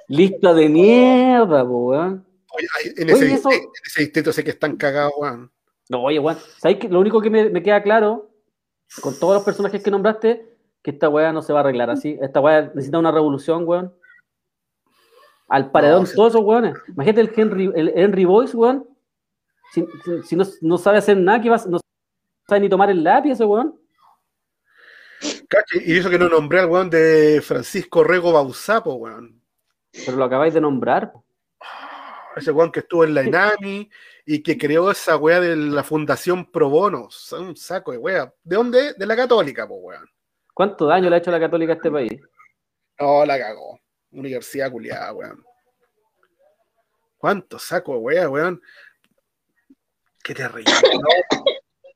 [0.08, 2.26] Lista de mierda, weón.
[2.96, 5.52] En, Oye, ese, eso- en ese distrito sé que están cagados, weón.
[5.88, 6.88] No, oye, weón, ¿sabes qué?
[6.88, 8.30] Lo único que me, me queda claro,
[9.00, 12.18] con todos los personajes que nombraste, que esta weá no se va a arreglar así.
[12.20, 13.94] Esta weá necesita una revolución, weón.
[15.48, 16.74] Al paredón, No, todos esos weones.
[16.88, 18.86] Imagínate el Henry, el Henry Boyce, weón.
[19.72, 21.78] Si, no, no sabe hacer nada, que va, no
[22.46, 23.78] sabe ni tomar el lápiz ese weón.
[25.84, 29.42] Y eso que no nombré al weón de Francisco Rego Bausapo, weón.
[30.04, 31.12] Pero lo acabáis de nombrar.
[31.12, 31.24] po.
[32.36, 33.90] Ese weón que estuvo en la ENAMI
[34.26, 37.08] y que creó esa weá de la Fundación Pro Bono.
[37.38, 38.32] Un saco de weá.
[38.44, 38.92] ¿De dónde?
[38.94, 40.08] De la Católica, pues, weón.
[40.54, 42.20] ¿Cuánto daño le ha hecho la católica a este país?
[43.00, 43.78] No, la cagó.
[44.12, 45.44] Universidad culiada, weón.
[47.18, 48.60] ¿Cuánto saco weá, weón?
[50.22, 50.72] Qué terrible.
[50.94, 51.44] ¿no?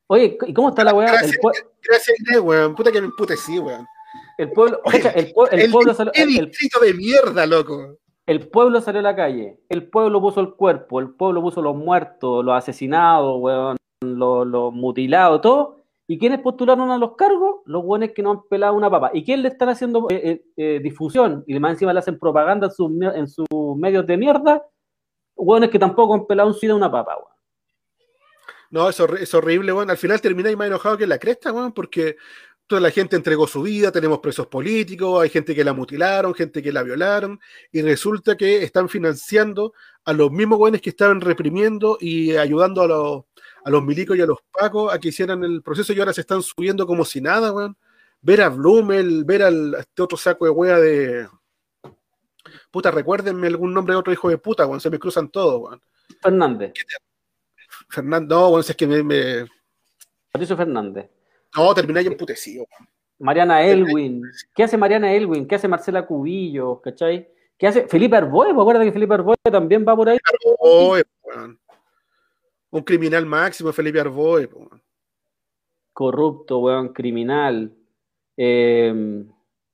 [0.08, 1.06] Oye, ¿y cómo está la weá?
[1.06, 1.38] El, Gracias,
[1.82, 2.74] gracias, weón.
[2.74, 3.86] Puta que me emputecí, weón.
[4.38, 7.96] el pueblo, Oye, el, el El, pueblo salió, el- distrito de mierda, loco.
[8.26, 11.74] el pueblo salió a la calle, el pueblo puso el cuerpo, el pueblo puso los
[11.76, 15.81] muertos, los asesinados, weón, los, los mutilados, todo.
[16.12, 17.62] ¿Y quiénes postularon a los cargos?
[17.64, 19.12] Los buenos que no han pelado una papa.
[19.14, 21.42] ¿Y quién le están haciendo eh, eh, eh, difusión?
[21.46, 22.68] Y más encima le hacen propaganda
[23.14, 23.46] en sus,
[23.78, 24.62] medios de mierda.
[25.34, 27.32] Hueones que tampoco han pelado un sida una papa, weón.
[28.68, 29.88] No, es, es horrible, weón.
[29.88, 32.18] Al final termináis más enojado que la cresta, weón, porque
[32.66, 36.62] toda la gente entregó su vida, tenemos presos políticos, hay gente que la mutilaron, gente
[36.62, 37.40] que la violaron,
[37.70, 39.72] y resulta que están financiando
[40.04, 43.24] a los mismos jóvenes que estaban reprimiendo y ayudando a los,
[43.64, 46.22] a los milicos y a los pacos a que hicieran el proceso y ahora se
[46.22, 47.76] están subiendo como si nada, weón.
[48.20, 51.28] Ver a Blumel, ver al este otro saco de wea de.
[52.70, 54.80] Puta, recuérdenme algún nombre de otro hijo de puta, weón.
[54.80, 55.80] Se me cruzan todos, weón.
[56.20, 56.72] Fernández.
[57.88, 59.02] Fernando, no, weón, es que me.
[59.02, 59.46] me...
[60.30, 61.10] Patricio Fernández.
[61.56, 62.88] No, terminé ya emputecido, weón.
[63.18, 64.22] Mariana Elwin.
[64.54, 65.46] ¿Qué hace Mariana Elwin?
[65.46, 66.80] ¿Qué hace Marcela Cubillo?
[66.80, 67.28] ¿Cachai?
[67.56, 68.52] ¿Qué hace Felipe Arboe?
[68.52, 70.18] ¿Me acuerdas que Felipe Arboe también va por ahí?
[70.24, 71.60] Arboe, weón.
[72.72, 74.48] Un criminal máximo, Felipe Arboe.
[75.92, 77.70] Corrupto, weón, criminal.
[78.36, 79.24] Eh,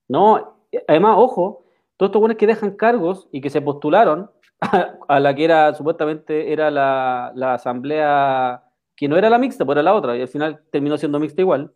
[0.09, 0.59] no,
[0.89, 1.65] además, ojo,
[1.97, 4.29] todos estos buenos que dejan cargos y que se postularon
[5.09, 8.65] a, la que era supuestamente era la, la, asamblea
[8.97, 11.41] que no era la mixta, pero era la otra, y al final terminó siendo mixta
[11.41, 11.73] igual.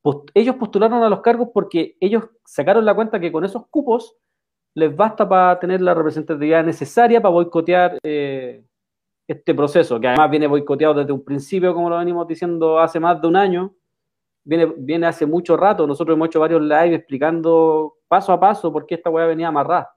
[0.00, 4.14] Post, ellos postularon a los cargos porque ellos sacaron la cuenta que con esos cupos
[4.74, 8.62] les basta para tener la representatividad necesaria para boicotear eh,
[9.26, 13.20] este proceso, que además viene boicoteado desde un principio, como lo venimos diciendo hace más
[13.20, 13.74] de un año,
[14.44, 18.86] viene, viene hace mucho rato, nosotros hemos hecho varios live explicando paso a paso por
[18.86, 19.90] qué esta weá venía amarrada.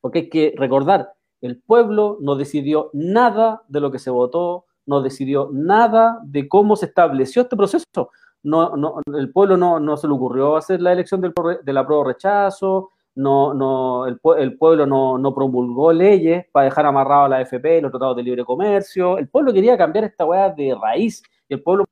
[0.00, 5.00] Porque hay que recordar, el pueblo no decidió nada de lo que se votó, no
[5.00, 8.10] decidió nada de cómo se estableció este proceso.
[8.42, 11.86] No, no, el pueblo no, no se le ocurrió hacer la elección del, de la
[11.86, 17.36] prueba rechazo, no, no, el, pueblo no, no, promulgó leyes para dejar amarrado a la
[17.38, 19.18] AFP, los tratados de libre comercio.
[19.18, 21.84] El pueblo quería cambiar esta weá de raíz y el pueblo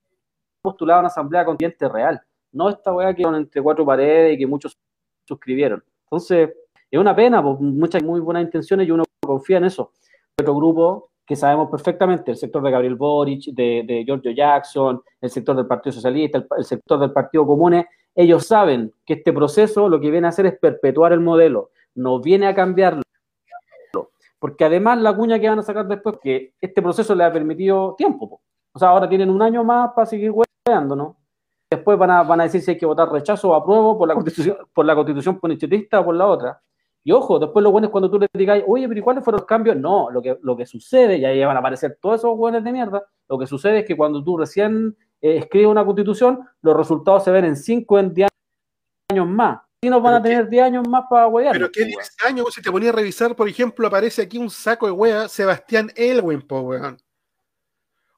[0.61, 2.21] postulaba una asamblea constituyente real,
[2.53, 4.77] no esta weá que entre cuatro paredes y que muchos
[5.25, 5.83] suscribieron.
[6.05, 6.51] Entonces,
[6.91, 9.93] es una pena, pues, muchas muy buenas intenciones y uno confía en eso.
[10.39, 15.31] Otro grupo que sabemos perfectamente, el sector de Gabriel Boric, de, de Giorgio Jackson, el
[15.31, 19.89] sector del Partido Socialista, el, el sector del Partido Comune, ellos saben que este proceso
[19.89, 23.03] lo que viene a hacer es perpetuar el modelo, no viene a cambiarlo.
[24.39, 27.95] Porque además la cuña que van a sacar después, que este proceso le ha permitido
[27.97, 28.29] tiempo.
[28.29, 28.41] Po.
[28.73, 31.17] O sea, ahora tienen un año más para seguir hueveando, ¿no?
[31.71, 34.15] Después van a, van a decir si hay que votar rechazo o apruebo por la
[34.15, 36.61] constitución, por la constitución punitivista o por la otra.
[37.05, 39.41] Y ojo, después lo bueno es cuando tú le digas, oye, pero ¿y cuáles fueron
[39.41, 39.77] los cambios?
[39.77, 42.73] No, lo que, lo que sucede, y ahí van a aparecer todos esos hueones de
[42.73, 47.25] mierda, lo que sucede es que cuando tú recién eh, escribes una constitución, los resultados
[47.25, 48.29] se ven en 5 en 10
[49.11, 49.61] años más.
[49.81, 51.53] Y nos van a tener 10 años más para huear.
[51.53, 52.47] Pero ¿qué 10 años?
[52.53, 56.43] Si te ponía a revisar, por ejemplo, aparece aquí un saco de hueá, Sebastián Elwin,
[56.43, 57.01] po, weón.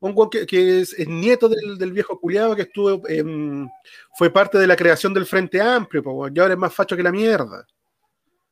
[0.01, 3.25] Un weón que, que es, es, nieto del, del viejo culiado que estuvo, eh,
[4.19, 6.35] fue parte de la creación del Frente Amplio, po, weón.
[6.35, 7.67] Y ahora es más facho que la mierda.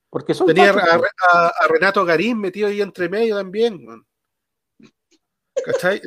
[0.09, 1.01] Porque son Tenía a,
[1.33, 4.07] a, a, Renato Garín metido ahí entre medio también, weón.
[5.65, 6.01] ¿Cachai?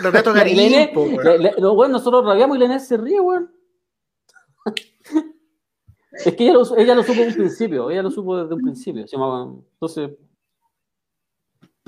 [0.00, 3.52] Renato Garín, Lené, po, le, le, no, bueno, nosotros rabiamos y Lené se ríe, weón.
[6.12, 8.62] es que ella lo, ella lo, supo desde un principio, ella lo supo desde un
[8.62, 9.06] principio.
[9.06, 10.10] Se llamaba, entonces,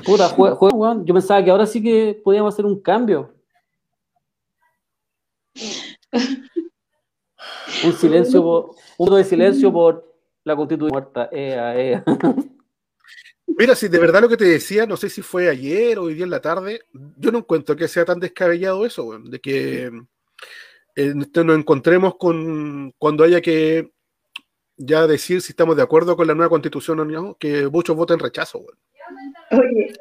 [0.04, 1.04] puta, juega, juega, weón.
[1.04, 3.34] Yo pensaba que ahora sí que podíamos hacer un cambio.
[7.84, 10.14] un silencio, por, un de silencio por
[10.44, 11.28] la constitución muerta.
[11.32, 12.04] Ea, ea.
[13.46, 16.14] Mira, si de verdad lo que te decía, no sé si fue ayer o hoy
[16.14, 16.82] día en la tarde,
[17.16, 19.90] yo no encuentro que sea tan descabellado eso, weón, de que
[20.96, 23.92] eh, nos encontremos con cuando haya que
[24.76, 28.18] ya decir si estamos de acuerdo con la nueva constitución o no, que muchos voten
[28.18, 28.64] rechazo.
[29.50, 29.92] Oye,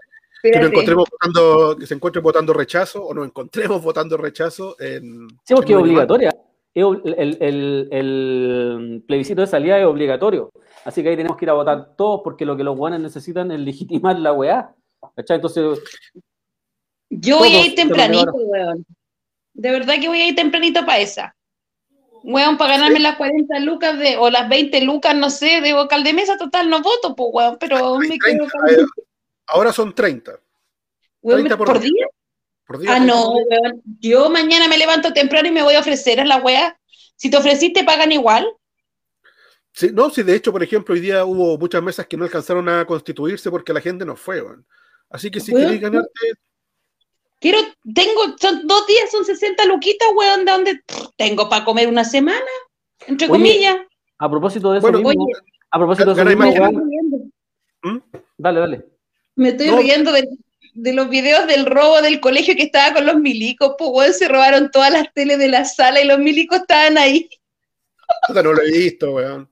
[0.52, 5.28] que nos encontremos votando, que se encuentren votando rechazo o nos encontremos votando rechazo en.
[5.44, 6.36] Sí, porque en es obligatoria.
[6.74, 10.52] El, el, el, el, plebiscito de salida es obligatorio.
[10.86, 13.52] Así que ahí tenemos que ir a votar todos porque lo que los guanes necesitan
[13.52, 14.74] es legitimar la weá.
[15.16, 15.36] ¿Cachai?
[15.38, 15.80] Entonces.
[17.10, 18.86] Yo voy a ir tempranito, weón.
[19.54, 21.36] De verdad que voy a ir tempranito para esa.
[22.24, 26.04] Weón, para ganarme las 40 lucas de, o las 20 lucas, no sé, de vocal
[26.04, 28.86] de mesa, total, no voto, pues, weón, pero Ay, me 30, quedo
[29.48, 30.40] Ahora son 30.
[31.22, 31.92] Weón, 30 ¿por, por día?
[31.92, 32.08] día.
[32.66, 33.82] Por día Ah, 30 no, weón.
[34.00, 36.80] Yo mañana me levanto temprano y me voy a ofrecer a la wea.
[37.16, 38.48] Si te ofreciste, pagan igual.
[39.78, 42.70] Sí, no, sí, de hecho, por ejemplo, hoy día hubo muchas mesas que no alcanzaron
[42.70, 44.66] a constituirse porque la gente no fue, weón.
[45.10, 46.10] Así que si Weón, queréis ganarte,
[47.42, 47.60] Quiero,
[47.94, 50.82] tengo, son dos días, son 60 luquitas, weón, de donde
[51.18, 52.40] tengo para comer una semana,
[53.06, 53.78] entre Oye, comillas.
[54.18, 55.26] A propósito de eso Bueno, mismo.
[55.26, 55.34] oye,
[55.70, 57.32] a propósito de eso mismo.
[57.84, 57.98] ¿Mm?
[58.38, 58.86] Dale, dale.
[59.36, 59.78] Me estoy No.
[59.80, 60.26] riendo de,
[60.74, 64.30] de los videos del robo del colegio que estaba con los milicos, pues weón, se
[64.30, 67.30] robaron todas las teles de la sala y los milicos estaban ahí.
[68.34, 69.50] no lo he visto, weón.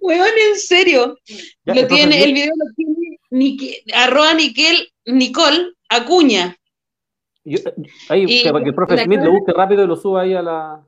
[0.00, 1.16] Weón, en serio.
[1.64, 6.56] Ya, lo tiene, el video lo tiene arroba Niquel, Nicole Acuña.
[7.44, 7.58] Yo-
[8.08, 10.34] ahí, Y que, para que el profe Smith lo busque rápido y lo suba ahí
[10.34, 10.84] a la,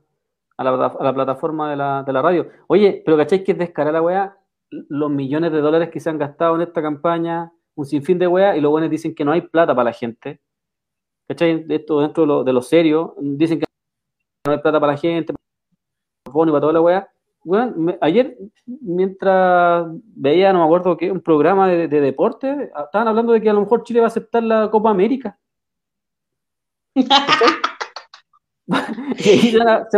[0.57, 2.49] a la, a la plataforma de la, de la radio.
[2.67, 4.37] Oye, pero ¿cachai que es descarada la weá?
[4.71, 8.57] Los millones de dólares que se han gastado en esta campaña, un sinfín de weá,
[8.57, 10.41] y los buenos dicen que no hay plata para la gente.
[11.29, 11.65] ¿Cachai?
[11.69, 13.67] Esto dentro de lo, de lo serio, dicen que
[14.47, 17.09] no hay plata para la gente, para para toda la weá.
[17.45, 18.37] Me- ayer,
[18.67, 23.49] mientras veía, no me acuerdo qué, un programa de, de deporte, estaban hablando de que
[23.51, 25.39] a lo mejor Chile va a aceptar la Copa América.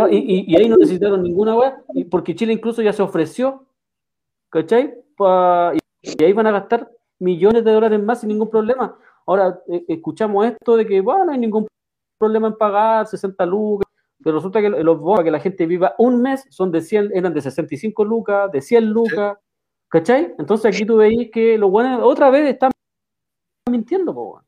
[0.09, 3.65] y, ahí no necesitaron ninguna weá, y porque Chile incluso ya se ofreció,
[4.49, 4.93] ¿cachai?
[5.15, 6.89] Pa- y, y ahí van a gastar
[7.19, 8.97] millones de dólares más sin ningún problema.
[9.25, 11.67] Ahora eh, escuchamos esto de que, bueno, no hay ningún
[12.17, 13.82] problema en pagar 60 lucas,
[14.23, 17.11] pero resulta que los bonos para que la gente viva un mes son de 100,
[17.13, 19.37] eran de 65 lucas, de 100 lucas,
[19.89, 20.33] ¿cachai?
[20.39, 22.71] Entonces aquí tú veis que los buenos otra vez están
[23.69, 24.43] mintiendo, po, weón.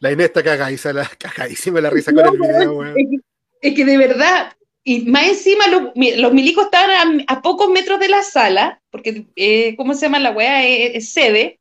[0.00, 2.94] La Inés está cagadísima, la, cagadísima la risa con el video, weón.
[2.98, 4.52] Es que, es que de verdad,
[4.84, 8.82] y más encima los, mi- los milicos estaban a, a pocos metros de la sala,
[8.90, 10.66] porque, eh, ¿cómo se llama la weá?
[10.66, 11.60] Es, es sede.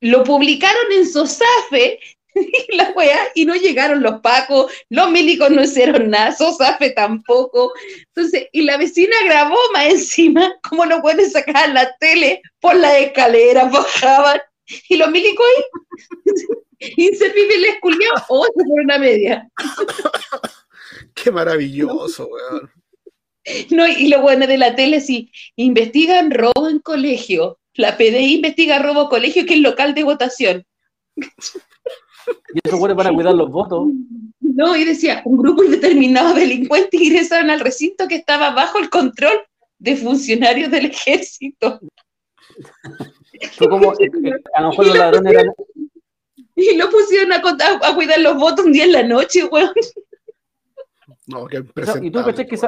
[0.00, 2.00] Lo publicaron en Sosafe,
[2.70, 7.72] la weá, y no llegaron los pacos, los milicos no hicieron nada, Sosafe tampoco.
[8.14, 12.94] Entonces, y la vecina grabó más encima cómo los buenos sacaban la tele por las
[12.98, 14.40] escaleras, bajaban,
[14.88, 19.48] y los milicos ahí, inservibles culiados, o se fueron a media.
[21.14, 22.70] Qué maravilloso, weón.
[23.70, 27.58] No, y lo bueno de la tele, sí, investigan robo en colegio.
[27.74, 30.66] La PDI investiga robo colegio, que es local de votación.
[32.54, 33.88] Y esos buenos van a cuidar los votos.
[34.40, 38.90] No, y decía, un grupo indeterminado de delincuentes ingresaron al recinto que estaba bajo el
[38.90, 39.40] control
[39.78, 41.80] de funcionarios del ejército.
[43.58, 44.10] Como, eh,
[44.54, 45.46] a lo mejor los ladrones eran,
[46.54, 47.40] Y lo pusieron a,
[47.94, 49.72] cuidar los votos un día en la noche, weón.
[51.26, 51.64] No, qué
[52.02, 52.58] y tú cachai que,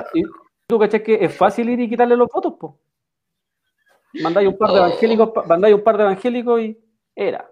[0.68, 2.80] cachai que es fácil ir y quitarle los votos, po.
[4.22, 4.86] Mandáis un par de Oh.
[4.86, 6.78] evangélicos, mandáis un par de evangélicos y
[7.14, 7.50] era.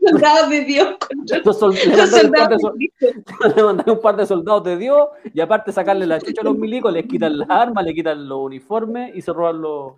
[0.00, 3.92] Los soldados de Dios contra Los sol- los mandáis un par de soldados sol- de
[3.92, 7.06] un par de soldados de Dios y aparte sacarle la chucha a los milicos, les
[7.06, 9.94] quitan las armas, le quitan los uniformes y se roban los,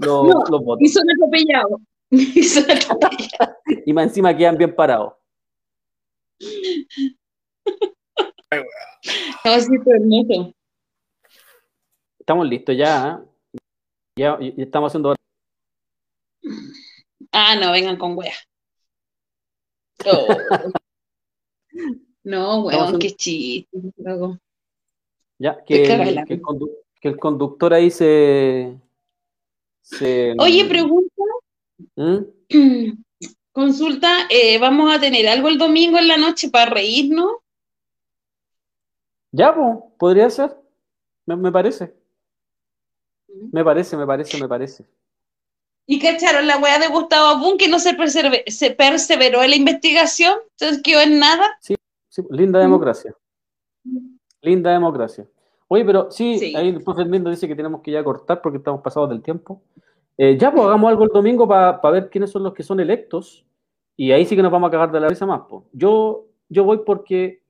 [0.00, 0.82] los, No, los votos.
[0.82, 1.80] Y son atropellados.
[2.10, 3.56] Y son atropellados.
[3.84, 5.14] Y más encima quedan bien parados.
[9.44, 10.54] No, sí.
[12.18, 13.20] Estamos listos ya.
[13.22, 13.60] ¿eh?
[14.18, 15.14] Ya, ya estamos haciendo
[17.32, 18.32] Ah, no, vengan con wea.
[20.04, 20.36] Oh.
[22.24, 23.68] No, weón, en- qué chiste.
[23.98, 24.38] loco.
[25.38, 28.76] Ya, que, el, la que el condu- que el conductor ahí se.
[29.80, 31.22] se Oye, pregunta,
[31.94, 32.18] ¿Mm?
[33.52, 37.30] consulta, eh, ¿vamos a tener algo el domingo en la noche para reírnos?
[39.30, 40.56] Ya, pues, podría ser.
[41.26, 41.94] Me, me parece.
[43.52, 44.84] Me parece, me parece, me parece.
[45.86, 49.56] Y cacharon la wea de Gustavo Abun que no se, persever- se perseveró en la
[49.56, 51.56] investigación, entonces quedó en nada.
[51.60, 51.76] Sí,
[52.30, 53.14] linda democracia.
[54.42, 55.26] Linda democracia.
[55.68, 56.56] Oye, pero sí, Sí.
[56.56, 59.62] ahí el profe Edmundo dice que tenemos que ya cortar porque estamos pasados del tiempo.
[60.18, 63.44] Eh, ya, pues hagamos algo el domingo para ver quiénes son los que son electos.
[63.96, 65.42] Y ahí sí que nos vamos a cagar de la risa más.
[65.48, 65.66] po.
[65.72, 67.42] Yo, yo voy porque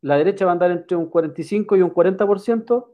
[0.00, 2.88] la derecha va a andar entre un 45 y un 40%,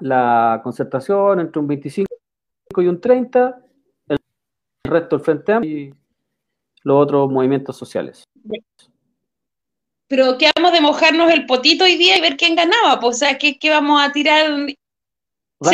[0.00, 2.13] la concertación entre un 25
[2.82, 3.60] y un 30,
[4.08, 4.18] el
[4.84, 5.94] resto el Frente Amplio y
[6.82, 8.24] los otros movimientos sociales.
[10.06, 13.00] Pero quedamos de mojarnos el potito hoy día y ver quién ganaba.
[13.00, 14.50] Pues, o sea, ¿qué, qué vamos a tirar?
[14.50, 14.76] Gana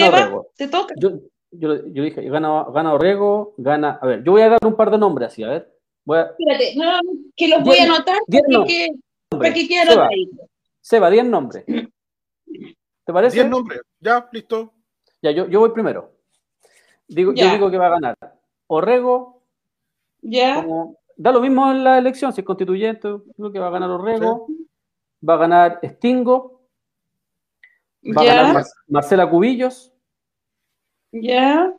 [0.07, 0.51] Seba, Orrego.
[0.57, 0.95] te toca.
[0.97, 1.11] Yo,
[1.51, 3.99] yo, yo dije, gana, gana Orrego, gana.
[4.01, 5.77] A ver, yo voy a dar un par de nombres así, a ver.
[6.05, 8.87] Voy a, Espérate, no, no, que los voy a anotar diez para no- que,
[9.29, 9.55] para nombres.
[9.55, 10.09] que quede Seba.
[10.83, 11.65] Seba, 10 nombres.
[11.67, 13.35] ¿Te parece?
[13.35, 13.81] Diez nombres.
[13.99, 14.73] Ya, listo.
[15.21, 16.15] Ya, yo, yo voy primero.
[17.11, 17.53] Digo, yo Ya.
[17.53, 18.17] digo que va a ganar
[18.69, 19.43] Orrego,
[20.23, 20.55] ¿Ya?
[20.63, 23.91] como, da lo mismo en la elección, si es constituyente, creo que va a ganar
[23.91, 24.47] Orrego,
[25.29, 26.63] va a ganar Stingo,
[28.17, 29.93] va a ganar Marcela Cubillos,
[31.13, 31.75] ¿Ya?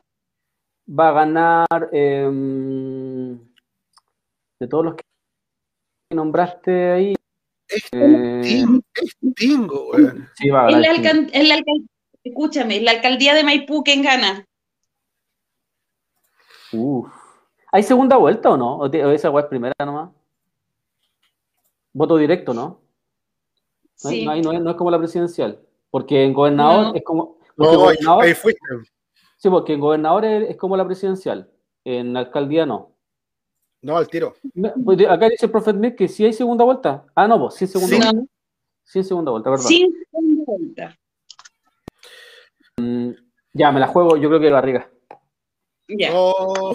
[0.86, 3.38] va a ganar em,
[4.60, 5.04] de todos los que
[6.14, 7.14] nombraste ahí.
[7.92, 10.28] eh, Tingo, es tingo, weón.
[10.34, 11.08] sí, va a En ganar la, Stingo.
[11.08, 11.86] alcan- en la alcal-
[12.22, 14.44] escúchame, la alcaldía de Maipú, ¿quién gana?
[16.72, 17.08] Uf.
[17.72, 18.76] ¿Hay segunda vuelta o no?
[18.78, 20.10] ¿O esa weá es primera nomás?
[21.92, 22.80] Voto directo, ¿no?
[24.04, 24.24] No, hay- Sí.
[24.24, 25.60] no hay- no es, no es como la presidencial.
[25.90, 26.94] Porque en gobernador No.
[26.94, 27.36] es como.
[27.56, 28.60] No, ahí, gobernador- ahí fuiste.
[29.36, 31.50] sí, porque en gobernador es, es como la presidencial.
[31.84, 32.92] En alcaldía no.
[33.82, 34.34] No, al tiro.
[34.84, 37.04] Pues, acá dice el Prophet Smith que si hay segunda vuelta.
[37.14, 38.02] Ah, no, pues sí hay segunda Sí.
[38.02, 38.32] vuelta.
[38.84, 39.64] Sí segunda vuelta, ¿verdad?
[39.64, 40.98] Sin segunda vuelta.
[42.78, 43.10] Mm,
[43.54, 44.88] Ya, me la juego, yo creo que Barriga.
[45.98, 46.10] Ya.
[46.14, 46.74] Oh,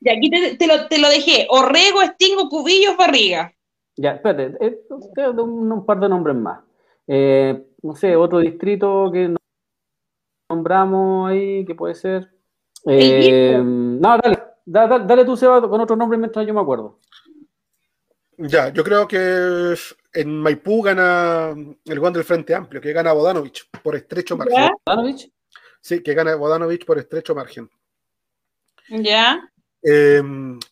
[0.00, 1.46] Ya, aquí te, te lo, te lo dejé.
[1.50, 3.52] Orrego, Estingo, Cubillos, Barriga.
[3.96, 4.80] Ya, espérate, eh,
[5.14, 6.60] te doy un, un par de nombres más.
[7.06, 9.36] Eh, no sé, otro distrito que no-
[10.48, 12.30] nombramos ahí, que puede ser.
[12.86, 16.98] Eh, no, dale, da- da- dale tú, Seba, con otro nombre mientras yo me acuerdo.
[18.38, 19.74] ya, yo creo que
[20.14, 21.50] en Maipú gana
[21.84, 24.56] el Juan del Frente Amplio, que gana Bodanovich por estrecho margen.
[24.56, 24.70] ¿Ya?
[24.86, 25.30] ¿Danovich?
[25.82, 27.68] Sí, que gana Bodanovich por estrecho margen.
[28.90, 29.48] ¿Ya?
[29.82, 30.22] Eh,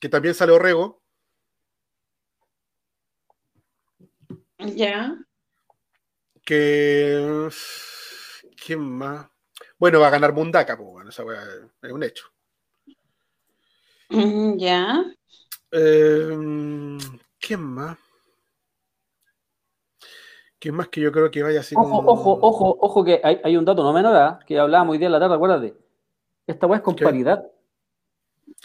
[0.00, 1.00] que también sale Orrego.
[4.58, 5.16] ¿Ya?
[6.44, 7.48] Que.
[8.64, 9.28] ¿Quién más?
[9.78, 11.42] Bueno, va a ganar Mundaca, pues bueno, esa weá
[11.82, 12.26] es un hecho.
[14.10, 15.04] Mm, ¿Ya?
[15.70, 16.98] Eh,
[17.38, 17.96] ¿Quién más?
[20.58, 23.40] ¿Quién más que yo creo que vaya así Ojo, como- ojo, ojo, ojo, que hay,
[23.44, 24.40] hay un dato no menor, ¿ah?
[24.44, 25.76] que hablábamos hoy día en la tarde, acuérdate.
[26.46, 27.04] Esta weá es con ¿Qué?
[27.04, 27.44] paridad.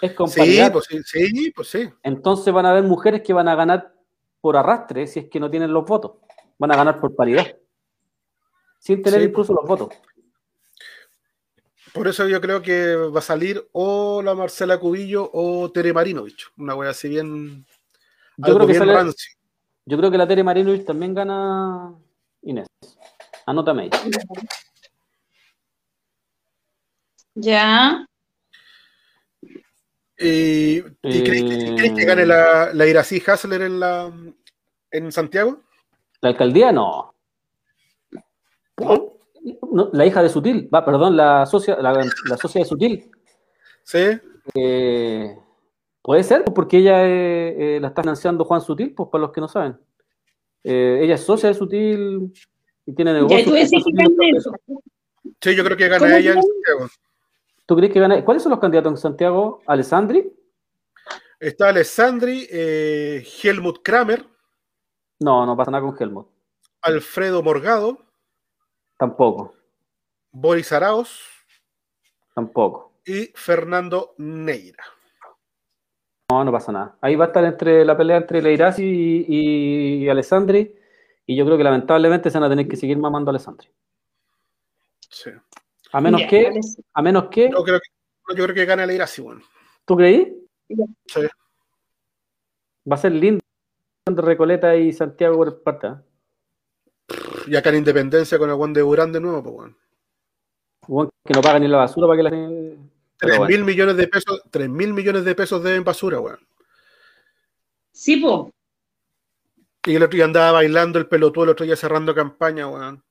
[0.01, 0.71] Es con Sí, paridad.
[0.73, 1.89] pues sí, sí, pues sí.
[2.03, 3.93] Entonces van a haber mujeres que van a ganar
[4.41, 6.13] por arrastre si es que no tienen los votos.
[6.57, 7.55] Van a ganar por paridad.
[8.79, 9.89] Sin tener Sí, incluso los votos.
[11.93, 16.47] Por eso yo creo que va a salir o la Marcela Cubillo o Tere Marinovich.
[16.57, 17.65] Una wea así bien.
[18.37, 19.31] Yo creo, que bien sale- rancio.
[19.85, 21.93] yo creo que la Tere Marinovich también gana
[22.41, 22.67] Inés.
[23.45, 23.89] Anótame ahí.
[27.35, 28.05] ¿Ya?
[30.23, 34.11] ¿Y, y Eh, crees, que- crees que gane la, la Irací Hasler en, la,
[34.91, 35.59] en Santiago?
[36.21, 37.13] La alcaldía no.
[39.91, 43.11] La hija de Sutil, va, perdón, la socia, la, la socia de Sutil.
[43.83, 44.19] Sí.
[44.55, 45.35] Eh,
[46.01, 49.31] puede ser, pues, porque ella eh, eh, la está financiando Juan Sutil, pues para los
[49.31, 49.77] que no saben.
[50.63, 52.31] Eh, ella es socia de Sutil
[52.85, 53.69] y tiene negocios.
[55.41, 56.87] Sí, yo creo que ¿Cómo gana ella en Santiago.
[57.65, 58.23] ¿Tú crees que gana?
[58.25, 59.61] ¿Cuáles son los candidatos en Santiago?
[59.65, 60.31] ¿Alessandri?
[61.39, 64.25] Está Alessandri, eh, Helmut Kramer,
[65.19, 66.27] No, no pasa nada con Helmut.
[66.81, 67.97] Alfredo Morgado,
[68.97, 69.53] Tampoco,
[70.31, 71.21] Boris Araos
[72.35, 72.93] tampoco.
[73.05, 74.83] y Fernando Neira.
[76.29, 76.97] No, no pasa nada.
[77.01, 78.83] Ahí va a estar entre la pelea entre Leirasi
[79.27, 80.75] y, y Alessandri.
[81.25, 83.69] Y yo creo que lamentablemente se van a tener que seguir mamando a Alessandri.
[85.09, 85.31] Sí.
[85.93, 86.59] A menos que,
[86.93, 89.41] a menos que, Yo creo que, yo creo que gana la Irací, bueno.
[89.85, 90.35] ¿tú creí?
[90.67, 91.21] Sí.
[92.91, 93.39] Va a ser lindo
[94.05, 95.87] Recoleta y Santiago por parte.
[95.87, 95.93] ¿eh?
[97.47, 99.75] Y acá en Independencia con el Juan de Burán de nuevo, pues bueno.
[100.87, 102.29] Weón, que no pagan ni la basura para que la.
[102.29, 102.77] Pero
[103.17, 103.55] 3 bueno.
[103.55, 106.39] mil millones de pesos, 3 mil millones de pesos deben basura, weón.
[107.91, 108.51] Sí, po.
[109.85, 113.03] Y el otro día andaba bailando el pelotudo, el otro día cerrando campaña, weón.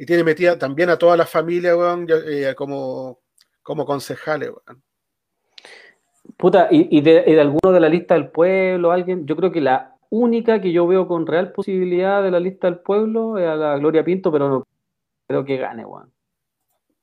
[0.00, 3.18] Y tiene metida también a toda la familia, weón, eh, como,
[3.62, 4.82] como concejales, weón.
[6.38, 9.52] Puta, y, y de, y de alguno de la lista del pueblo, alguien, yo creo
[9.52, 13.46] que la única que yo veo con real posibilidad de la lista del pueblo es
[13.46, 14.66] a la Gloria Pinto, pero no
[15.26, 16.10] creo que gane, weón.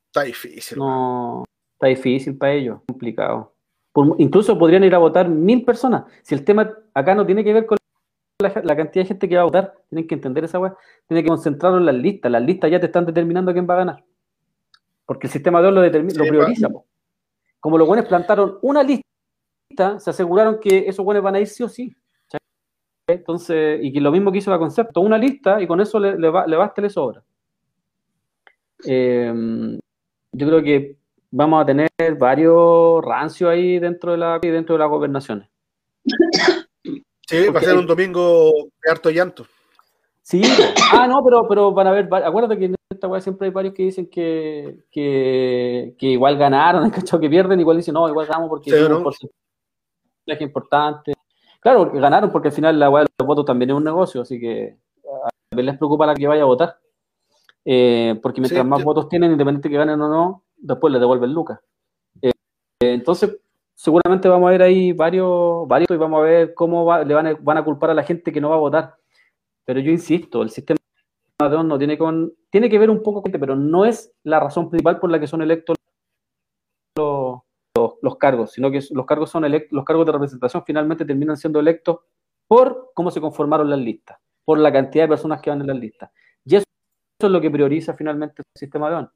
[0.06, 0.78] Está difícil.
[0.78, 1.44] No,
[1.74, 3.52] está difícil para ellos, complicado.
[3.92, 6.02] Por- incluso podrían ir a votar mil personas.
[6.22, 7.77] Si el tema acá no tiene que ver con
[8.40, 10.76] la, la cantidad de gente que va a votar, tienen que entender esa weá,
[11.08, 12.30] tienen que concentrarlo en las listas.
[12.30, 14.04] Las listas ya te están determinando quién va a ganar.
[15.06, 16.68] Porque el sistema de oro lo, determina, Sí, lo prioriza.
[16.68, 16.86] po.
[17.58, 21.62] Como los buenos plantaron una lista, se aseguraron que esos buenos van a ir sí
[21.64, 21.92] o sí.
[23.08, 26.12] Entonces, y que lo mismo que hizo la concepto, una lista y con eso le,
[26.18, 27.24] le, le basta y le sobra.
[28.86, 29.78] Eh,
[30.32, 30.96] yo creo que
[31.30, 31.88] vamos a tener
[32.18, 35.48] varios rancios ahí dentro de la dentro de las gobernaciones.
[37.28, 38.52] Sí, va a ser un domingo
[38.82, 39.46] de harto llanto.
[40.22, 40.40] Sí,
[40.92, 43.74] ah, no, pero, pero van a haber, acuérdate que en esta weá siempre hay varios
[43.74, 47.20] que dicen que, que, que igual ganaron, ¿has cachado?
[47.20, 49.16] Que pierden, igual dicen, no, igual ganamos porque Sí, hicimos
[50.26, 50.34] ¿no?
[50.40, 51.12] importante.
[51.60, 54.22] Claro, porque ganaron porque al final la weá de los votos también es un negocio,
[54.22, 56.78] así que a ver les preocupa la que vaya a votar.
[57.64, 61.32] Eh, porque mientras Sí, más votos tienen, independiente que ganen o no, después les devuelven
[61.34, 61.60] lucas.
[62.22, 62.32] Eh,
[62.80, 63.36] entonces,
[63.78, 67.28] seguramente vamos a ver ahí varios, varios y vamos a ver cómo va- le van
[67.28, 68.96] a, van a culpar a la gente que no va a votar.
[69.64, 70.78] Pero yo insisto, el sistema
[71.40, 74.68] de no tiene con tiene que ver un poco con pero no es la razón
[74.68, 75.76] principal por la que son electos
[76.96, 77.42] los,
[78.02, 81.60] los, cargos, sino que los cargos son elect- los cargos de representación finalmente terminan siendo
[81.60, 82.00] electos
[82.48, 85.76] por cómo se conformaron las listas, por la cantidad de personas que van en las
[85.78, 86.10] listas.
[86.44, 86.64] Y eso,
[87.20, 89.10] eso es lo que prioriza finalmente el sistema de ON.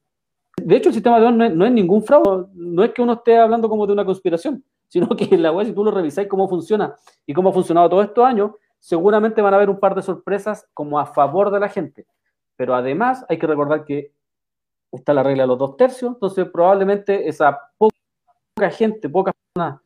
[0.61, 3.13] De hecho, el sistema de no es, no es ningún fraude, no es que uno
[3.13, 6.47] esté hablando como de una conspiración, sino que la web, si tú lo revisáis cómo
[6.47, 10.01] funciona y cómo ha funcionado todos estos años, seguramente van a haber un par de
[10.01, 12.05] sorpresas como a favor de la gente.
[12.55, 14.11] Pero además hay que recordar que
[14.91, 19.81] está la regla de los dos tercios, entonces probablemente esa poca gente, pocas personas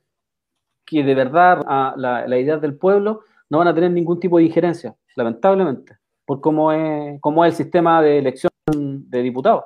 [0.86, 4.38] que de verdad a la, la, idea del pueblo no van a tener ningún tipo
[4.38, 9.64] de injerencia, lamentablemente, por cómo es, cómo es el sistema de elección de diputados.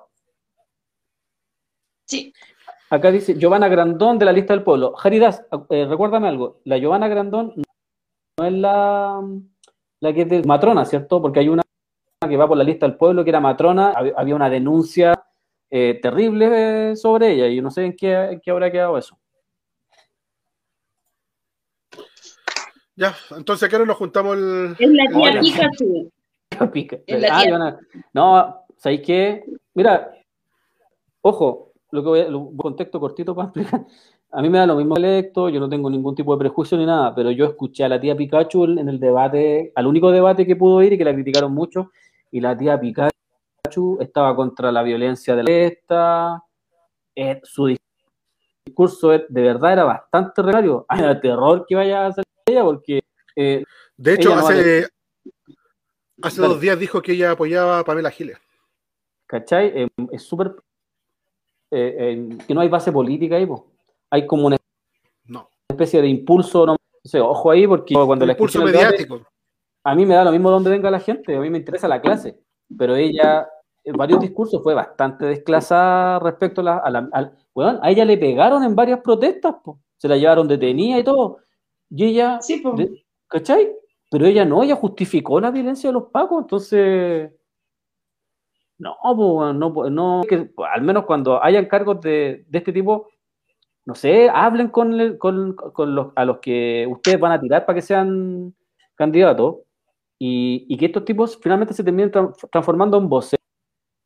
[2.12, 2.34] Sí.
[2.90, 4.94] Acá dice Giovanna Grandón de la lista del pueblo.
[4.98, 7.54] Jaridas, eh, recuérdame algo, la Giovanna Grandón
[8.38, 9.22] no es la,
[10.02, 11.22] la que es de matrona, ¿cierto?
[11.22, 11.64] Porque hay una
[12.28, 15.24] que va por la lista del pueblo que era matrona, había una denuncia
[15.70, 19.18] eh, terrible sobre ella y yo no sé en qué, en qué habrá quedado eso.
[22.98, 24.76] Ya, entonces ¿a qué hora nos juntamos el.
[24.78, 26.12] Es la tía Pikachu.
[27.06, 27.32] Tía.
[27.32, 27.78] Ah,
[28.14, 29.46] no, ¿sabéis qué?
[29.74, 30.12] Mira,
[31.22, 33.86] ojo, lo que voy a, un contexto cortito para explicar.
[34.34, 36.86] A mí me da lo mismo electo, yo no tengo ningún tipo de prejuicio ni
[36.86, 40.56] nada, pero yo escuché a la tía Pikachu en el debate, al único debate que
[40.56, 41.92] pudo ir y que la criticaron mucho,
[42.32, 46.44] y la tía Pikachu estaba contra la violencia de la esta,
[47.14, 47.76] eh, su
[48.66, 50.86] discurso de verdad era bastante regario.
[50.88, 53.02] Hay terror que vaya a hacer ella porque...
[53.36, 53.64] Eh,
[53.98, 54.88] de hecho, hace,
[56.22, 58.38] hace dos días dijo que ella apoyaba a Pamela Giles.
[59.28, 59.72] ¿Cachai?
[59.76, 60.56] Eh, es súper...
[61.73, 63.61] Eh, que no hay base política ahí, pues.
[64.10, 64.57] hay como una
[65.26, 65.49] no.
[65.69, 69.22] especie de impulso, no, sé, ojo ahí, porque cuando la impulso mediático.
[69.85, 72.02] a mí me da lo mismo donde venga la gente, a mí me interesa la
[72.02, 72.38] clase,
[72.77, 73.48] pero ella
[73.85, 78.18] en varios discursos fue bastante desclasada respecto a la, a, la, bueno, a ella le
[78.18, 79.80] pegaron en varias protestas, po.
[79.98, 81.38] se la llevaron detenida y todo,
[81.89, 82.61] y ella, sí,
[83.27, 83.73] ¿cachai?
[84.10, 87.31] Pero ella no, ella justificó la violencia de los pacos, entonces...
[88.82, 93.10] No, pues, no, no, que, al menos cuando hayan cargos de, de este tipo,
[93.86, 97.76] no sé, hablen con, con, con, los, a los que ustedes van a tirar para
[97.76, 98.56] que sean
[98.95, 99.58] candidatos
[100.18, 103.40] y, y que estos tipos finalmente se terminen tra transformando en voceros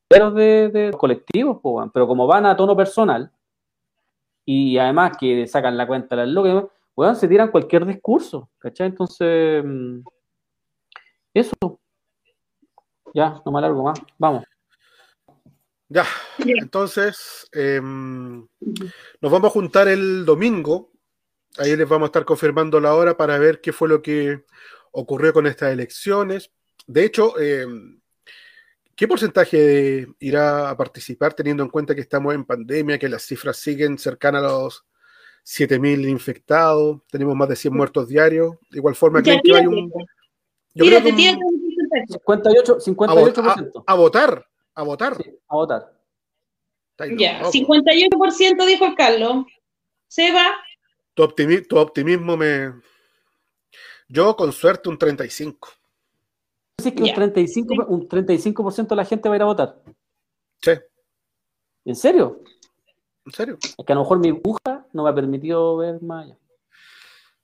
[0.10, 3.32] de, de colectivos, pues, pero como van a tono personal
[4.44, 6.66] y además que sacan la cuenta las locas,
[6.98, 8.88] bueno, se tiran cualquier discurso, ¿cachai?
[8.88, 10.00] Entonces, mm,
[11.34, 11.80] eso.
[13.14, 14.00] Ya, no me alargo más.
[14.18, 14.44] Vamos.
[15.88, 16.06] Ya,
[16.40, 20.92] entonces eh, nos vamos a juntar el domingo.
[21.58, 24.44] Ahí les vamos a estar confirmando la hora para ver qué fue lo que
[24.92, 26.52] ocurrió con estas elecciones.
[26.88, 27.68] De hecho, eh,
[28.96, 33.58] ¿qué porcentaje irá a participar teniendo en cuenta que estamos en pandemia, que las cifras
[33.58, 34.86] siguen cercanas a los
[35.46, 38.56] 7.000 infectados, tenemos más de 100 muertos diarios.
[38.72, 39.92] De igual forma, que hay un...
[40.74, 41.18] Yo creo que un
[42.10, 43.84] 58, 58%.
[43.86, 44.46] A, a, votar,
[44.76, 45.16] a votar.
[45.18, 45.94] Sí, a votar.
[47.18, 49.46] Ya, 58% dijo el Carlos.
[50.08, 50.56] Seba.
[51.14, 52.74] Tu, optimi tu optimismo me...
[54.08, 55.70] Yo con suerte un 35.
[56.82, 59.82] ¿Sí que un 35%, un 35 de la gente va a ir a votar?
[60.62, 60.72] Sí.
[61.86, 62.44] ¿En serio?
[63.26, 63.58] ¿En serio?
[63.62, 66.38] Es que a lo mejor mi buja no me ha permitido ver más allá.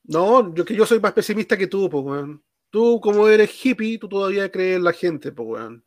[0.03, 2.43] No, yo que yo soy más pesimista que tú, pues, weón.
[2.69, 5.83] Tú, como eres hippie, tú todavía crees en la gente, pues, weón.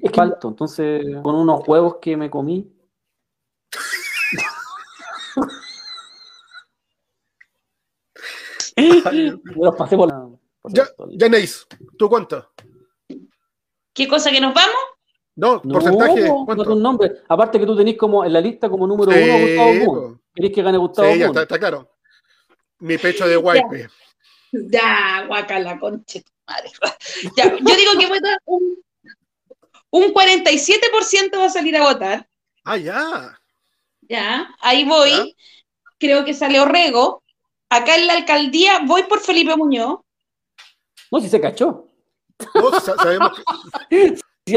[0.00, 2.72] Es que falto, entonces, con unos huevos que me comí.
[9.56, 10.28] los pasé por la.
[10.60, 10.88] Por ya,
[11.18, 11.66] Janeis,
[11.98, 12.52] ¿tú cuánto?
[13.92, 14.80] ¿Qué cosa que nos vamos?
[15.34, 16.20] No, porcentaje.
[16.22, 17.22] No, no un nombre.
[17.28, 20.22] Aparte que tú tenés como en la lista como número sí, uno Gustavo Moon.
[20.34, 21.90] Querés que gane Gustavo sí, ya está, está, claro.
[22.78, 23.88] Mi pecho de wipe.
[24.52, 26.70] Ya, guacala, conche madre.
[27.36, 28.76] Ya, yo digo que vota un,
[29.92, 32.28] un 47% va a salir a votar.
[32.64, 33.38] Ah, ya.
[34.08, 35.10] Ya, ahí voy.
[35.10, 35.24] ¿Ya?
[35.98, 37.22] Creo que sale Orrego.
[37.70, 40.00] Acá en la alcaldía voy por Felipe Muñoz.
[41.10, 41.88] No, si se cachó.
[42.54, 43.32] No, sabemos
[43.90, 44.16] que...
[44.44, 44.54] Sí,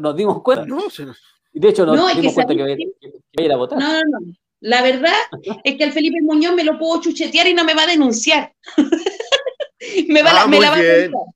[0.00, 0.64] nos dimos cuenta.
[0.64, 1.18] No, se nos...
[1.52, 3.42] De hecho nos No, es dimos que cuenta que ¿sabes iba a ir- que iba
[3.42, 3.78] a ir a votar.
[3.80, 4.34] No, no, no.
[4.60, 5.12] La verdad
[5.64, 8.54] es que al Felipe Muñoz me lo puedo chuchetear y no me va a denunciar.
[10.08, 10.88] me, va, Ah, la- me muy la va bien.
[10.90, 11.34] a denunciar.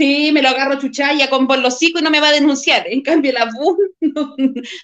[0.00, 2.86] Sí, me lo agarro chuchaya con por los y no me va a denunciar.
[2.88, 4.34] En cambio, la BUN no,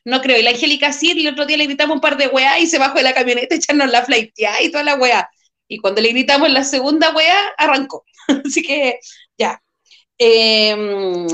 [0.05, 0.39] no creo.
[0.39, 2.79] Y la Angélica sí, el otro día le gritamos un par de weá y se
[2.79, 5.27] bajó de la camioneta echarnos la flaiteada y toda la weá.
[5.69, 8.05] Y cuando le gritamos la segunda weá, arrancó.
[8.45, 8.99] Así que,
[9.39, 9.59] ya.
[10.19, 11.27] Eh,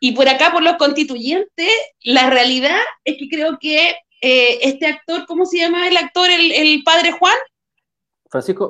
[0.00, 1.72] y por acá, por los constituyentes,
[2.02, 6.28] la realidad es que creo que eh, este actor, ¿cómo se llama el actor?
[6.28, 7.36] El, el padre Juan,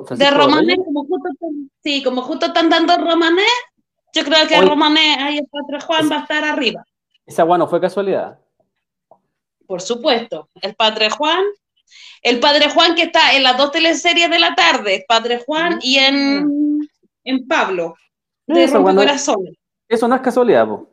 [0.05, 3.43] Francisco, de Romané, como justo, están- sí, como justo están dando Romané,
[4.15, 4.67] yo creo que Oye.
[4.67, 6.83] Romané, ahí el padre Juan va a estar arriba.
[7.25, 8.39] esa guay no fue casualidad.
[9.67, 11.43] Por supuesto, el padre Juan
[12.21, 15.97] El Padre Juan que está en las dos teleseries de la tarde, Padre Juan y
[15.97, 16.89] en,
[17.23, 17.95] en Pablo,
[18.47, 19.01] de Eso, bueno.
[19.87, 20.89] Eso no es casualidad, po.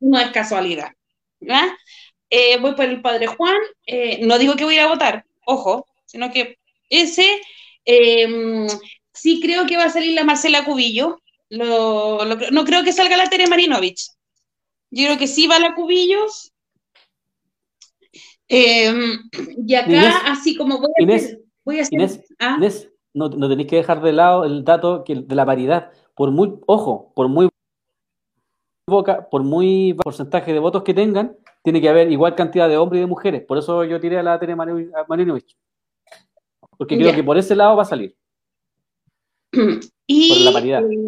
[0.00, 0.90] No es casualidad.
[2.30, 5.24] Eh, voy por el Padre Juan, eh, no digo que voy a ir a votar,
[5.44, 6.58] ojo, sino que
[6.88, 7.40] ese,
[7.84, 8.66] eh,
[9.12, 11.20] sí creo que va a salir la Marcela Cubillo,
[11.56, 14.10] lo- lo- no creo que salga la Tere Marinovich.
[14.90, 16.52] Yo creo que sí va la Cubillos.
[18.48, 18.94] Eh,
[19.66, 22.54] y acá, Inés, así como voy a Inés, hacer, voy a hacer- Inés, ¿ah?
[22.58, 25.90] Inés, no, no tenéis que dejar de lado el dato que, de la paridad.
[26.14, 27.48] Por muy, ojo, por muy
[28.84, 32.98] poca, por muy porcentaje de votos que tengan, tiene que haber igual cantidad de hombres
[32.98, 33.42] y de mujeres.
[33.46, 35.56] Por eso yo tiré a la Tere Marinovich.
[36.76, 37.16] Porque creo Ya.
[37.16, 38.14] que por ese lado va a salir.
[40.06, 40.82] Y, Por la paridad.
[40.84, 41.06] eh,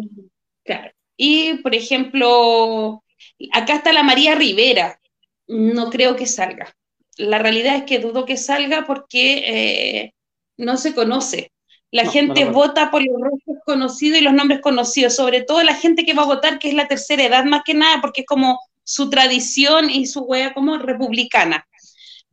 [0.67, 0.91] claro.
[1.17, 3.03] Y, por ejemplo,
[3.51, 4.99] acá está la María Rivera.
[5.47, 6.75] No creo que salga.
[7.17, 10.13] La realidad es que dudo que salga porque eh,
[10.57, 11.51] no se conoce.
[11.89, 15.63] La No, gente no vota por los rostros conocidos y los nombres conocidos, sobre todo
[15.63, 18.21] la gente que va a votar, que es la tercera edad más que nada, porque
[18.21, 21.65] es como su tradición y su wea como republicana.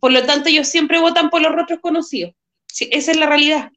[0.00, 2.34] Por lo tanto, ellos siempre votan por los rostros conocidos.
[2.66, 3.70] Sí, esa es la realidad.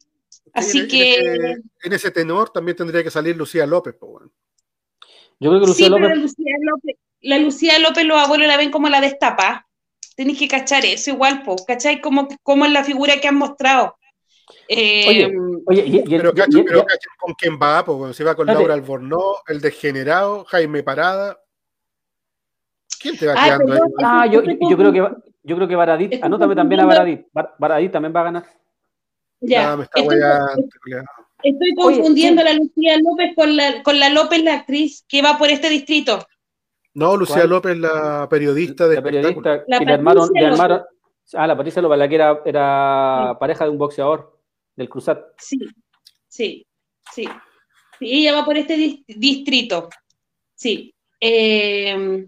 [0.51, 1.13] Así en, en que...
[1.13, 4.31] ese, en ese tenor también tendría que salir Lucía López, pues, bueno.
[5.39, 6.18] Yo creo que Lucía sí, pero López.
[6.18, 9.68] la Lucía López, la Lucía López los abuelos la ven como la destapa.
[10.15, 12.01] Tenéis que cachar eso igual, po, ¿cachai?
[12.01, 13.95] Como, como es la figura que han mostrado.
[14.68, 15.34] Eh, Oye,
[15.68, 18.23] Oye, y, y- Pero, cacha, y- pero y- cacha con quién va, pues, bueno, si
[18.23, 18.47] va con.
[18.47, 21.38] Laura Albornoz, el degenerado, Jaime Parada.
[22.99, 23.80] ¿Quién te va Ay, quedando ahí?
[23.80, 23.93] perdón.
[24.03, 27.27] Ah, yo, yo creo que va- yo creo que Baradit, anótame también a Baradit.
[27.31, 28.45] Bar- Baradit también va a ganar.
[29.39, 30.18] ya, Ah, me está estoy,
[31.43, 32.47] estoy Oye, confundiendo sí.
[32.47, 35.69] a la Lucía López con la, con la López, la actriz que va por este
[35.69, 36.26] distrito.
[36.93, 37.49] No, Lucía ¿Cuál?
[37.49, 40.81] López, la periodista de La periodista La que le armaron, le.
[41.34, 44.39] Ah, la Patricia López, la que era, era pareja de un boxeador
[44.76, 45.19] del Cruzat.
[45.38, 45.57] Sí,
[46.27, 46.65] sí,
[47.14, 47.27] sí.
[47.99, 49.89] Sí, ella va por este dis- distrito.
[50.55, 50.93] Sí.
[51.19, 52.27] Eh,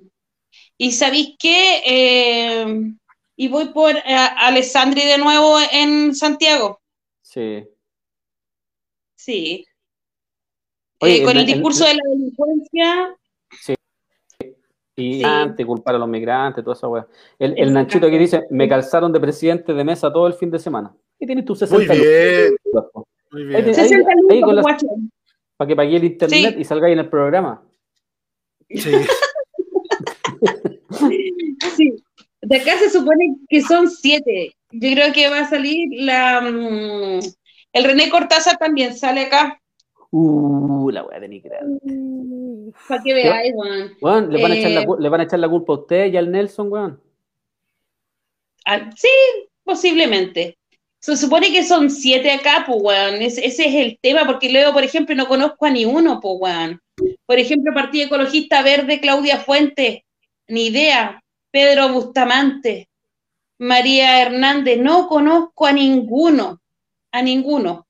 [0.78, 1.82] y sabéis qué?
[1.86, 2.92] Eh,
[3.36, 6.82] y voy por eh, Alessandri de nuevo en Santiago.
[7.22, 7.64] Sí.
[9.20, 9.66] Sí.
[11.02, 13.16] Oye, Eh, con el- el discurso de la delincuencia.
[14.96, 15.24] Y Sí.
[15.24, 17.06] antes culpar a los migrantes, toda esa weá.
[17.38, 17.74] El, el.
[17.74, 20.94] Nanchito aquí dice, me calzaron de presidente de mesa todo el fin de semana.
[21.20, 22.86] Y tienes tus 60 Muy bien, lucas,
[23.32, 23.66] muy Ahí bien.
[23.66, 24.66] te- 60 ahí lucas, con las-
[25.58, 26.62] para que pagué el internet Sí.
[26.62, 27.62] y salgáis en el programa.
[28.70, 28.92] Sí.
[31.76, 31.94] Sí.
[32.42, 34.54] De acá se supone que son siete.
[34.72, 36.42] Yo creo que va a salir la.
[37.74, 39.62] El René Cortázar también sale acá.
[40.12, 41.78] Uh, la weá de Nicaragua.
[42.88, 43.92] Para que veáis, weón.
[44.02, 46.12] Weón, le van, a echar la, Eh, le van a echar la culpa a usted
[46.12, 47.02] y al Nelson, weón.
[48.66, 49.10] Ah, Sí,
[49.64, 50.58] posiblemente.
[51.00, 53.22] Se supone que son siete acá, pues, weón.
[53.22, 56.36] Ese, ese es el tema, porque luego, por ejemplo, no conozco a ni uno, pues,
[56.40, 56.82] weón.
[57.26, 60.00] Por ejemplo, Partido Ecologista Verde, Claudia Fuentes,
[60.48, 61.22] ni idea.
[61.52, 62.90] Pedro Bustamante,
[63.58, 66.62] María Hernández, no conozco a ninguno,
[67.12, 67.88] a ninguno.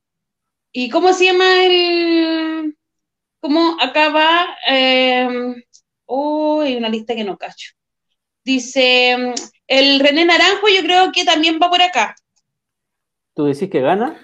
[0.72, 2.78] ¿Y cómo se llama el...?
[3.42, 4.48] ¿Cómo acá va?
[4.70, 5.56] Eh,
[6.06, 7.72] oh, hay una lista que no cacho.
[8.44, 9.34] Dice, mm,
[9.68, 12.16] el René Naranjo yo creo que también va por acá.
[13.34, 14.20] ¿Tú decís que gana?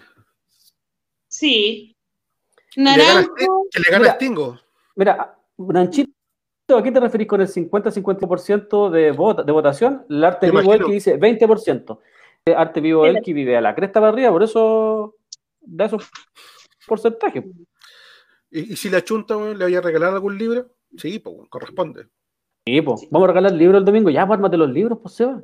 [1.27, 1.95] Sí.
[2.75, 4.13] Le gana Naranjo, Que le gana Mira.
[4.15, 4.59] Stingo.
[4.95, 6.11] Mira, Nanchito,
[6.77, 10.05] ¿a qué te referís con el 50-50% de, vota- de votación?
[10.09, 10.73] Imagino.
[10.73, 11.99] Elki dice 20%.
[12.53, 15.15] Arte vivo El- Elki vive a la cresta para arriba, por eso
[15.61, 16.07] da esos
[16.85, 17.43] porcentajes.
[18.51, 20.69] ¿Y, y si la chunta, weón, le vaya a regalar algún libro?
[20.95, 22.07] Sí, pues, corresponde.
[22.67, 22.95] Sí, po.
[23.09, 24.11] Vamos a regalar libros el domingo.
[24.11, 25.41] Ya, pues, ármate los libros, pues, Seba.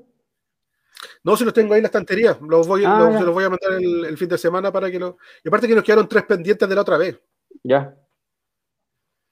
[1.24, 2.38] No, si los tengo ahí en la estantería.
[2.48, 4.92] Los voy, Ah, los- se los voy a mandar el, el fin de semana para
[4.92, 5.18] que lo.
[5.44, 7.20] Y aparte que nos quedaron tres pendientes de la otra vez.
[7.64, 7.96] Ya.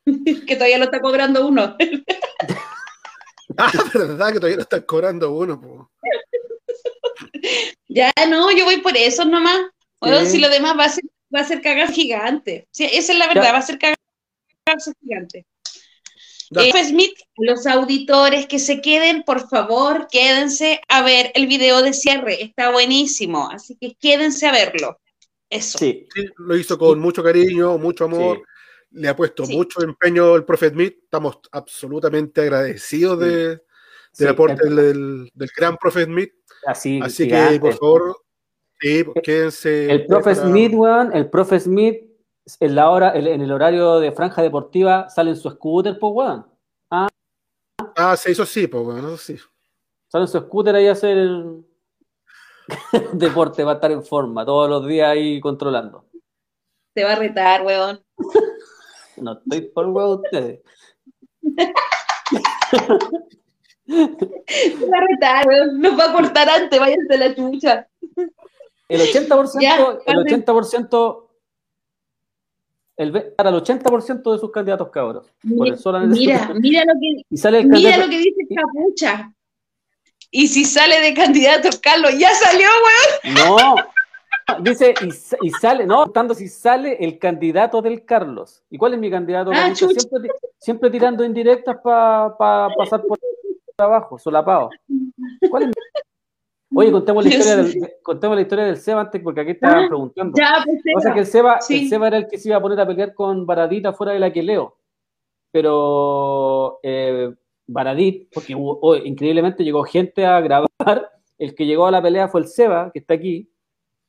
[0.48, 1.76] que todavía lo está cobrando uno.
[3.58, 5.60] Ah, verdad que todavía no están cobrando uno.
[5.60, 5.89] po.
[7.88, 9.60] Ya no, yo voy por eso nomás.
[10.00, 10.32] Bueno, Sí.
[10.32, 11.04] si lo demás va a ser,
[11.34, 12.68] va a ser cagar gigante.
[12.72, 13.52] Sí, esa es la verdad, Ya.
[13.54, 13.98] va a ser cagar
[15.02, 15.46] gigante.
[16.56, 21.94] Eh, Smith, los auditores que se queden, por favor, quédense a ver el video de
[21.94, 22.42] cierre.
[22.42, 25.00] Está buenísimo, así que quédense a verlo.
[25.48, 25.78] Eso.
[25.78, 26.08] Sí.
[26.14, 28.38] Sí, lo hizo con mucho cariño, mucho amor.
[28.38, 28.44] Sí.
[28.92, 29.56] Le ha puesto Sí.
[29.56, 30.96] mucho empeño el Prophet Smith.
[31.04, 33.60] Estamos absolutamente agradecidos de, del
[34.14, 36.32] Sí, aporte el- del, del gran Prophet Smith.
[36.65, 37.53] Así, Así gigante.
[37.53, 38.18] que, por favor,
[38.80, 39.91] sí, pues, quédense.
[39.91, 42.03] El profe para- Smith, weón, el profe Smith,
[42.60, 46.14] en, la hora, en en el horario de franja deportiva, sale en su scooter, pues,
[46.14, 46.45] weón.
[47.95, 49.38] Ah, sí, eso sí, pues, bueno, eso sí.
[50.07, 51.65] Sale en su scooter ahí a hacer el-
[53.14, 56.06] Deporte va a estar en forma, todos los días ahí controlando.
[56.94, 58.02] Te va a retar, weón.
[59.18, 60.61] No estoy por huevo ustedes.
[64.91, 65.45] Va a retar.
[65.74, 67.88] Nos va a cortar antes, váyanse a la chucha.
[68.88, 70.45] El 80%, Ya, el Carmen.
[70.45, 71.24] 80%,
[72.98, 75.28] el, para el 80% de sus candidatos cabros.
[75.78, 79.34] Sola Mira, mira lo que, Y sale mira lo que dice Capucha.
[80.32, 82.68] Y si sale de candidato Carlos, ya salió,
[83.24, 83.36] weón.
[83.36, 83.76] No,
[84.61, 88.64] dice, y, sa- y sale, no, preguntando si sale el candidato del Carlos.
[88.70, 89.52] ¿Y cuál es mi candidato?
[89.53, 90.30] Ah, siempre,
[90.60, 92.36] siempre tirando indirectas para
[92.76, 93.18] pasar por
[93.86, 94.70] abajo, solapado.
[95.50, 95.74] ¿Cuál es mi-
[96.76, 99.86] Oye, contemos la, historia del, de- contemos la historia del Seba antes, porque aquí estaban
[99.86, 100.34] Ah, preguntando.
[100.38, 101.84] Ya, pues, Lo que el Seba, Sí.
[101.84, 104.20] el Seba era el que se iba a poner a pelear con Baradit afuera de
[104.20, 104.78] la que leo.
[105.52, 107.34] Pero eh,
[107.68, 112.42] Baradit, porque oh, increíblemente llegó gente a grabar, el que llegó a la pelea fue
[112.42, 113.52] el Seba, que está aquí,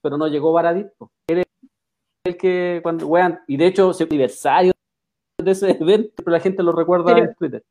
[0.03, 0.89] pero no llegó Baradit.
[0.99, 1.11] po.
[1.29, 1.47] Él es
[2.27, 4.73] el que, cuando, wean, y de hecho, es el aniversario
[5.43, 7.65] de ese evento, pero la gente lo recuerda Pero- en Twitter.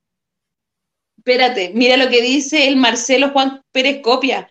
[1.29, 4.49] Espérate, mira lo que dice el Marcelo Juan Pérez Copia.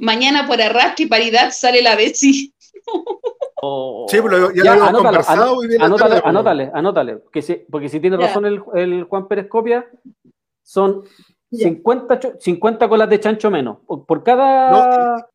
[0.00, 2.52] Mañana por arrastre y paridad sale la Betsy.
[3.62, 6.28] Oh, Sí, pero ya lo habíamos conversado en la anótale, tarde, po.
[6.28, 8.26] anótale, anótale, que si- porque si tiene Ya.
[8.28, 9.86] razón el, el Juan Pérez Copia,
[10.62, 11.04] son
[11.50, 11.64] Ya.
[11.68, 13.78] 50, cho- 50 colas de chancho menos.
[13.86, 15.28] Por, por cada,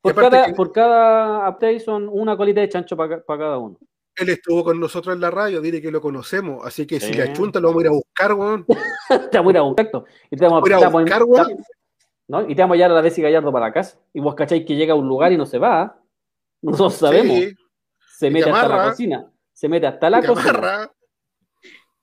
[0.00, 3.78] por, cada que- por cada update son una colita de chancho para cada uno.
[4.16, 6.64] Él estuvo con nosotros en la radio, dile que lo conocemos.
[6.64, 7.14] Así que si Sí.
[7.14, 8.66] le achunta, lo vamos a ir a buscar, weón.
[9.32, 10.04] te vamos a ir a texto.
[10.30, 11.64] Y te vamos, a te vamos a- buscar, weón.
[12.28, 12.48] ¿no?
[12.48, 13.98] Y te vamos a llevar a la Bessie Gallardo para la casa.
[14.12, 16.00] Y vos cacháis que llega a un lugar y no se va.
[16.62, 17.36] Nosotros sabemos.
[17.36, 17.54] Sí,
[18.18, 19.30] se y mete te hasta la cocina.
[19.52, 20.50] Se mete hasta la cocina.
[20.50, 20.90] amarra.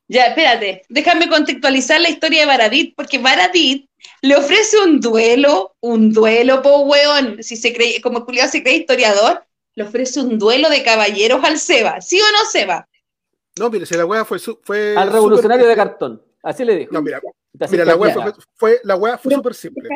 [0.07, 3.89] Ya, espérate, déjame contextualizar la historia de Baradit, porque Baradit
[4.21, 8.75] le ofrece un duelo, un duelo, po weón, si se cree, como Julián se cree
[8.75, 9.41] historiador,
[9.75, 12.87] le ofrece un duelo de caballeros al Seba, ¿sí o no, Seba?
[13.59, 16.21] No, mire, si la weá fue, fue Al revolucionario de cartón.
[16.43, 16.93] Así le dijo.
[16.93, 17.21] No, mira,
[17.69, 19.89] mira la weá fue, fue- la weá fue súper simple.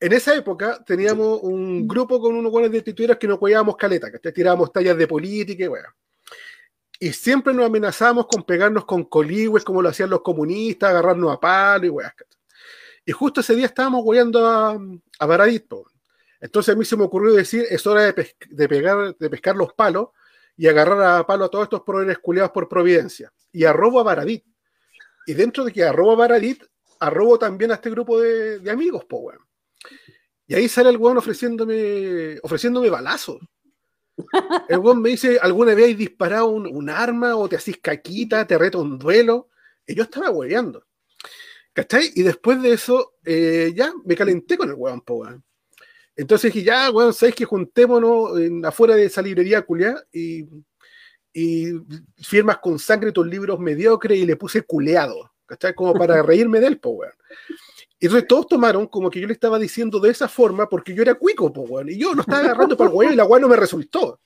[0.00, 2.82] En esa época teníamos un grupo con unos buenos de
[3.18, 5.94] que nos jugábamos caleta, que tirábamos tallas de política y weá.
[7.00, 11.40] Y siempre nos amenazábamos con pegarnos con coligües como lo hacían los comunistas, agarrarnos a
[11.40, 12.14] palo y weá.
[13.06, 14.78] Y justo ese día estábamos hueando a,
[15.18, 15.86] a Baradit, po.
[16.44, 20.08] Entonces a mí se me ocurrió decir, es hora de, pegar, de pescar los palos
[20.58, 23.32] y agarrar a palo a todos estos proveedores culiados por Providencia.
[23.50, 24.44] Y arrobo a Baradit.
[25.26, 26.62] Y dentro de que arrobo a Baradit,
[27.00, 29.32] arrobo también a este grupo de, amigos, po.
[30.46, 33.40] Y ahí sale el weón ofreciéndome, ofreciéndome balazos.
[34.68, 38.82] El weón me dice, ¿alguna vez disparado un, arma o te hacís caquita, te reto
[38.82, 39.48] un duelo?
[39.86, 40.84] Y yo estaba hueveando.
[41.72, 42.12] ¿Cachai?
[42.14, 45.26] Y después de eso, eh, ya me calenté con el weón, po.
[46.16, 50.46] Entonces dije, ya, weón, ¿sabes que juntémonos en- afuera de esa librería culiá y,
[51.32, 51.72] y
[52.22, 55.74] firmas con sangre tus libros mediocres y le puse culeado, ¿cachai?
[55.74, 57.12] Como para reírme de él, po, weón.
[57.98, 61.02] Y entonces todos tomaron como que yo le estaba diciendo de esa forma porque yo
[61.02, 61.88] era cuico, po, weón.
[61.88, 64.20] Y yo lo estaba agarrando para el weón y la weón no me resultó.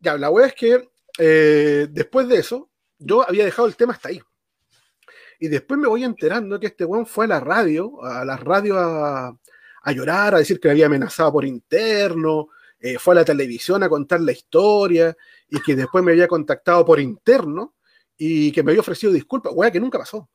[0.00, 2.68] Ya, la weón es que eh, después de eso,
[2.98, 4.20] yo había dejado el tema hasta ahí.
[5.38, 8.78] Y después me voy enterando que este weón fue a la radio, a la radio
[8.78, 9.34] a,
[9.82, 12.48] a llorar, a decir que le había amenazado por interno,
[12.78, 15.16] eh, fue a la televisión a contar la historia
[15.48, 17.74] y que después me había contactado por interno
[18.16, 20.28] y que me había ofrecido disculpas, weá, que nunca pasó.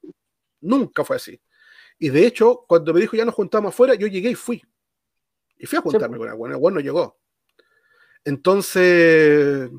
[0.61, 1.39] Nunca fue así.
[1.97, 4.61] Y de hecho, cuando me dijo ya nos juntamos afuera, yo llegué y fui.
[5.57, 7.17] Y fui a juntarme con el weón, el weón no llegó.
[8.23, 9.69] Entonces,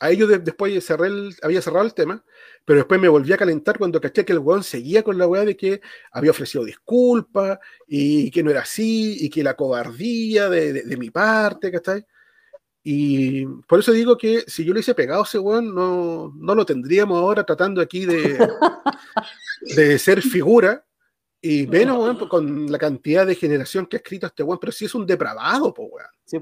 [0.00, 2.24] a ellos de- después cerré el- había cerrado el tema,
[2.64, 5.44] pero después me volví a calentar cuando caché que el weón seguía con la weá
[5.44, 5.80] de que
[6.12, 10.96] había ofrecido disculpas y que no era así y que la cobardía de, de- de
[10.96, 12.04] mi parte, ¿cachai?
[12.84, 16.54] Y por eso digo que si yo le hubiese pegado a ese weón, no, no
[16.54, 18.38] lo tendríamos ahora tratando aquí de,
[19.76, 20.84] de ser figura.
[21.40, 24.86] Y menos, weón, con la cantidad de generación que ha escrito este weón, pero sí
[24.86, 26.08] es un depravado, po, weón.
[26.24, 26.38] Sí.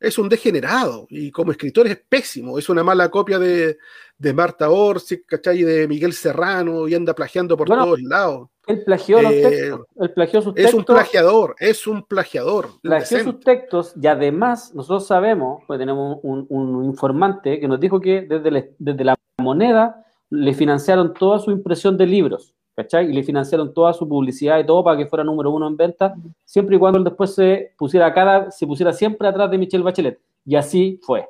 [0.00, 1.06] Es un degenerado.
[1.10, 2.58] Y como escritor es pésimo.
[2.58, 3.76] Es una mala copia de,
[4.18, 5.60] de Marta Orsic, ¿cachai?
[5.60, 8.48] Y de Miguel Serrano, y anda plagiando por Bueno, todos lados.
[8.66, 9.80] Él plagió los Eh, textos.
[9.96, 10.74] Él plagió sus Es textos.
[10.78, 12.66] un plagiador, es un plagiador.
[12.80, 13.24] plagió indecente.
[13.24, 18.22] sus textos y además nosotros sabemos, pues tenemos un, un informante que nos dijo que
[18.22, 23.10] desde, desde la moneda le financiaron toda su impresión de libros, ¿cachai?
[23.10, 26.14] Y le financiaron toda su publicidad y todo para que fuera número uno en venta,
[26.44, 30.18] siempre y cuando él después se pusiera cara, se pusiera siempre atrás de Michelle Bachelet.
[30.46, 31.28] Y así fue.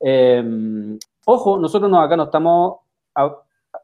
[0.00, 2.76] Eh, ojo, nosotros no, acá no estamos
[3.14, 3.36] a-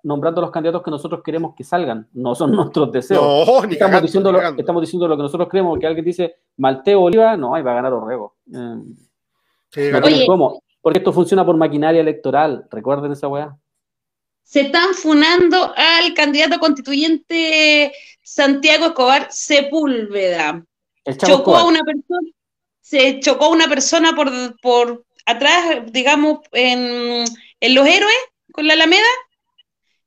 [0.03, 3.79] nombrando los candidatos que nosotros queremos que salgan, no son nuestros deseos No, ni estamos
[3.79, 7.37] cagando, diciendo, ni lo, estamos diciendo lo que nosotros creemos, que alguien dice, Malteo Oliva,
[7.37, 8.35] no, ahí va a ganar Orrego.
[8.53, 8.83] Eh,
[9.71, 10.07] Sí, no ganó.
[10.07, 13.57] tienen cómo, porque esto funciona por maquinaria electoral, recuerden esa weá.
[14.47, 17.93] Se están funando al candidato constituyente
[18.23, 20.65] Santiago Escobar Sepúlveda.
[21.19, 22.31] Chocó a una persona,
[22.81, 27.25] se chocó a una persona por, por atrás, digamos, en,
[27.59, 28.15] en Los Héroes,
[28.53, 29.03] con la Alameda,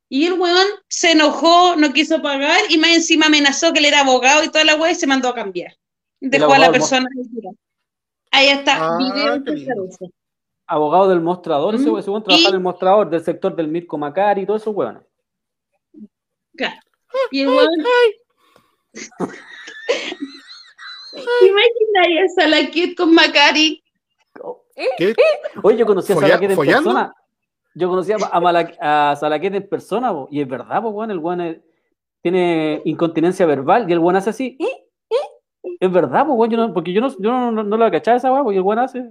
[0.08, 4.00] y el weón se enojó, no quiso pagar, y más encima amenazó que él era
[4.00, 5.76] abogado y toda la weá y se mandó a cambiar.
[6.22, 7.08] Dejó a la persona.
[8.32, 9.44] Ahí está, Ah, video
[10.70, 13.56] abogado del mostrador, ese Mm, weón, ese weón trabajaba y- en el mostrador del sector
[13.56, 15.04] del Mirko Macari y todo eso, weón.
[16.56, 16.76] Claro.
[17.32, 17.70] Y el weón.
[21.14, 23.84] Imagina esa la Kid con Macari.
[24.98, 25.14] ¿Qué?
[25.64, 26.90] Oye, yo conocía a Salaquet en follando?
[26.92, 27.14] persona.
[27.76, 31.60] Yo conocía a, a Salaquet en persona, y es verdad, po, weón, el weón es-
[32.22, 34.56] tiene incontinencia verbal y el weón hace así.
[34.60, 34.68] "Ih,
[35.10, 35.78] ih".
[35.80, 38.18] Es verdad, po, weón, yo no- porque yo no, yo no, no, no lo cachaba
[38.18, 39.10] esa weón, porque el weón hace.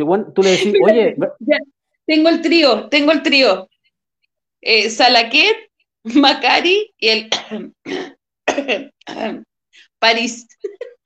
[0.00, 1.58] Y tú le decís, oye, Ya,
[2.06, 3.68] tengo el trío, tengo el trío.
[4.60, 5.70] Eh, Salaquet,
[6.04, 7.30] Macari y el
[9.98, 10.46] París.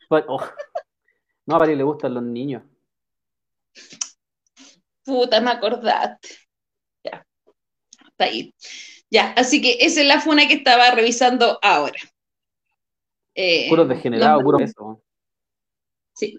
[0.09, 0.41] pa- oh.
[1.47, 2.63] no, a Pari le gustan los niños.
[5.05, 6.29] Puta, me acordaste.
[7.05, 7.25] Ya.
[8.09, 8.55] Está ahí.
[9.11, 11.99] Ya, así que esa es la funa que estaba revisando ahora.
[13.35, 15.03] Eh, Puros degenerados, puros eso.
[16.15, 16.39] Sí.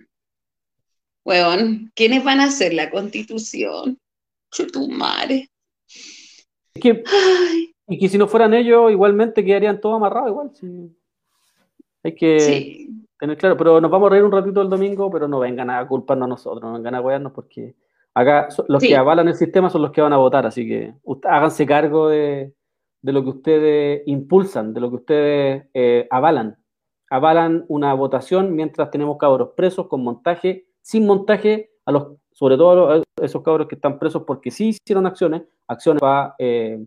[1.25, 3.97] Weón, ¿quiénes van a hacer la constitución?
[4.51, 5.49] Chutumare.
[6.75, 10.51] Es que, Ay, y que si no fueran ellos, igualmente quedarían todos amarrados, igual.
[10.53, 10.95] sí.
[12.03, 12.89] Hay que sí.
[13.19, 15.87] tener claro, pero nos vamos a reír un ratito el domingo, pero no vengan a
[15.87, 17.73] culparnos a nosotros, no vengan a wearnos porque
[18.13, 18.89] acá los Sí.
[18.89, 20.93] que avalan el sistema son los que van a votar, así que
[21.23, 22.53] háganse cargo de,
[23.01, 26.55] de lo que ustedes impulsan, de lo que ustedes eh, avalan.
[27.09, 32.91] Avalan una votación mientras tenemos cabros presos con montaje, sin montaje, a los, sobre todo
[32.91, 36.85] a esos cabros que están presos porque sí hicieron acciones, acciones para eh,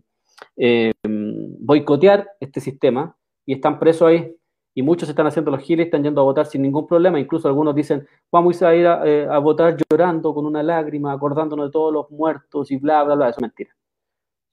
[0.55, 3.13] eh, boicotear este sistema
[3.45, 4.33] y están presos ahí.
[4.73, 7.75] Y muchos están haciendo los giles, están yendo a votar sin ningún problema, incluso algunos
[7.75, 11.91] dicen, vamos a ir a, eh, a votar llorando con una lágrima, acordándonos de todos
[11.91, 13.75] los muertos y bla, bla, bla, eso es mentira.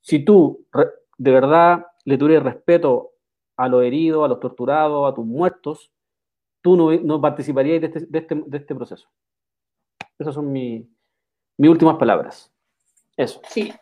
[0.01, 0.67] Si tú
[1.19, 3.13] de verdad le tuvieras respeto
[3.57, 5.93] a los heridos, a los torturados, a tus muertos,
[6.67, 9.09] tú no, no participarías de este, de, este, de este proceso.
[10.19, 10.85] Esas son mi-
[11.59, 12.53] mis últimas palabras.
[13.17, 13.41] Eso.
[13.49, 13.73] Sí.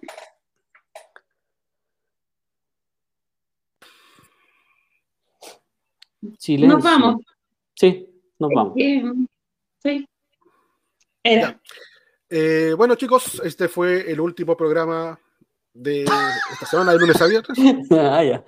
[6.39, 6.77] Silencio.
[6.77, 7.23] Nos vamos.
[7.75, 8.09] Sí,
[8.39, 8.75] nos vamos.
[8.77, 9.03] Eh,
[9.83, 10.09] sí.
[11.23, 11.61] Era.
[12.29, 15.19] Eh, bueno, chicos, este fue el último programa
[15.73, 17.59] de esta semana, de lunes a viernes.
[17.91, 18.45] Ah, ya.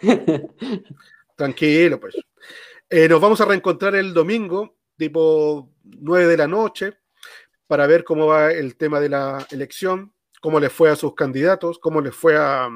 [1.36, 2.14] Tranquilo, pues.
[2.88, 6.98] Eh, nos vamos a reencontrar el domingo, tipo 9 de la noche,
[7.66, 11.78] para ver cómo va el tema de la elección, cómo les fue a sus candidatos,
[11.78, 12.68] cómo les fue a.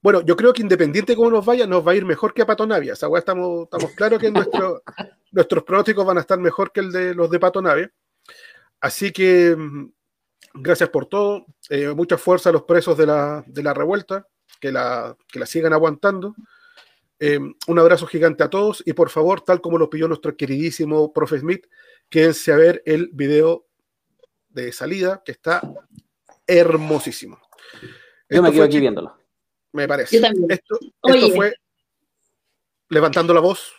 [0.00, 2.42] Bueno, yo creo que independiente de cómo nos vaya, nos va a ir mejor que
[2.42, 2.92] a Pato Navia.
[2.92, 4.82] Esa weá estamos, estamos claros que nuestro-
[5.32, 7.90] nuestros pronósticos van a estar mejor que el de los de Pato Navia.
[8.80, 9.90] Así que mm,
[10.54, 11.44] gracias por todo.
[11.68, 14.26] Eh, mucha fuerza a los presos de la, de la revuelta,
[14.60, 16.34] que la, que la sigan aguantando.
[17.20, 21.12] Eh, un abrazo gigante a todos y por favor, tal como lo pidió nuestro queridísimo
[21.12, 21.66] profe Smith,
[22.08, 23.66] quédense a ver el video
[24.48, 25.60] de salida que está
[26.46, 27.40] hermosísimo.
[28.30, 29.16] Yo me quedo fue, aquí viéndolo.
[29.72, 30.16] Me parece.
[30.16, 30.50] Yo también.
[30.50, 30.78] Esto,
[31.34, 31.54] fue
[32.88, 33.72] levantando la voz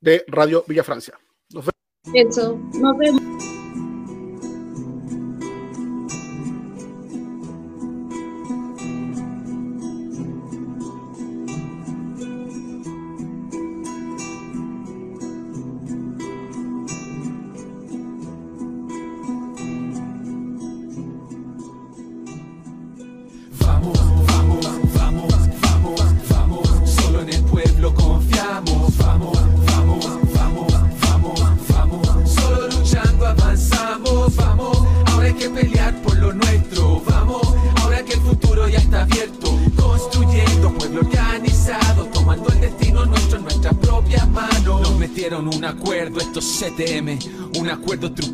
[0.00, 1.18] de Radio Villa Francia.
[1.50, 2.28] Nos vemos.
[2.30, 2.58] Eso.
[2.74, 3.61] Nos vemos.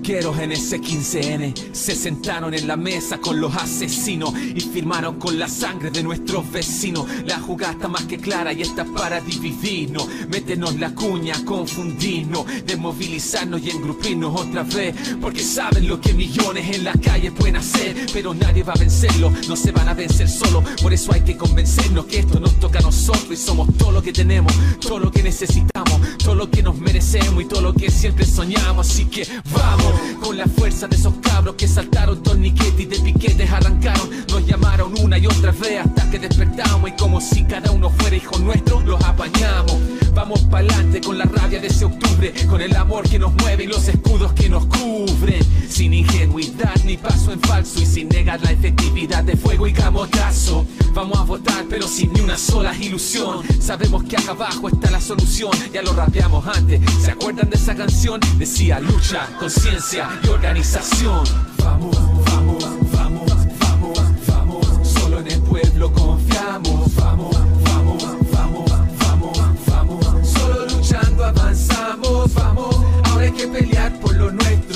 [0.08, 1.72] Truqueros en ese 15N.
[1.72, 6.50] Se sentaron en la mesa con los asesinos y firmaron con la sangre de nuestros
[6.50, 7.04] vecinos.
[7.26, 10.08] La jugada está más que clara y está para dividirnos.
[10.30, 14.94] Métenos la cuña, confundirnos, desmovilizarnos y engrupirnos otra vez.
[15.20, 19.30] Porque saben lo que millones en la calle pueden hacer, pero nadie va a vencerlo.
[19.46, 20.64] No se van a vencer solo.
[20.80, 24.00] Por eso hay que convencernos que esto nos toca a nosotros y somos todo lo
[24.00, 25.77] que tenemos, todo lo que necesitamos,
[26.22, 28.88] todo lo que nos merecemos y todo lo que siempre soñamos.
[28.88, 33.50] Así que vamos con la fuerza de esos cabros que saltaron torniquetes y de piquetes
[33.50, 34.08] arrancaron.
[34.28, 38.16] Nos llamaron una y otra vez hasta que despertamos y como si cada uno fuera
[38.16, 39.76] hijo nuestro, los apañamos.
[40.14, 43.66] Vamos pa'lante con la rabia de ese octubre, con el amor que nos mueve y
[43.66, 45.17] los escudos que nos cubren.
[46.88, 50.64] Ni paso en falso y sin negar la efectividad de fuego y camotazo.
[50.94, 53.44] Vamos a votar pero sin ni una sola ilusión.
[53.60, 56.80] Sabemos que acá abajo está la solución, ya lo rapeamos antes.
[57.02, 58.20] ¿Se acuerdan de esa canción?
[58.38, 61.24] Decía lucha, conciencia y organización.
[61.62, 61.94] Vamos,
[62.24, 64.66] vamos, vamos, vamos, vamos.
[64.82, 66.94] Solo en el pueblo confiamos.
[66.94, 68.02] Vamos, vamos,
[68.32, 70.06] vamos, vamos, vamos.
[70.26, 72.32] Solo luchando avanzamos.
[72.32, 74.67] Vamos, ahora hay que pelear por lo nuestro.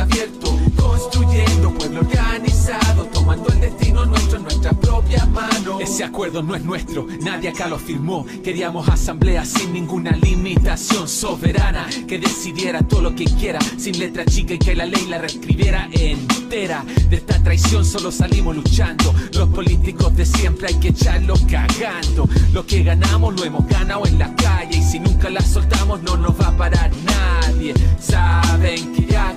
[0.00, 0.58] Abierto.
[0.76, 5.80] Construyendo pueblo organizado, tomando el destino nuestro en nuestras propias manos.
[5.80, 8.26] Ese acuerdo no es nuestro, nadie acá lo firmó.
[8.42, 14.54] Queríamos asamblea sin ninguna limitación soberana que decidiera todo lo que quiera, sin letra chica
[14.54, 16.84] y que la ley la reescribiera entera.
[17.08, 19.14] De esta traición solo salimos luchando.
[19.34, 22.28] Los políticos de siempre hay que echarlos cagando.
[22.52, 26.16] Lo que ganamos lo hemos ganado en la calle y si nunca la soltamos no
[26.16, 27.74] nos va a parar nadie.
[28.00, 29.36] Saben que ya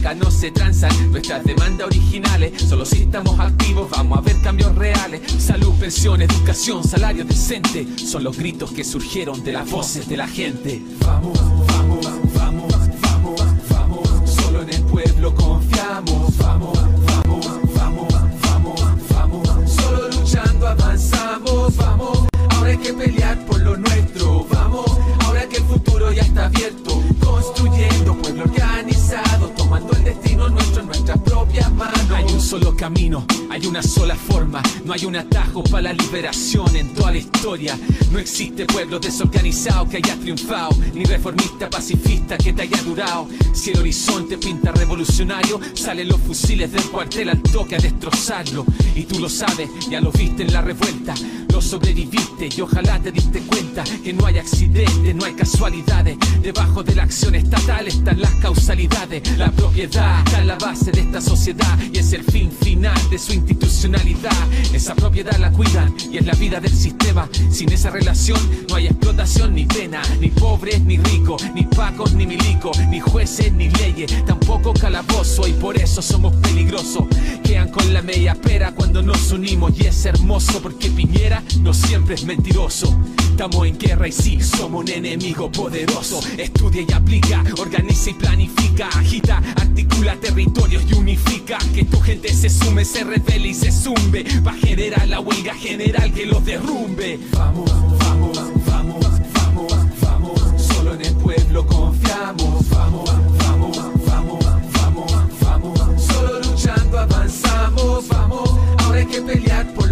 [0.01, 2.59] no se transan nuestras demandas originales.
[2.67, 5.21] Solo si estamos activos vamos a ver cambios reales.
[5.37, 10.27] Salud, pensión, educación, salario decente son los gritos que surgieron de las voces de la
[10.27, 10.81] gente.
[11.05, 14.29] Vamos, vamos, vamos, vamos, vamos.
[14.29, 16.37] Solo en el pueblo confiamos.
[16.37, 18.07] Vamos, vamos, vamos,
[18.41, 18.81] vamos,
[19.13, 19.71] vamos.
[19.71, 21.77] Solo luchando avanzamos.
[21.77, 24.45] Vamos, ahora hay que pelear por lo nuestro.
[24.51, 24.85] Vamos,
[25.25, 27.01] ahora que el futuro ya abierto.
[27.19, 32.11] Construyendo pueblo organizado, tomando el destino nuestro en nuestras propias manos.
[32.13, 34.61] Hay un solo camino, hay una sola forma.
[34.85, 37.77] No hay un atajo para la liberación en toda la historia.
[38.11, 43.27] No existe pueblo desorganizado que haya triunfado, ni reformista pacifista que te haya durado.
[43.53, 48.65] Si el horizonte pinta revolucionario, salen los fusiles del cuartel al toque a destrozarlo.
[48.95, 51.13] Y tú lo sabes, ya lo viste en la revuelta.
[51.51, 56.17] Lo sobreviviste y ojalá te diste cuenta que no hay accidentes, no hay casualidades.
[56.41, 59.37] Debajo de la acción estatal están las causalidades.
[59.37, 63.19] La propiedad está en la base de esta sociedad y es el fin final de
[63.19, 64.31] su institucionalidad.
[64.73, 67.29] Esa propiedad la cuidan y es la vida del sistema.
[67.51, 68.39] Sin esa relación
[68.69, 73.53] no hay explotación ni pena, ni pobres ni ricos, ni pacos ni milicos, ni jueces
[73.53, 77.03] ni leyes, tampoco calabozo y por eso somos peligrosos.
[77.43, 82.15] Quedan con la media pera cuando nos unimos y es hermoso porque Piñera no siempre
[82.15, 82.97] es mentiroso.
[83.41, 86.19] Estamos en guerra y sí, somos un enemigo poderoso.
[86.37, 91.57] Estudia y aplica, organiza y planifica, agita, articula territorios y unifica.
[91.73, 94.25] Que tu gente se sume, se revele y se zumbe.
[94.45, 97.19] Va a generar la huelga general que los derrumbe.
[97.31, 98.37] Vamos, vamos,
[98.67, 98.99] vamos,
[99.33, 100.61] vamos, vamos.
[100.61, 102.69] Solo en el pueblo confiamos.
[102.69, 103.09] Vamos,
[103.39, 106.03] vamos, vamos, vamos, vamos.
[106.05, 108.07] Solo luchando avanzamos.
[108.07, 109.89] Vamos, ahora hay que pelear por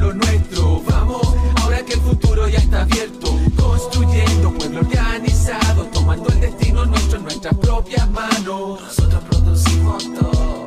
[2.50, 3.28] ya está abierto.
[3.56, 8.82] Construyendo pueblo organizado, tomando el destino nuestro en nuestras propias manos.
[8.82, 10.59] Nosotros producimos todo.